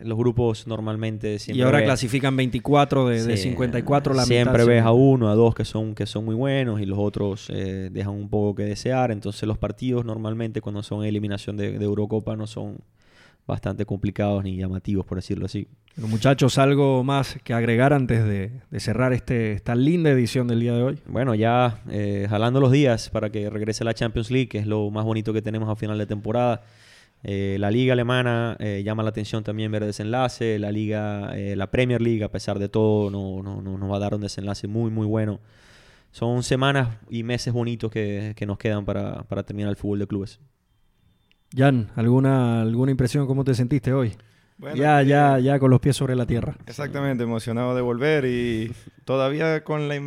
los 0.00 0.16
grupos 0.16 0.66
normalmente 0.66 1.38
siempre. 1.38 1.58
Y 1.58 1.62
ahora 1.62 1.84
clasifican 1.84 2.36
24 2.36 3.08
de, 3.08 3.36
54 3.36 4.14
la 4.14 4.24
Siempre 4.24 4.64
ves 4.64 4.82
a 4.82 4.92
uno, 4.92 5.28
a 5.28 5.34
dos 5.34 5.54
que 5.54 5.64
son, 5.64 5.94
que 5.94 6.06
son 6.06 6.24
muy 6.24 6.34
buenos 6.34 6.80
y 6.80 6.86
los 6.86 6.98
otros 6.98 7.48
eh, 7.50 7.90
dejan 7.92 8.14
un 8.14 8.28
poco 8.28 8.54
que 8.54 8.64
desear. 8.64 9.10
Entonces, 9.10 9.46
los 9.46 9.58
partidos 9.58 10.04
normalmente, 10.04 10.60
cuando 10.60 10.82
son 10.82 11.04
eliminación 11.04 11.56
de, 11.56 11.74
Eurocopa, 11.76 12.36
no 12.36 12.46
son 12.46 12.78
bastante 13.46 13.86
complicados 13.86 14.44
ni 14.44 14.56
llamativos, 14.56 15.06
por 15.06 15.18
decirlo 15.18 15.46
así. 15.46 15.68
Los 15.96 16.08
muchachos, 16.08 16.58
algo 16.58 17.02
más 17.02 17.38
que 17.42 17.54
agregar 17.54 17.92
antes 17.92 18.24
de, 18.24 18.52
cerrar 18.78 19.12
este, 19.12 19.52
esta 19.52 19.74
linda 19.74 20.10
edición 20.10 20.46
del 20.48 20.60
día 20.60 20.74
de 20.74 20.82
hoy. 20.82 20.98
Bueno, 21.06 21.34
ya 21.34 21.80
eh, 21.90 22.26
jalando 22.28 22.60
los 22.60 22.70
días 22.70 23.10
para 23.10 23.30
que 23.30 23.48
regrese 23.50 23.84
la 23.84 23.94
Champions 23.94 24.30
League, 24.30 24.48
que 24.48 24.58
es 24.58 24.66
lo 24.66 24.90
más 24.90 25.04
bonito 25.04 25.32
que 25.32 25.42
tenemos 25.42 25.68
a 25.68 25.76
final 25.76 25.98
de 25.98 26.06
temporada. 26.06 26.62
Eh, 27.24 27.56
la 27.58 27.70
liga 27.70 27.94
alemana 27.94 28.56
eh, 28.60 28.82
llama 28.84 29.02
la 29.02 29.10
atención 29.10 29.42
también 29.42 29.72
ver 29.72 29.84
desenlace. 29.84 30.58
La 30.58 30.70
liga, 30.70 31.36
eh, 31.36 31.56
la 31.56 31.70
Premier 31.70 32.00
League, 32.00 32.22
a 32.22 32.30
pesar 32.30 32.58
de 32.58 32.68
todo, 32.68 33.10
no, 33.10 33.42
no, 33.42 33.60
no, 33.60 33.76
nos 33.76 33.90
va 33.90 33.96
a 33.96 34.00
dar 34.00 34.14
un 34.14 34.20
desenlace 34.20 34.68
muy, 34.68 34.90
muy 34.90 35.06
bueno. 35.06 35.40
Son 36.10 36.42
semanas 36.42 36.96
y 37.10 37.22
meses 37.22 37.52
bonitos 37.52 37.90
que, 37.90 38.32
que 38.36 38.46
nos 38.46 38.58
quedan 38.58 38.84
para, 38.84 39.24
para, 39.24 39.42
terminar 39.42 39.70
el 39.70 39.76
fútbol 39.76 39.98
de 39.98 40.06
clubes. 40.06 40.40
Jan, 41.54 41.90
¿alguna, 41.96 42.62
alguna 42.62 42.90
impresión? 42.90 43.26
¿Cómo 43.26 43.44
te 43.44 43.54
sentiste 43.54 43.92
hoy? 43.92 44.14
ya, 44.74 45.02
ya, 45.02 45.38
ya 45.38 45.58
con 45.58 45.70
los 45.70 45.80
pies 45.80 45.96
sobre 45.96 46.16
la 46.16 46.26
tierra. 46.26 46.56
Exactamente, 46.66 47.24
emocionado 47.24 47.74
de 47.74 47.82
volver 47.82 48.24
y 48.24 48.72
todavía 49.04 49.62
con 49.62 49.88
la, 49.88 50.00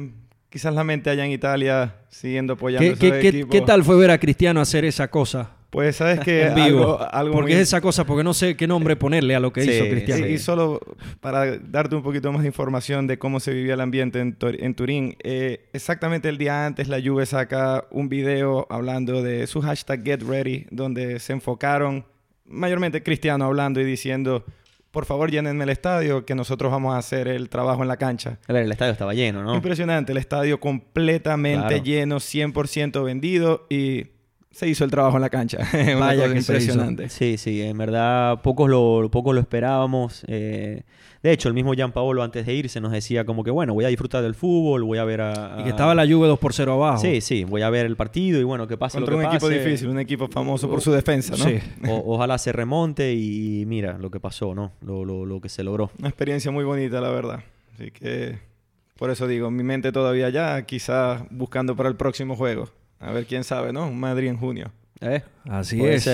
quizás 0.50 0.74
la 0.74 0.84
mente 0.84 1.10
allá 1.10 1.26
en 1.26 1.32
Italia 1.32 1.96
siguiendo 2.10 2.54
apoyando 2.54 2.98
¿Qué, 3.00 3.20
qué, 3.20 3.48
¿Qué 3.50 3.62
tal 3.62 3.84
fue 3.84 3.96
ver 3.96 4.12
a 4.12 4.20
Cristiano 4.20 4.60
hacer 4.60 4.84
esa 4.84 5.10
cosa? 5.10 5.61
Pues 5.72 5.96
sabes 5.96 6.20
que 6.20 6.44
algo, 6.44 7.00
porque 7.32 7.54
es 7.54 7.60
esa 7.60 7.80
cosa, 7.80 8.06
porque 8.06 8.26
no 8.26 8.34
sé 8.34 8.58
qué 8.58 8.68
nombre 8.68 8.98
ponerle 8.98 9.36
a 9.36 9.40
lo 9.40 9.54
que 9.54 9.64
hizo 9.64 9.86
Cristiano. 9.90 10.28
Y, 10.28 10.38
solo 10.38 10.82
para 11.22 11.58
darte 11.58 11.96
un 11.96 12.04
poquito 12.04 12.30
más 12.34 12.42
de 12.42 12.50
información 12.50 13.08
de 13.08 13.18
cómo 13.18 13.40
se 13.40 13.54
vivía 13.54 13.76
el 13.76 13.82
ambiente 13.82 14.20
en, 14.20 14.76
Turín, 14.76 15.16
eh, 15.24 15.70
exactamente 15.72 16.28
el 16.28 16.38
día 16.38 16.66
antes 16.66 16.90
la 16.90 17.02
Juve 17.02 17.26
saca 17.26 17.86
un 17.90 18.10
video 18.10 18.68
hablando 18.70 19.24
de 19.24 19.48
su 19.48 19.62
hashtag 19.62 20.04
Get 20.04 20.24
Ready, 20.24 20.68
donde 20.72 21.20
se 21.20 21.32
enfocaron 21.32 22.04
mayormente 22.46 23.02
Cristiano 23.02 23.46
hablando 23.46 23.80
y 23.80 23.86
diciendo 23.86 24.44
por 24.92 25.06
favor 25.06 25.32
llénenme 25.32 25.64
el 25.64 25.70
estadio, 25.70 26.26
que 26.26 26.36
nosotros 26.36 26.70
vamos 26.70 26.96
a 26.96 26.98
hacer 26.98 27.30
el 27.30 27.48
trabajo 27.48 27.82
en 27.82 27.88
la 27.88 27.96
cancha. 27.96 28.40
A 28.46 28.52
ver, 28.52 28.66
el 28.66 28.72
estadio 28.74 28.92
estaba 28.92 29.14
lleno, 29.14 29.42
¿no? 29.42 29.56
Impresionante, 29.56 30.12
el 30.12 30.18
estadio 30.18 30.60
completamente 30.60 31.80
lleno, 31.82 32.18
100% 32.18 33.06
vendido 33.06 33.68
y 33.70 34.08
se 34.52 34.68
hizo 34.68 34.84
el 34.84 34.92
trabajo 34.92 35.18
en 35.18 35.22
la 35.22 35.30
cancha. 35.30 35.60
Vaya 36.00 36.30
que 36.30 36.38
impresionante. 36.38 37.10
Sí, 37.10 37.38
sí, 37.38 37.62
en 37.62 37.78
verdad 37.78 38.42
pocos 38.42 38.70
lo, 38.70 39.10
pocos 39.10 39.34
lo 39.34 39.40
esperábamos. 39.40 40.24
Eh, 40.28 40.84
de 41.24 41.32
hecho, 41.32 41.48
el 41.48 41.54
mismo 41.54 41.72
Paolo 41.94 42.24
antes 42.24 42.46
de 42.46 42.54
irse 42.54 42.82
nos 42.82 42.92
decía 42.92 43.26
como 43.26 43.44
que, 43.44 43.52
bueno, 43.52 43.74
voy 43.74 43.86
a 43.86 43.90
disfrutar 43.90 44.24
del 44.24 44.34
fútbol, 44.34 44.84
voy 44.84 44.98
a 44.98 45.04
ver 45.04 45.22
a... 45.22 45.58
Y 45.60 45.64
que 45.64 45.70
estaba 45.70 45.94
la 45.94 46.06
Juve 46.06 46.28
2 46.28 46.40
por 46.40 46.54
0 46.54 46.74
abajo. 46.74 46.98
Sí, 47.00 47.22
sí, 47.22 47.44
voy 47.44 47.62
a 47.62 47.70
ver 47.70 47.86
el 47.86 47.96
partido 47.96 48.40
y 48.40 48.44
bueno, 48.44 48.68
que 48.68 48.76
pase 48.76 48.98
Contra 48.98 49.14
lo 49.14 49.20
que 49.22 49.28
un 49.28 49.32
equipo 49.32 49.50
difícil, 49.50 49.90
un 49.90 50.00
equipo 50.00 50.28
famoso 50.28 50.70
por 50.70 50.82
su 50.82 50.92
defensa, 50.92 51.36
¿no? 51.38 51.46
Sí. 51.46 51.60
ojalá 51.88 52.38
se 52.38 52.52
remonte 52.52 53.14
y 53.14 53.64
mira 53.68 53.98
lo 54.00 54.10
que 54.10 54.20
pasó, 54.20 54.56
¿no? 54.56 54.74
Lo, 54.82 55.06
lo, 55.06 55.26
lo 55.26 55.40
que 55.40 55.50
se 55.50 55.64
logró. 55.64 55.92
Una 56.00 56.10
experiencia 56.10 56.52
muy 56.52 56.64
bonita, 56.64 57.00
la 57.02 57.10
verdad. 57.10 57.44
Así 57.76 57.92
que, 57.92 58.40
por 58.98 59.12
eso 59.12 59.28
digo, 59.28 59.52
mi 59.52 59.64
mente 59.64 59.92
todavía 59.92 60.30
ya, 60.30 60.64
quizás 60.64 61.24
buscando 61.30 61.76
para 61.76 61.90
el 61.90 61.96
próximo 61.96 62.36
juego. 62.36 62.70
A 63.02 63.12
ver 63.12 63.26
quién 63.26 63.44
sabe, 63.44 63.74
¿no? 63.74 63.88
Un 63.88 64.00
Madrid 64.00 64.28
en 64.28 64.38
junio. 64.38 64.72
¿Eh? 65.02 65.24
Así 65.50 65.84
es. 65.84 66.08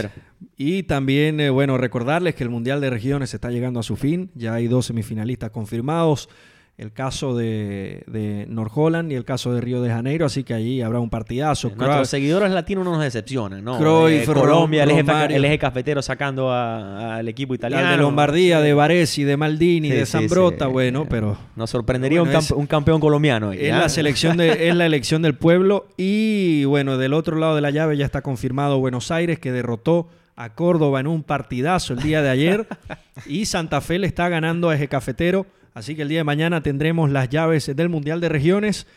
Y 0.56 0.84
también, 0.84 1.42
eh, 1.42 1.50
bueno, 1.50 1.78
recordarles 1.78 2.36
que 2.36 2.44
el 2.44 2.50
Mundial 2.50 2.80
de 2.80 2.90
Regiones 2.90 3.34
está 3.34 3.52
llegando 3.52 3.82
a 3.82 3.84
su 3.84 3.98
fin. 3.98 4.32
Ya 4.34 4.54
hay 4.54 4.68
dos 4.68 4.86
semifinalistas 4.86 5.52
confirmados 5.52 6.30
el 6.78 6.94
caso 6.94 7.36
de, 7.36 8.04
de 8.06 8.46
North 8.48 8.72
Holland 8.76 9.12
y 9.12 9.16
el 9.16 9.26
caso 9.26 9.52
de 9.52 9.62
Río 9.62 9.82
de 9.82 9.90
Janeiro, 9.90 10.28
así 10.28 10.44
que 10.44 10.54
allí 10.54 10.84
habrá 10.84 11.00
un 11.00 11.10
partidazo. 11.10 11.72
Nuestros 11.76 12.08
seguidores 12.08 12.52
latinos 12.52 12.86
no 12.86 12.92
nos 12.92 13.02
decepcionan, 13.02 13.64
¿no? 13.64 13.80
Cruyff, 13.80 14.30
eh, 14.30 14.32
Colombia, 14.32 14.84
el 14.84 15.44
eje, 15.44 15.58
cafetero 15.58 16.04
sacando 16.04 16.54
al 16.54 17.28
equipo 17.28 17.56
italiano. 17.56 17.90
de 17.90 17.98
Lombardía, 17.98 18.62
de 18.62 18.76
Varesi, 18.76 19.24
de 19.24 19.38
Maldini, 19.38 19.90
de 19.90 20.06
Zambrota, 20.06 20.68
bueno, 20.68 21.08
pero... 21.10 21.36
Nos 21.56 21.72
sorprendería 21.72 22.22
un, 22.22 22.68
campeón 22.68 23.00
colombiano. 23.00 23.52
Es 23.54 23.72
la, 23.72 23.90
selección 23.90 24.38
de, 24.38 24.70
es 24.70 24.76
la 24.76 24.86
elección 24.86 25.24
del 25.24 25.34
pueblo 25.34 25.88
y, 25.98 26.66
bueno, 26.66 27.00
del 27.00 27.14
otro 27.14 27.38
lado 27.38 27.56
de 27.56 27.62
la 27.62 27.72
llave 27.72 27.98
ya 27.98 28.06
está 28.06 28.22
confirmado 28.22 28.78
Buenos 28.78 29.10
Aires, 29.10 29.40
que 29.40 29.52
derrotó 29.52 30.10
a 30.36 30.54
Córdoba 30.54 31.00
en 31.00 31.08
un 31.08 31.24
partidazo 31.24 31.94
el 31.94 32.04
día 32.04 32.22
de 32.22 32.30
ayer 32.30 32.68
y 33.26 33.48
Santa 33.48 33.82
Fe 33.82 33.98
le 33.98 34.06
está 34.06 34.30
ganando 34.30 34.70
a 34.70 34.76
Eje 34.76 34.88
Cafetero 34.88 35.48
Así 35.78 35.96
que 35.96 36.02
el 36.02 36.10
día 36.10 36.22
de 36.22 36.24
mañana 36.24 36.64
tendremos 36.64 37.12
las 37.12 37.30
llaves 37.30 37.68
del 37.76 37.88
Mundial 37.88 38.20
de 38.20 38.30
Regiones. 38.30 38.88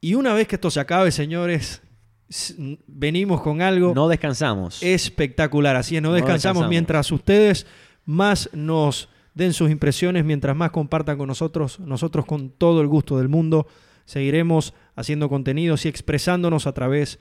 Y 0.00 0.14
una 0.14 0.32
vez 0.32 0.46
que 0.46 0.54
esto 0.54 0.70
se 0.70 0.78
acabe, 0.78 1.10
señores, 1.10 1.82
venimos 2.86 3.40
con 3.40 3.60
algo. 3.60 3.92
No 3.92 4.06
descansamos. 4.06 4.80
Espectacular. 4.84 5.74
Así 5.74 5.96
es, 5.96 6.02
no, 6.02 6.12
descansamos, 6.12 6.68
mientras 6.68 7.10
ustedes 7.10 7.66
más 8.04 8.48
nos 8.52 9.08
den 9.34 9.52
sus 9.52 9.68
impresiones, 9.68 10.24
mientras 10.24 10.54
más 10.54 10.70
compartan 10.70 11.18
con 11.18 11.26
nosotros, 11.26 11.80
nosotros 11.80 12.24
con 12.24 12.50
todo 12.50 12.82
el 12.82 12.86
gusto 12.86 13.18
del 13.18 13.28
mundo 13.28 13.66
seguiremos 14.04 14.74
haciendo 14.94 15.28
contenidos 15.28 15.86
y 15.86 15.88
expresándonos 15.88 16.68
a 16.68 16.72
través 16.72 17.18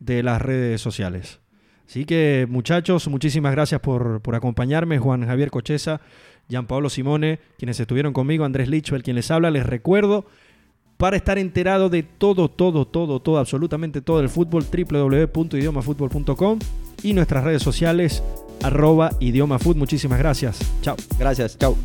de 0.00 0.22
las 0.22 0.40
redes 0.40 0.80
sociales. 0.80 1.40
Así 1.86 2.06
que 2.06 2.46
muchachos, 2.48 3.08
muchísimas 3.08 3.52
gracias 3.52 3.82
por, 3.82 4.22
por 4.22 4.34
acompañarme, 4.34 4.98
Juan 4.98 5.26
Javier 5.26 5.50
Cocheza. 5.50 6.00
Pablo 6.66 6.90
Simone, 6.90 7.40
quienes 7.58 7.78
estuvieron 7.78 8.12
conmigo, 8.12 8.44
Andrés 8.44 8.68
Lichwell, 8.68 9.02
quien 9.02 9.16
les 9.16 9.30
habla. 9.30 9.50
Les 9.50 9.66
recuerdo, 9.66 10.26
para 10.96 11.16
estar 11.16 11.38
enterado 11.38 11.88
de 11.88 12.02
todo, 12.02 12.48
todo, 12.48 12.86
todo, 12.86 13.20
todo, 13.20 13.38
absolutamente 13.38 14.00
todo 14.00 14.20
el 14.20 14.28
fútbol, 14.28 14.64
www.idiomafutbol.com 14.64 16.58
y 17.02 17.12
nuestras 17.12 17.44
redes 17.44 17.62
sociales, 17.62 18.22
arroba 18.62 19.10
idiomafut. 19.20 19.76
Muchísimas 19.76 20.18
gracias. 20.18 20.58
Chao. 20.82 20.96
Gracias. 21.18 21.56
Chao. 21.56 21.76